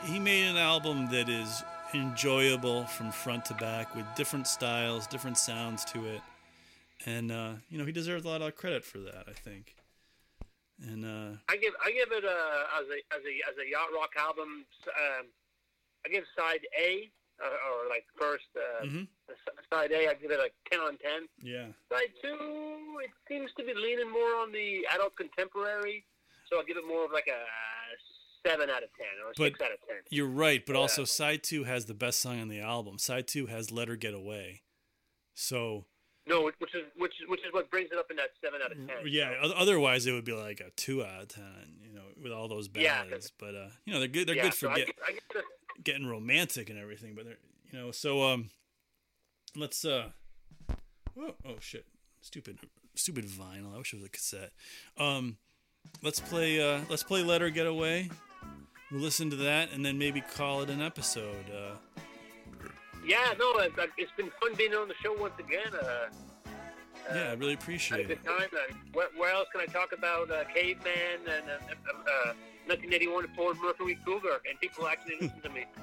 he 0.05 0.19
made 0.19 0.45
an 0.49 0.57
album 0.57 1.09
that 1.11 1.29
is 1.29 1.63
enjoyable 1.95 2.85
from 2.85 3.13
front 3.13 3.45
to 3.47 3.55
back 3.55 3.95
with 3.95 4.05
different 4.17 4.47
styles, 4.47 5.07
different 5.07 5.39
sounds 5.39 5.85
to 5.87 6.07
it, 6.07 6.21
and 7.07 7.31
uh, 7.33 7.53
you 7.69 7.79
know 7.79 7.85
he 7.85 7.93
deserves 7.93 8.25
a 8.25 8.29
lot 8.29 8.43
of 8.43 8.55
credit 8.55 8.85
for 8.85 8.99
that. 8.99 9.25
I 9.29 9.33
think. 9.33 9.77
And 10.83 11.05
uh, 11.05 11.37
I 11.49 11.57
give 11.57 11.75
I 11.85 11.93
give 11.93 12.11
it 12.11 12.25
uh, 12.25 12.81
as 12.81 12.87
a 12.89 12.99
as 13.15 13.23
a 13.23 13.35
as 13.51 13.57
a 13.65 13.71
yacht 13.71 13.89
rock 13.95 14.11
album. 14.19 14.65
Um, 14.89 15.27
I 16.05 16.09
give 16.09 16.25
side 16.37 16.61
A 16.81 17.11
uh, 17.43 17.47
or 17.47 17.89
like 17.89 18.05
first 18.19 18.45
uh, 18.57 18.85
mhm. 18.87 19.07
side 19.73 19.93
A. 19.93 20.09
I 20.11 20.15
give 20.15 20.31
it 20.33 20.41
a 20.41 20.51
ten 20.71 20.81
on 20.81 20.99
ten. 20.99 21.29
yeah, 21.41 21.67
Side 21.93 22.11
two, 22.21 22.99
it 23.05 23.11
seems 23.29 23.51
to 23.59 23.65
be 23.65 23.75
leaning 23.75 24.11
more 24.11 24.35
on 24.43 24.51
the 24.51 24.85
adult 24.95 25.15
contemporary, 25.17 26.05
so 26.51 26.59
I'll 26.59 26.65
give 26.65 26.77
it 26.77 26.87
more 26.89 27.05
of 27.05 27.13
like 27.13 27.29
a 27.29 27.45
seven 28.49 28.69
out 28.69 28.83
of 28.83 28.89
ten 28.99 29.07
or 29.25 29.33
But- 29.37 29.53
six 29.53 29.61
out 29.61 29.71
of 29.71 29.79
ten. 29.87 29.99
you're 30.11 30.27
right. 30.27 30.65
But 30.67 30.73
Yeah. 30.75 30.81
also, 30.81 31.05
side 31.05 31.45
two 31.45 31.63
has 31.63 31.87
the 31.87 31.95
best 31.95 32.19
song 32.21 32.41
on 32.41 32.49
the 32.49 32.59
album. 32.61 32.99
Side 32.99 33.29
two 33.29 33.47
has 33.47 33.71
"Let 33.71 33.87
Her 33.87 33.95
Get 33.97 34.15
Away." 34.15 34.63
So 35.35 35.87
No, 36.27 36.45
which 36.45 36.55
is 36.75 36.83
which 36.97 37.13
is 37.21 37.29
which 37.29 37.41
is 37.41 37.53
what 37.53 37.71
brings 37.71 37.91
it 37.91 37.99
up 37.99 38.07
in 38.11 38.17
that 38.17 38.31
seven 38.43 38.61
out 38.65 38.71
of 38.71 38.79
ten. 38.79 38.97
yeah, 39.07 39.33
so. 39.43 39.53
otherwise 39.57 40.07
it 40.07 40.13
would 40.13 40.25
be 40.25 40.33
like 40.33 40.61
a 40.61 40.71
two 40.77 41.03
out 41.05 41.23
of 41.23 41.29
ten. 41.29 41.79
You 41.85 41.93
know, 41.95 42.05
with 42.23 42.33
all 42.33 42.49
those 42.49 42.69
Yeah, 42.75 43.05
ballads. 43.05 43.33
But 43.37 43.55
uh, 43.55 43.69
you 43.85 43.93
know, 43.93 43.99
they're 43.99 44.09
good. 44.09 44.29
They're 44.29 44.37
yeah, 44.37 44.43
good 44.43 44.55
for 44.55 44.67
so 44.67 44.71
I 44.71 44.77
get, 44.77 44.89
I 45.07 45.13
a, 45.39 45.83
getting 45.83 46.07
romantic 46.07 46.71
and 46.71 46.79
everything, 46.79 47.15
but 47.15 47.25
they're 47.25 47.39
you 47.73 47.79
know, 47.79 47.91
so 47.91 48.23
um 48.23 48.51
let's 49.57 49.85
uh 49.85 50.11
oh, 51.19 51.35
oh 51.45 51.57
shit. 51.61 51.87
Stupid 52.21 52.59
stupid 52.95 53.25
vinyl. 53.25 53.75
I 53.75 53.79
wish 53.79 53.93
it 53.93 53.97
was 53.97 54.05
a 54.05 54.09
cassette. 54.09 54.53
Um 54.99 55.39
let's 56.03 56.21
play 56.21 56.61
uh 56.63 56.83
let's 56.89 57.03
play 57.03 57.25
Let 57.25 57.41
Her 57.41 57.51
Get 57.51 57.67
Away. 57.67 58.11
We'll 58.93 59.01
listen 59.01 59.31
to 59.31 59.37
that 59.37 59.73
and 59.73 59.85
then 59.85 59.99
maybe 59.99 60.21
call 60.21 60.63
it 60.63 60.71
an 60.71 60.81
episode. 60.83 61.47
Uh 61.51 61.75
yeah, 63.05 63.35
no, 63.39 63.53
it, 63.59 63.73
it's 63.99 64.13
been 64.17 64.31
fun 64.41 64.55
being 64.57 64.75
on 64.75 64.89
the 64.89 64.95
show 65.03 65.15
once 65.19 65.35
again. 65.39 65.73
Uh, 65.75 66.09
yeah, 67.15 67.31
I 67.31 67.33
really 67.35 67.55
appreciate 67.55 68.11
it. 68.11 68.25
time. 68.25 68.49
Uh, 68.53 68.75
where, 68.93 69.09
where 69.17 69.33
else 69.33 69.49
can 69.53 69.61
I 69.61 69.67
talk 69.67 69.93
about 69.93 70.31
uh, 70.31 70.45
Caveman 70.55 71.21
and 71.27 71.49
uh, 71.49 71.75
uh, 71.89 72.31
uh, 72.31 72.35
1981 72.67 73.29
Ford 73.35 73.57
Mercury 73.63 73.99
Cougar 74.05 74.41
and 74.49 74.59
people 74.61 74.87
actually 74.87 75.17
listen 75.21 75.41
to 75.43 75.51
me? 75.51 75.65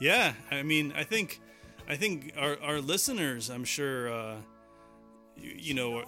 Yeah, 0.00 0.34
I 0.52 0.62
mean, 0.62 0.92
I 0.94 1.02
think, 1.02 1.40
I 1.88 1.96
think 1.96 2.32
our 2.38 2.56
our 2.62 2.80
listeners, 2.80 3.50
I'm 3.50 3.64
sure, 3.64 4.12
uh, 4.12 4.36
you, 5.36 5.54
you 5.56 5.74
know, 5.74 6.04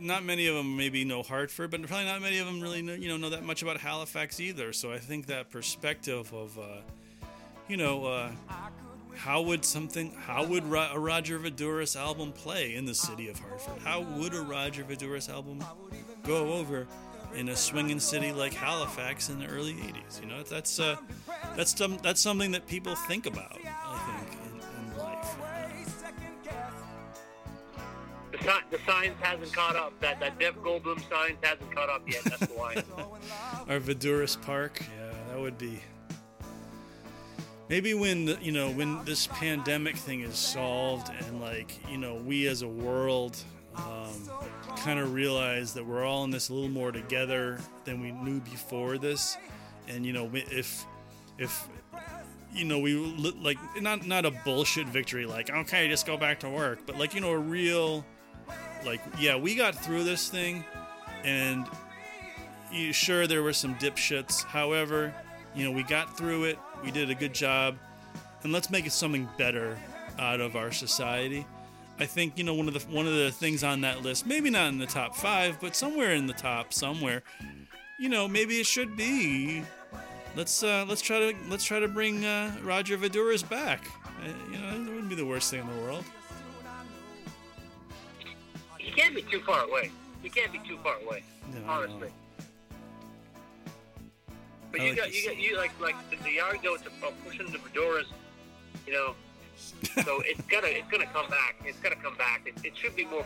not 0.00 0.24
many 0.24 0.48
of 0.48 0.56
them 0.56 0.76
maybe 0.76 1.04
know 1.04 1.22
Hartford, 1.22 1.70
but 1.70 1.80
probably 1.82 2.06
not 2.06 2.20
many 2.20 2.38
of 2.38 2.46
them 2.46 2.60
really 2.60 2.82
know, 2.82 2.94
you 2.94 3.08
know 3.08 3.16
know 3.16 3.30
that 3.30 3.44
much 3.44 3.62
about 3.62 3.78
Halifax 3.78 4.40
either. 4.40 4.72
So 4.72 4.92
I 4.92 4.98
think 4.98 5.26
that 5.26 5.50
perspective 5.50 6.32
of, 6.34 6.58
uh, 6.58 6.80
you 7.68 7.76
know, 7.76 8.04
uh, 8.06 8.32
how 9.16 9.42
would 9.42 9.64
something, 9.64 10.12
how 10.12 10.44
would 10.44 10.64
a 10.64 10.98
Roger 10.98 11.38
Voudouris 11.38 11.96
album 11.98 12.32
play 12.32 12.74
in 12.74 12.84
the 12.86 12.94
city 12.94 13.28
of 13.28 13.38
Hartford? 13.38 13.82
How 13.82 14.00
would 14.00 14.34
a 14.34 14.40
Roger 14.40 14.84
Voudouris 14.84 15.28
album 15.28 15.64
go 16.24 16.52
over 16.54 16.86
in 17.34 17.48
a 17.48 17.56
swinging 17.56 18.00
city 18.00 18.32
like 18.32 18.52
Halifax 18.54 19.28
in 19.28 19.38
the 19.38 19.46
early 19.46 19.74
'80s? 19.74 20.20
You 20.20 20.28
know, 20.28 20.42
that's 20.42 20.80
uh, 20.80 20.96
that's 21.56 21.76
some 21.76 21.98
that's 22.02 22.20
something 22.20 22.50
that 22.52 22.66
people 22.66 22.94
think 22.94 23.26
about. 23.26 23.58
I 23.64 24.22
think 24.26 24.40
in, 24.54 24.92
in 24.92 24.98
life. 24.98 25.36
The, 28.32 28.38
si- 28.38 28.64
the 28.70 28.78
science 28.86 29.16
hasn't 29.20 29.52
caught 29.52 29.76
up. 29.76 29.92
That 30.00 30.20
that 30.20 30.38
Jeff 30.38 30.54
Goldblum 30.56 31.06
science 31.08 31.38
hasn't 31.42 31.74
caught 31.74 31.88
up 31.90 32.02
yet. 32.08 32.24
That's 32.24 32.46
why. 32.52 32.82
Our 33.68 33.80
Voudouris 33.80 34.40
Park, 34.40 34.80
yeah, 34.98 35.12
that 35.28 35.40
would 35.40 35.58
be. 35.58 35.80
Maybe 37.70 37.94
when 37.94 38.36
you 38.42 38.52
know 38.52 38.70
when 38.72 39.02
this 39.06 39.28
pandemic 39.28 39.96
thing 39.96 40.20
is 40.20 40.36
solved 40.36 41.10
and 41.20 41.40
like 41.40 41.78
you 41.88 41.96
know 41.96 42.16
we 42.16 42.46
as 42.48 42.60
a 42.60 42.68
world 42.68 43.38
um, 43.76 44.28
kind 44.76 44.98
of 44.98 45.14
realize 45.14 45.72
that 45.72 45.86
we're 45.86 46.04
all 46.04 46.24
in 46.24 46.30
this 46.30 46.48
a 46.48 46.52
little 46.52 46.68
more 46.68 46.92
together 46.92 47.58
than 47.84 48.00
we 48.00 48.10
knew 48.10 48.40
before 48.40 48.98
this. 48.98 49.38
And 49.88 50.04
you 50.04 50.12
know 50.12 50.28
if 50.34 50.84
if 51.38 51.68
you 52.52 52.64
know 52.64 52.80
we 52.80 52.94
li- 52.94 53.38
like 53.40 53.58
not 53.80 54.06
not 54.06 54.26
a 54.26 54.30
bullshit 54.30 54.88
victory 54.88 55.24
like 55.24 55.50
okay 55.50 55.88
just 55.88 56.04
go 56.04 56.16
back 56.16 56.40
to 56.40 56.50
work 56.50 56.80
but 56.84 56.98
like 56.98 57.14
you 57.14 57.20
know 57.20 57.30
a 57.30 57.38
real 57.38 58.04
like 58.84 59.00
yeah 59.20 59.36
we 59.36 59.54
got 59.54 59.74
through 59.74 60.02
this 60.02 60.28
thing 60.28 60.64
and 61.22 61.64
you, 62.72 62.92
sure 62.92 63.26
there 63.26 63.42
were 63.42 63.52
some 63.52 63.76
dipshits. 63.76 64.44
However 64.44 65.14
you 65.54 65.64
know 65.64 65.70
we 65.70 65.84
got 65.84 66.16
through 66.16 66.44
it 66.44 66.58
we 66.82 66.90
did 66.90 67.10
a 67.10 67.14
good 67.14 67.34
job 67.34 67.76
and 68.42 68.52
let's 68.52 68.70
make 68.70 68.86
it 68.86 68.92
something 68.92 69.28
better 69.38 69.78
out 70.18 70.40
of 70.40 70.56
our 70.56 70.72
society 70.72 71.46
i 71.98 72.06
think 72.06 72.36
you 72.36 72.44
know 72.44 72.54
one 72.54 72.68
of 72.68 72.74
the 72.74 72.80
one 72.94 73.06
of 73.06 73.14
the 73.14 73.30
things 73.30 73.62
on 73.64 73.80
that 73.80 74.02
list 74.02 74.26
maybe 74.26 74.50
not 74.50 74.68
in 74.68 74.78
the 74.78 74.86
top 74.86 75.14
five 75.14 75.58
but 75.60 75.74
somewhere 75.76 76.12
in 76.12 76.26
the 76.26 76.32
top 76.32 76.72
somewhere 76.72 77.22
you 77.98 78.08
know 78.08 78.26
maybe 78.26 78.58
it 78.60 78.66
should 78.66 78.96
be 78.96 79.62
let's 80.36 80.62
uh 80.62 80.84
let's 80.88 81.00
try 81.00 81.18
to 81.18 81.34
let's 81.48 81.64
try 81.64 81.78
to 81.78 81.88
bring 81.88 82.24
uh, 82.24 82.54
roger 82.62 82.96
Voudouris 82.96 83.48
back 83.48 83.84
uh, 84.06 84.28
you 84.52 84.58
know 84.58 84.68
it 84.68 84.78
wouldn't 84.78 85.08
be 85.08 85.14
the 85.14 85.26
worst 85.26 85.50
thing 85.50 85.60
in 85.60 85.66
the 85.66 85.82
world 85.82 86.04
He 88.90 88.96
can't 89.00 89.14
be 89.14 89.22
too 89.22 89.40
far 89.40 89.64
away. 89.64 89.90
He 90.22 90.28
can't 90.28 90.52
be 90.52 90.58
too 90.66 90.78
far 90.82 90.96
away. 91.06 91.22
No, 91.54 91.70
honestly. 91.70 92.08
But 94.70 94.80
I 94.80 94.84
you 94.84 94.90
like 94.90 94.98
got 94.98 95.14
you 95.14 95.26
got 95.26 95.38
you 95.38 95.56
like 95.56 95.80
like 95.80 96.10
the, 96.10 96.16
the 96.16 96.32
yard 96.32 96.58
goats 96.62 96.84
are 96.86 97.12
pushing 97.24 97.50
the 97.50 97.58
fedoras, 97.58 98.06
you 98.86 98.92
know. 98.92 99.14
so 100.04 100.20
it's 100.26 100.40
gonna 100.42 100.68
it's 100.68 100.90
gonna 100.90 101.06
come 101.06 101.28
back. 101.28 101.56
It's 101.64 101.78
gonna 101.80 101.96
come 101.96 102.16
back. 102.16 102.42
It, 102.46 102.54
it 102.64 102.76
should 102.76 102.96
be 102.96 103.04
more 103.04 103.24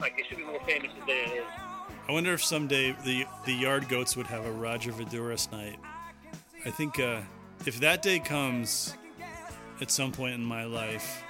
like 0.00 0.14
it 0.18 0.26
should 0.26 0.38
be 0.38 0.44
more 0.44 0.60
famous 0.60 0.90
than 1.00 1.08
it 1.08 1.28
is. 1.28 1.44
I 2.08 2.12
wonder 2.12 2.32
if 2.32 2.44
someday 2.44 2.94
the 3.04 3.26
the 3.44 3.52
yard 3.52 3.88
goats 3.88 4.16
would 4.16 4.26
have 4.26 4.46
a 4.46 4.52
Roger 4.52 4.92
Voudouris 4.92 5.50
night. 5.50 5.78
I 6.64 6.70
think 6.70 7.00
uh, 7.00 7.20
if 7.64 7.80
that 7.80 8.02
day 8.02 8.18
comes 8.18 8.94
at 9.80 9.90
some 9.90 10.12
point 10.12 10.34
in 10.34 10.44
my 10.44 10.64
life, 10.64 11.22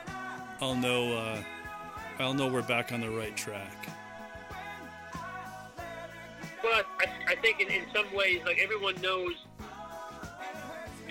I'll 0.61 0.75
know 0.75 1.17
uh, 1.17 1.43
I'll 2.19 2.35
know 2.35 2.47
we're 2.47 2.63
back 2.63 2.93
on 2.93 3.01
the 3.01 3.11
right 3.11 3.37
track. 3.37 3.89
But 6.67 6.85
I, 6.99 7.33
I 7.33 7.35
think 7.37 7.61
in, 7.61 7.69
in 7.69 7.85
some 7.95 8.12
ways, 8.12 8.41
like 8.45 8.59
everyone 8.59 9.01
knows, 9.01 9.35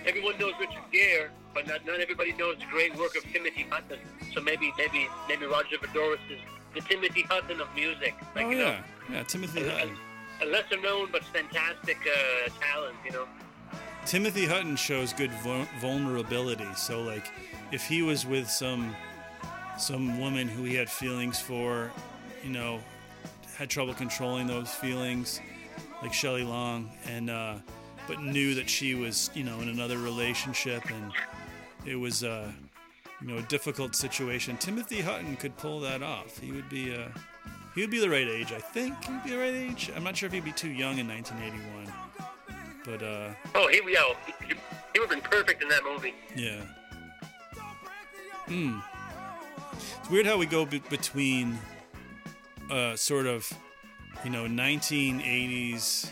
everyone 0.06 0.38
knows 0.38 0.51
Richard 0.60 0.84
Gere, 0.91 1.30
but 1.53 1.66
not, 1.66 1.86
not 1.86 2.01
everybody 2.01 2.34
knows 2.34 2.58
the 2.60 2.66
great 2.66 2.93
work 2.97 3.16
of 3.16 3.24
Timothy 3.32 3.66
Hutton. 3.70 3.99
So 4.34 4.41
maybe 4.41 4.74
maybe 4.78 5.08
maybe 5.30 5.45
Roger 5.45 5.78
Voudouris 5.78 6.20
is 6.30 6.39
the 6.74 6.82
Timothy 6.82 7.22
Hutton 7.22 7.62
of 7.62 7.74
music. 7.74 8.16
Like, 8.36 8.47
oh 8.47 8.49
you 8.49 8.58
know, 8.58 8.64
yeah, 8.66 8.82
yeah, 9.10 9.24
Timothy 9.24 9.64
Hutton. 9.66 9.95
a 10.41 10.45
lesser 10.45 10.78
known 10.82 11.08
but 11.10 11.24
fantastic 11.24 11.99
uh, 12.06 12.49
talent, 12.60 12.97
you 13.06 13.14
know. 13.14 13.26
Timothy 14.06 14.45
Hutton 14.45 14.76
shows 14.76 15.14
good 15.14 15.32
vul- 15.36 15.68
vulnerability. 15.80 16.68
So 16.76 17.01
like, 17.01 17.32
if 17.72 17.88
he 17.88 18.01
was 18.01 18.26
with 18.26 18.49
some 18.49 18.93
some 19.80 20.20
woman 20.20 20.49
who 20.49 20.64
he 20.66 20.76
had 20.76 20.89
feelings 20.89 21.39
for, 21.39 21.91
you 22.43 22.49
know, 22.49 22.82
had 23.58 23.70
trouble 23.70 23.93
controlling 23.93 24.47
those 24.47 24.70
feelings, 24.70 25.39
like 26.01 26.14
Shelley 26.14 26.43
Long, 26.43 26.89
and 27.08 27.30
uh, 27.30 27.56
but 28.08 28.22
knew 28.22 28.53
that 28.56 28.70
she 28.70 28.95
was, 28.95 29.30
you 29.34 29.43
know, 29.43 29.60
in 29.62 29.70
another 29.70 29.97
relationship, 29.97 30.84
and 30.89 31.12
it 31.86 31.95
was, 31.95 32.24
uh, 32.24 32.51
you 33.22 33.28
know, 33.28 33.38
a 33.38 33.41
difficult 33.43 33.95
situation. 33.95 34.58
Timothy 34.58 35.01
Hutton 35.01 35.36
could 35.38 35.56
pull 35.58 35.80
that 35.82 36.03
off. 36.03 36.38
He 36.39 36.51
would 36.51 36.70
be, 36.70 36.93
uh, 36.93 37.08
he 37.74 37.82
would 37.82 37.89
be 37.91 37.99
the 37.99 38.10
right 38.10 38.28
age, 38.28 38.51
I 38.51 38.60
think. 38.60 38.93
He'd 39.06 39.24
be 39.24 39.30
the 39.32 39.38
right 39.38 39.53
age. 39.53 39.89
I'm 39.95 40.03
not 40.03 40.16
sure 40.18 40.28
if 40.28 40.34
he'd 40.34 40.43
be 40.45 40.51
too 40.51 40.70
young 40.70 40.97
in 40.99 41.08
1981, 41.08 41.93
but 42.86 43.01
uh, 43.03 43.34
Oh, 43.56 43.68
he 43.70 43.78
yo, 43.91 44.16
he, 44.28 44.53
he 44.93 44.99
would 44.99 45.10
have 45.10 45.22
been 45.22 45.22
perfect 45.22 45.64
in 45.64 45.70
that 45.70 45.84
movie. 45.84 46.14
yeah. 46.36 46.62
Hmm. 48.47 48.78
It's 49.99 50.10
weird 50.12 50.28
how 50.28 50.38
we 50.38 50.45
go 50.45 50.66
be- 50.68 50.80
between 50.89 51.58
uh, 52.70 52.95
sort 52.95 53.26
of, 53.28 53.51
you 54.24 54.30
know, 54.30 54.45
1980s 54.45 56.11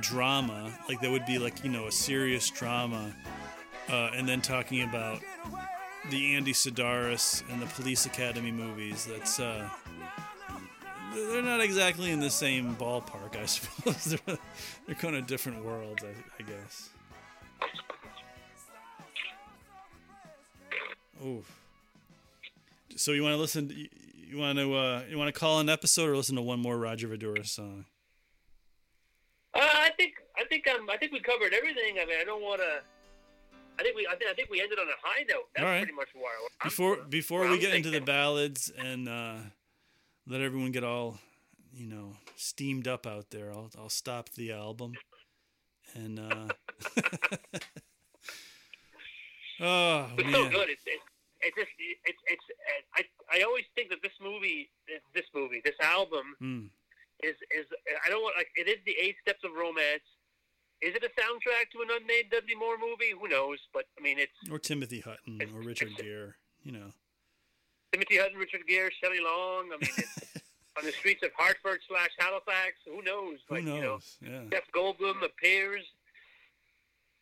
drama, 0.00 0.72
like 0.88 1.00
that 1.00 1.10
would 1.10 1.26
be 1.26 1.38
like, 1.38 1.64
you 1.64 1.70
know, 1.70 1.86
a 1.86 1.92
serious 1.92 2.50
drama, 2.50 3.14
uh, 3.88 4.10
and 4.14 4.28
then 4.28 4.40
talking 4.40 4.82
about 4.82 5.20
the 6.10 6.34
Andy 6.34 6.52
Sidaris 6.52 7.42
and 7.50 7.60
the 7.60 7.66
Police 7.66 8.06
Academy 8.06 8.52
movies. 8.52 9.06
That's, 9.06 9.40
uh, 9.40 9.68
they're 11.14 11.42
not 11.42 11.60
exactly 11.60 12.10
in 12.10 12.20
the 12.20 12.30
same 12.30 12.76
ballpark, 12.76 13.36
I 13.36 13.46
suppose. 13.46 14.04
they're, 14.04 14.38
they're 14.86 14.94
kind 14.94 15.16
of 15.16 15.26
different 15.26 15.64
worlds, 15.64 16.04
I, 16.04 16.42
I 16.42 16.46
guess. 16.46 16.90
Oof. 21.24 21.60
So 22.96 23.12
you 23.12 23.22
want 23.22 23.34
to 23.34 23.38
listen? 23.38 23.88
You 24.28 24.38
want 24.38 24.58
to 24.58 24.74
uh, 24.74 25.02
you 25.08 25.16
want 25.18 25.32
to 25.32 25.38
call 25.38 25.60
an 25.60 25.68
episode 25.68 26.08
or 26.08 26.16
listen 26.16 26.34
to 26.36 26.42
one 26.42 26.58
more 26.60 26.76
Roger 26.78 27.06
Voudouris 27.08 27.46
song? 27.46 27.84
Uh, 29.54 29.60
I 29.62 29.90
think 29.96 30.14
I 30.36 30.44
think 30.44 30.66
um, 30.68 30.88
I 30.90 30.96
think 30.96 31.12
we 31.12 31.20
covered 31.20 31.52
everything. 31.54 31.96
I 32.02 32.04
mean, 32.06 32.16
I 32.20 32.24
don't 32.24 32.42
want 32.42 32.60
to. 32.60 32.80
I 33.78 33.82
think 33.82 33.94
we 33.96 34.06
I 34.06 34.16
think, 34.16 34.30
I 34.30 34.34
think 34.34 34.50
we 34.50 34.60
ended 34.60 34.78
on 34.78 34.86
a 34.88 34.96
high 35.02 35.22
note. 35.28 35.44
That's 35.54 35.64
All 35.64 35.70
right. 35.70 35.78
pretty 35.82 35.92
much 35.94 36.08
where 36.14 36.24
I'm- 36.24 36.48
Before 36.64 36.96
before 37.08 37.40
we 37.42 37.54
I'm 37.54 37.60
get 37.60 37.74
into 37.74 37.90
the 37.90 38.00
ballads 38.00 38.70
and 38.76 39.08
uh, 39.08 39.36
let 40.26 40.40
everyone 40.40 40.72
get 40.72 40.82
all 40.82 41.18
you 41.72 41.86
know 41.86 42.16
steamed 42.36 42.88
up 42.88 43.06
out 43.06 43.30
there, 43.30 43.52
I'll 43.52 43.70
I'll 43.78 43.88
stop 43.90 44.30
the 44.30 44.52
album 44.52 44.94
and. 45.94 46.18
Uh, 46.18 46.48
oh 49.60 50.10
It's 50.18 50.24
man! 50.24 50.32
so 50.32 50.50
good. 50.50 50.68
It's 50.70 50.82
it's 50.86 51.02
it's 51.46 51.56
just 51.56 51.70
it's 51.78 52.22
it's 52.26 52.46
I 52.94 53.02
I 53.32 53.42
always 53.42 53.64
think 53.74 53.90
that 53.90 54.02
this 54.02 54.16
movie 54.20 54.68
this 55.14 55.28
movie 55.34 55.60
this 55.64 55.78
album 55.82 56.34
Mm. 56.42 56.68
is 57.22 57.36
is 57.58 57.66
I 58.04 58.08
don't 58.10 58.22
want 58.22 58.36
like 58.36 58.50
it 58.56 58.68
is 58.68 58.78
the 58.84 58.96
eight 59.00 59.16
steps 59.22 59.42
of 59.44 59.52
romance. 59.54 60.02
Is 60.82 60.94
it 60.94 61.02
a 61.02 61.08
soundtrack 61.20 61.70
to 61.72 61.80
an 61.82 61.88
unnamed 62.02 62.28
Dudley 62.30 62.54
Moore 62.54 62.76
movie? 62.76 63.12
Who 63.18 63.28
knows? 63.28 63.58
But 63.72 63.84
I 63.98 64.02
mean, 64.02 64.18
it's 64.18 64.36
Or 64.50 64.58
Timothy 64.58 65.00
Hutton 65.00 65.40
or 65.54 65.60
Richard 65.62 65.96
Gere, 65.96 66.34
you 66.64 66.72
know. 66.72 66.92
Timothy 67.92 68.18
Hutton, 68.18 68.36
Richard 68.36 68.66
Gere, 68.68 68.90
Shelley 69.00 69.20
Long. 69.20 69.70
I 69.72 69.76
mean, 69.80 69.90
it's 69.96 70.36
on 70.78 70.84
the 70.84 70.92
streets 70.92 71.22
of 71.22 71.30
Hartford 71.34 71.80
slash 71.88 72.10
Halifax. 72.18 72.74
Who 72.84 73.00
knows? 73.02 73.38
Who 73.48 73.54
Like 73.54 73.64
you 73.64 73.70
know, 73.70 73.80
knows? 73.80 74.16
Yeah. 74.20 74.42
Jeff 74.52 74.64
Goldblum 74.74 75.24
appears. 75.24 75.84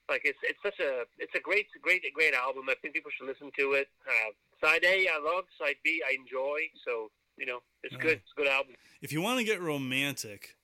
Like 0.09 0.23
it's 0.25 0.39
it's 0.43 0.59
such 0.63 0.79
a 0.81 1.05
it's 1.19 1.35
a 1.35 1.41
great 1.41 1.67
great 1.83 2.03
great 2.15 2.35
album. 2.35 2.65
I 2.69 2.75
think 2.83 2.95
people 2.95 3.11
should 3.17 3.27
listen 3.27 3.51
to 3.59 3.73
it. 3.73 3.89
Uh, 4.07 4.31
side 4.67 4.85
A 4.85 5.09
I 5.09 5.19
love. 5.19 5.45
Side 5.59 5.77
B 5.83 6.03
I 6.09 6.15
enjoy. 6.15 6.61
So 6.87 7.11
you 7.37 7.47
know 7.47 7.61
it's 7.83 7.95
Yeah. 7.95 8.01
good. 8.03 8.13
It's 8.19 8.33
a 8.37 8.41
good 8.41 8.49
album. 8.49 8.75
if 9.01 9.13
you 9.13 9.21
want 9.23 9.39
to 9.39 9.45
get 9.45 9.61
romantic, 9.61 10.57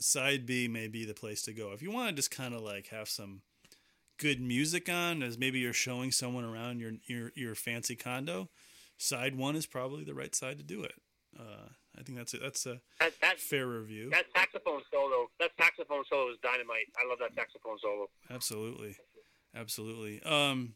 side 0.00 0.44
B 0.46 0.68
may 0.68 0.88
be 0.88 1.04
the 1.04 1.14
place 1.14 1.42
to 1.42 1.52
go. 1.52 1.72
If 1.72 1.82
you 1.82 1.90
want 1.90 2.10
to 2.10 2.14
just 2.14 2.30
kind 2.30 2.54
of 2.54 2.62
like 2.62 2.88
have 2.88 3.08
some 3.08 3.42
good 4.18 4.40
music 4.40 4.88
on, 4.88 5.22
as 5.22 5.38
maybe 5.38 5.58
you're 5.58 5.72
showing 5.72 6.10
someone 6.10 6.44
around 6.44 6.80
your 6.80 6.92
your 7.06 7.32
your 7.36 7.54
fancy 7.54 7.94
condo, 7.96 8.50
side 8.98 9.36
one 9.36 9.56
is 9.56 9.66
probably 9.66 10.04
the 10.04 10.14
right 10.14 10.34
side 10.34 10.58
to 10.58 10.64
do 10.64 10.82
it. 10.82 10.94
Uh, 11.38 11.68
I 11.98 12.02
think 12.02 12.16
that's 12.18 12.32
a, 12.34 12.38
that's 12.38 12.64
a 12.66 12.80
That 13.00 13.12
that 13.20 13.38
fair 13.38 13.66
review. 13.66 14.10
that 14.10 14.24
saxophone 14.34 14.80
solo. 14.92 15.28
That 15.40 15.50
saxophone 15.58 16.04
solo 16.08 16.30
is 16.30 16.38
dynamite. 16.42 16.86
I 16.96 17.08
love 17.08 17.18
that 17.20 17.34
saxophone 17.34 17.76
solo. 17.82 18.06
Absolutely, 18.30 18.96
absolutely. 19.54 20.22
Um, 20.22 20.74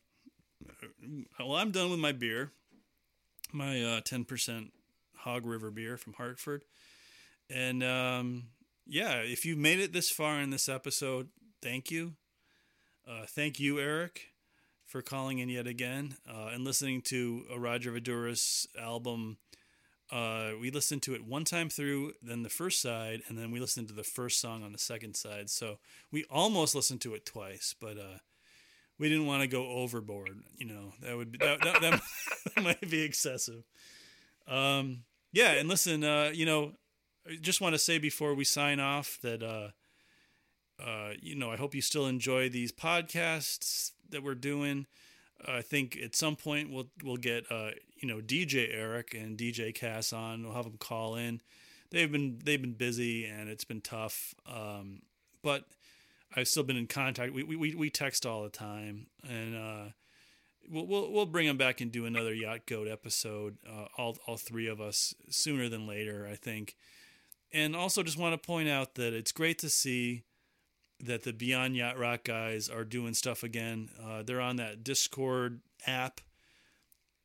well, 1.39 1.57
I'm 1.57 1.71
done 1.71 1.91
with 1.91 2.01
my 2.01 2.13
beer, 2.13 2.53
my 3.53 3.83
uh, 3.83 4.01
ten 4.03 4.25
percent 4.25 4.73
Hog 5.19 5.47
River 5.47 5.71
beer 5.71 5.97
from 5.97 6.13
Hartford, 6.15 6.65
and 7.51 7.83
um, 7.83 8.49
yeah, 8.87 9.17
if 9.19 9.45
you 9.45 9.57
made 9.57 9.81
it 9.81 9.93
this 9.93 10.11
far 10.11 10.41
in 10.41 10.51
this 10.51 10.69
episode, 10.69 11.29
thank 11.63 11.91
you. 11.91 12.15
Uh, 13.09 13.25
thank 13.27 13.59
you, 13.61 13.79
Eric, 13.79 14.33
for 14.85 15.01
calling 15.01 15.39
in 15.39 15.49
yet 15.49 15.67
again 15.67 16.17
uh, 16.29 16.51
and 16.53 16.65
listening 16.65 17.01
to 17.03 17.45
a 17.53 17.59
Roger 17.59 17.93
Voudouris 17.93 18.67
album. 18.81 19.39
Uh, 20.11 20.53
we 20.61 20.71
listened 20.71 21.03
to 21.03 21.15
it 21.15 21.25
one 21.25 21.45
time 21.45 21.69
through, 21.69 22.13
then 22.23 22.43
the 22.43 22.49
first 22.49 22.81
side, 22.81 23.23
and 23.29 23.37
then 23.37 23.51
we 23.51 23.59
listened 23.59 23.89
to 23.89 23.95
the 23.95 24.05
first 24.05 24.41
song 24.41 24.63
on 24.63 24.73
the 24.73 24.79
second 24.79 25.17
side. 25.17 25.51
So 25.51 25.79
we 26.13 26.25
almost 26.31 26.75
listened 26.75 27.01
to 27.03 27.15
it 27.15 27.27
twice, 27.27 27.75
but 27.81 27.99
uh, 27.99 28.19
we 28.99 29.09
didn't 29.09 29.27
want 29.27 29.43
to 29.43 29.49
go 29.49 29.67
overboard. 29.67 30.43
You 30.57 30.67
know, 30.67 30.93
that 31.03 31.17
would 31.17 31.33
be, 31.33 31.39
that, 31.39 31.61
that, 31.63 31.81
that 32.55 32.63
might 32.63 32.89
be 32.89 33.03
excessive. 33.03 33.65
Um, 34.47 35.05
yeah, 35.33 35.53
and 35.53 35.69
listen, 35.69 36.05
uh, 36.05 36.31
you 36.33 36.47
know, 36.47 36.73
I 37.29 37.37
just 37.41 37.61
want 37.61 37.75
to 37.75 37.79
say 37.79 37.99
before 37.99 38.35
we 38.35 38.45
sign 38.45 38.79
off 38.79 39.19
that 39.23 39.43
uh, 39.43 39.71
uh, 40.83 41.13
you 41.21 41.35
know 41.35 41.51
I 41.51 41.57
hope 41.57 41.75
you 41.75 41.83
still 41.83 42.07
enjoy 42.07 42.49
these 42.49 42.73
podcasts. 42.73 43.93
that 44.11 44.23
we're 44.23 44.35
doing. 44.35 44.87
I 45.47 45.63
think 45.63 45.99
at 46.03 46.15
some 46.15 46.37
point 46.37 46.73
we'll 46.73 46.89
we'll 47.03 47.17
get 47.17 47.45
uh, 47.51 47.71
you 47.97 48.09
know 48.09 48.21
DJ 48.21 48.69
Eric 48.73 49.15
and 49.15 49.39
DJ 49.39 49.75
Cass 49.75 50.13
on. 50.13 50.45
We'll 50.45 50.55
have 50.55 50.65
them 50.65 50.79
call 50.79 51.17
in. 51.17 51.41
They've 51.91 52.11
been 52.11 52.39
they've 52.43 52.61
been 52.61 52.75
busy 52.75 53.27
and 53.27 53.49
it's 53.49 53.65
been 53.65 53.81
tough, 53.81 54.35
um, 54.47 55.03
but 55.43 55.65
I've 56.35 56.49
still 56.49 56.63
been 56.63 56.77
in 56.77 56.87
contact. 56.87 57.33
We 57.33 57.45
we 57.45 57.75
we 57.75 57.91
text 57.91 58.27
all 58.27 58.43
the 58.43 58.49
time, 58.49 59.07
and 59.29 59.57
uh, 59.57 59.85
we'll 60.69 60.87
we'll 60.87 61.13
we'll 61.13 61.27
bring 61.27 61.47
them 61.47 61.57
back 61.57 61.81
and 61.81 61.93
do 61.93 62.07
another 62.07 62.35
Yacht 62.35 62.67
Goat 62.67 62.89
episode. 62.89 63.59
Uh, 63.69 63.87
all 63.97 64.17
all 64.27 64.37
three 64.37 64.67
of 64.67 64.81
us 64.81 65.15
sooner 65.29 65.69
than 65.69 65.87
later, 65.87 66.29
I 66.31 66.37
think. 66.37 66.77
And 67.53 67.77
also 67.77 68.03
just 68.03 68.19
want 68.19 68.41
to 68.41 68.45
point 68.45 68.69
out 68.69 68.97
that 68.97 69.15
it's 69.15 69.33
great 69.33 69.59
to 69.61 69.69
see 69.69 70.25
that 71.01 71.25
the 71.25 71.33
Beyond 71.33 71.77
Yacht 71.77 71.99
Rock 71.99 72.25
guys 72.25 72.69
are 72.69 72.85
doing 72.85 73.15
stuff 73.15 73.43
again. 73.43 73.91
Uh, 74.03 74.23
they're 74.23 74.41
on 74.41 74.57
that 74.57 74.83
Discord 74.83 75.61
app 75.87 76.21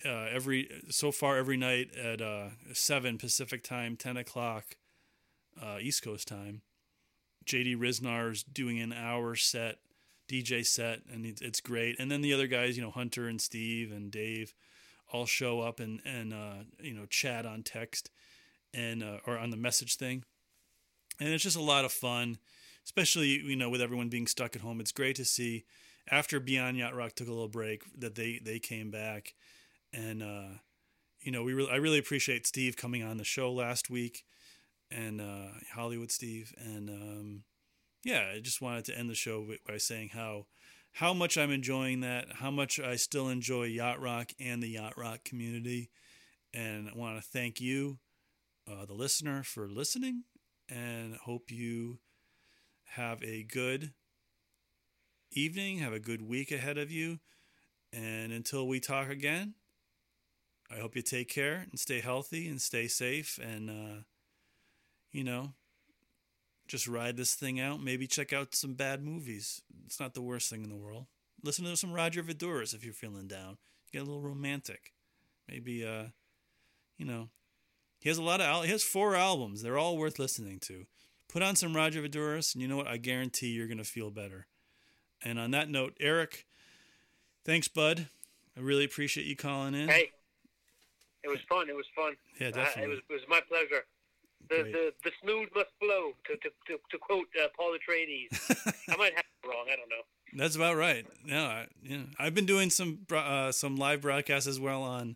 uh, 0.06 0.28
every 0.32 0.70
so 0.90 1.12
far 1.12 1.38
every 1.38 1.58
night 1.58 1.96
at 1.96 2.22
uh, 2.22 2.50
seven 2.74 3.18
Pacific 3.18 3.64
time, 3.64 3.96
ten 3.96 4.18
o'clock 4.18 4.76
uh, 5.62 5.78
East 5.80 6.04
Coast 6.04 6.28
time. 6.28 6.62
JD 7.46 7.78
Ryznar's 7.78 8.44
doing 8.44 8.80
an 8.80 8.94
hour 8.94 9.36
set, 9.36 9.80
DJ 10.30 10.66
set, 10.66 11.02
and 11.12 11.26
it's, 11.26 11.60
great. 11.60 12.00
And 12.00 12.12
then 12.12 12.22
the 12.22 12.34
other 12.34 12.48
guys, 12.48 12.78
you 12.78 12.84
know, 12.84 12.92
Hunter 12.92 13.28
and 13.28 13.42
Steve 13.42 13.92
and 13.92 14.12
Dave, 14.12 14.54
all 15.12 15.26
show 15.26 15.60
up 15.62 15.80
and 15.80 16.02
and 16.06 16.34
uh, 16.34 16.64
you 16.80 16.94
know 16.94 17.06
chat 17.06 17.46
on 17.46 17.64
text 17.64 18.10
and 18.74 19.04
uh, 19.04 19.18
or 19.26 19.38
on 19.38 19.50
the 19.50 19.58
message 19.58 19.98
thing, 19.98 20.24
and 21.20 21.30
it's 21.30 21.44
just 21.44 21.58
a 21.58 21.62
lot 21.62 21.86
of 21.86 21.92
fun 21.92 22.38
especially 22.86 23.28
you 23.28 23.56
know 23.56 23.70
with 23.70 23.82
everyone 23.82 24.10
being 24.10 24.28
stuck 24.28 24.56
at 24.56 24.62
home. 24.62 24.80
It's 24.80 24.92
great 24.92 25.16
to 25.18 25.26
see 25.26 25.66
after 26.10 26.40
Beyond 26.40 26.78
Yacht 26.78 26.96
Rock 26.96 27.14
took 27.14 27.28
a 27.28 27.32
little 27.32 27.48
break 27.48 27.84
that 28.00 28.16
they 28.16 28.40
they 28.44 28.60
came 28.60 28.92
back, 28.92 29.34
and 29.94 30.24
uh, 30.24 30.58
you 31.22 31.32
know 31.32 31.44
we 31.44 31.54
really 31.54 31.72
I 31.72 31.76
really 31.76 32.00
appreciate 32.00 32.48
Steve 32.48 32.78
coming 32.78 33.04
on 33.04 33.18
the 33.18 33.24
show 33.24 33.52
last 33.52 33.90
week, 33.90 34.26
and 34.90 35.22
uh, 35.22 35.50
Hollywood 35.74 36.12
Steve, 36.12 36.54
and 36.58 36.90
um, 36.90 37.44
yeah, 38.04 38.32
I 38.36 38.40
just 38.40 38.62
wanted 38.62 38.86
to 38.86 38.98
end 38.98 39.10
the 39.10 39.16
show 39.16 39.48
by 39.68 39.78
saying 39.78 40.10
how 40.10 40.48
how 40.94 41.14
much 41.14 41.38
I'm 41.38 41.52
enjoying 41.52 42.02
that, 42.02 42.28
how 42.34 42.52
much 42.52 42.80
I 42.80 42.96
still 42.98 43.30
enjoy 43.30 43.64
Yacht 43.64 44.02
Rock 44.02 44.32
and 44.40 44.62
the 44.62 44.70
Yacht 44.70 44.98
Rock 44.98 45.24
community, 45.24 45.90
and 46.54 46.90
I 46.90 46.98
want 46.98 47.22
to 47.22 47.28
thank 47.30 47.62
you, 47.62 48.00
uh, 48.70 48.86
the 48.86 48.94
listener, 48.94 49.44
for 49.44 49.70
listening, 49.70 50.24
and 50.68 51.16
hope 51.16 51.52
you 51.52 52.00
have 52.96 53.24
a 53.24 53.44
good 53.44 53.94
evening, 55.32 55.80
have 55.80 55.94
a 55.94 56.00
good 56.00 56.22
week 56.22 56.52
ahead 56.52 56.78
of 56.78 56.92
you. 56.92 57.20
And 57.94 58.34
until 58.34 58.68
we 58.68 58.80
talk 58.80 59.10
again, 59.10 59.54
I 60.70 60.80
hope 60.80 60.96
you 60.96 61.02
take 61.02 61.30
care 61.30 61.66
and 61.70 61.80
stay 61.80 62.02
healthy 62.02 62.48
and 62.48 62.62
stay 62.62 62.88
safe 62.88 63.40
and, 63.42 63.70
uh, 63.70 64.02
you 65.12 65.24
know, 65.24 65.54
just 66.68 66.88
ride 66.88 67.18
this 67.18 67.34
thing 67.34 67.60
out. 67.60 67.82
Maybe 67.82 68.08
check 68.08 68.34
out 68.34 68.56
some 68.56 68.74
bad 68.74 69.04
movies. 69.04 69.62
It's 69.86 70.00
not 70.00 70.14
the 70.14 70.22
worst 70.22 70.50
thing 70.50 70.64
in 70.64 70.70
the 70.70 70.76
world. 70.76 71.08
Listen 71.44 71.66
to 71.66 71.78
some 71.78 71.94
Roger 71.94 72.24
Voudouris 72.24 72.74
if 72.74 72.84
you're 72.84 72.94
feeling 72.94 73.28
down. 73.28 73.58
Get 73.92 74.02
a 74.02 74.06
little 74.06 74.22
romantic. 74.22 74.94
Maybe, 75.50 75.86
uh, 75.86 76.08
you 76.98 77.06
know, 77.06 77.30
he 78.00 78.10
has 78.10 78.18
a 78.18 78.24
lot 78.24 78.42
of, 78.42 78.48
al- 78.48 78.62
he 78.64 78.72
has 78.72 78.84
four 78.84 79.16
albums. 79.16 79.62
They're 79.62 79.78
all 79.78 79.98
worth 79.98 80.20
listening 80.20 80.60
to. 80.62 80.86
Put 81.32 81.42
on 81.42 81.56
some 81.56 81.74
Roger 81.74 82.02
Voudouris, 82.02 82.54
and 82.54 82.62
you 82.62 82.68
know 82.68 82.76
what? 82.76 82.88
I 82.88 82.98
guarantee 82.98 83.48
you're 83.48 83.68
going 83.68 83.78
to 83.78 83.86
feel 83.86 84.12
better. 84.12 84.48
And 85.24 85.40
on 85.40 85.52
that 85.52 85.70
note, 85.70 85.96
Eric, 86.00 86.46
thanks, 87.46 87.70
bud. 87.70 88.08
I 88.58 88.60
really 88.60 88.84
appreciate 88.84 89.26
you 89.26 89.38
calling 89.38 89.74
in. 89.74 89.88
Hey, 89.88 90.12
it 91.24 91.30
was 91.30 91.40
fun. 91.48 91.70
It 91.70 91.76
was 91.76 91.86
fun. 91.96 92.16
Yeah, 92.40 92.52
definitely. 92.52 92.84
Uh, 92.84 92.86
it 92.86 92.90
was 92.90 93.00
it 93.10 93.14
was 93.14 93.22
my 93.30 93.40
pleasure. 93.48 93.86
The 94.50 94.64
the, 94.64 94.94
the 95.06 95.12
smooth 95.24 95.48
must 95.56 95.70
flow. 95.80 96.12
To 96.26 96.36
to 96.36 96.50
to, 96.68 96.80
to 96.90 96.98
quote 96.98 97.28
uh, 97.42 97.48
Paul 97.56 97.78
Atreides. 97.78 98.28
I 98.90 98.98
might 98.98 99.14
have 99.14 99.24
it 99.24 99.48
wrong. 99.48 99.68
I 99.72 99.76
don't 99.78 99.90
know. 99.90 100.04
That's 100.34 100.58
about 100.58 100.76
right. 100.76 101.06
No, 101.26 101.46
I, 101.46 101.68
yeah, 101.84 102.04
I've 102.20 102.36
been 102.36 102.46
doing 102.46 102.70
some 102.70 103.06
uh, 103.10 103.54
some 103.54 103.78
live 103.78 104.02
broadcasts 104.02 104.48
as 104.48 104.60
well 104.60 104.84
on 104.84 105.16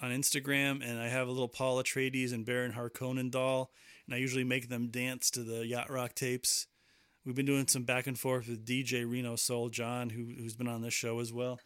on 0.00 0.10
Instagram, 0.10 0.82
and 0.84 0.98
I 0.98 1.08
have 1.08 1.28
a 1.28 1.30
little 1.30 1.48
Paul 1.48 1.80
Atreides 1.80 2.32
and 2.32 2.44
Baron 2.44 2.72
Harkonnen 2.72 3.30
doll 3.30 3.70
and 4.08 4.14
I 4.14 4.18
usually 4.18 4.44
make 4.44 4.70
them 4.70 4.88
dance 4.88 5.30
to 5.32 5.42
the 5.42 5.66
yacht 5.66 5.90
rock 5.90 6.14
tapes. 6.14 6.66
We've 7.26 7.34
been 7.34 7.46
doing 7.46 7.68
some 7.68 7.82
back 7.82 8.06
and 8.06 8.18
forth 8.18 8.48
with 8.48 8.64
DJ 8.64 9.08
Reno 9.08 9.36
Soul 9.36 9.68
John, 9.68 10.08
who 10.08 10.32
who's 10.38 10.56
been 10.56 10.66
on 10.66 10.80
this 10.80 10.94
show 10.94 11.20
as 11.20 11.30
well. 11.30 11.60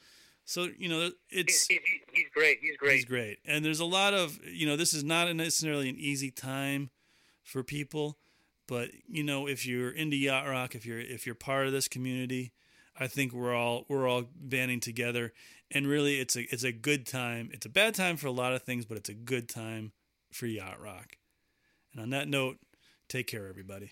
So 0.44 0.68
you 0.76 0.88
know, 0.88 1.10
it's 1.30 1.66
he's, 1.66 1.78
he's, 1.78 2.00
he's 2.12 2.28
great. 2.34 2.58
He's 2.60 2.76
great. 2.76 2.94
He's 2.96 3.04
great, 3.04 3.38
and 3.46 3.64
there's 3.64 3.78
a 3.78 3.84
lot 3.84 4.12
of 4.12 4.40
you 4.44 4.66
know, 4.66 4.76
this 4.76 4.92
is 4.92 5.04
not 5.04 5.34
necessarily 5.36 5.88
an 5.88 5.96
easy 5.98 6.32
time 6.32 6.90
for 7.44 7.62
people, 7.62 8.18
but 8.66 8.90
you 9.06 9.22
know, 9.22 9.46
if 9.46 9.64
you're 9.64 9.90
into 9.90 10.16
yacht 10.16 10.48
rock, 10.48 10.74
if 10.74 10.84
you're 10.84 10.98
if 10.98 11.26
you're 11.26 11.36
part 11.36 11.66
of 11.66 11.72
this 11.72 11.86
community, 11.86 12.52
I 12.98 13.06
think 13.06 13.32
we're 13.32 13.54
all 13.54 13.84
we're 13.88 14.08
all 14.08 14.24
banding 14.34 14.80
together, 14.80 15.32
and 15.70 15.86
really, 15.86 16.18
it's 16.18 16.34
a 16.34 16.42
it's 16.52 16.64
a 16.64 16.72
good 16.72 17.06
time. 17.06 17.50
It's 17.52 17.66
a 17.66 17.70
bad 17.70 17.94
time 17.94 18.16
for 18.16 18.26
a 18.26 18.32
lot 18.32 18.52
of 18.52 18.62
things, 18.62 18.84
but 18.84 18.96
it's 18.98 19.08
a 19.08 19.14
good 19.14 19.48
time 19.48 19.92
for 20.32 20.46
yacht 20.46 20.80
rock. 20.80 21.16
And 21.92 22.02
on 22.02 22.10
that 22.10 22.28
note, 22.28 22.58
take 23.08 23.26
care, 23.26 23.48
everybody. 23.48 23.90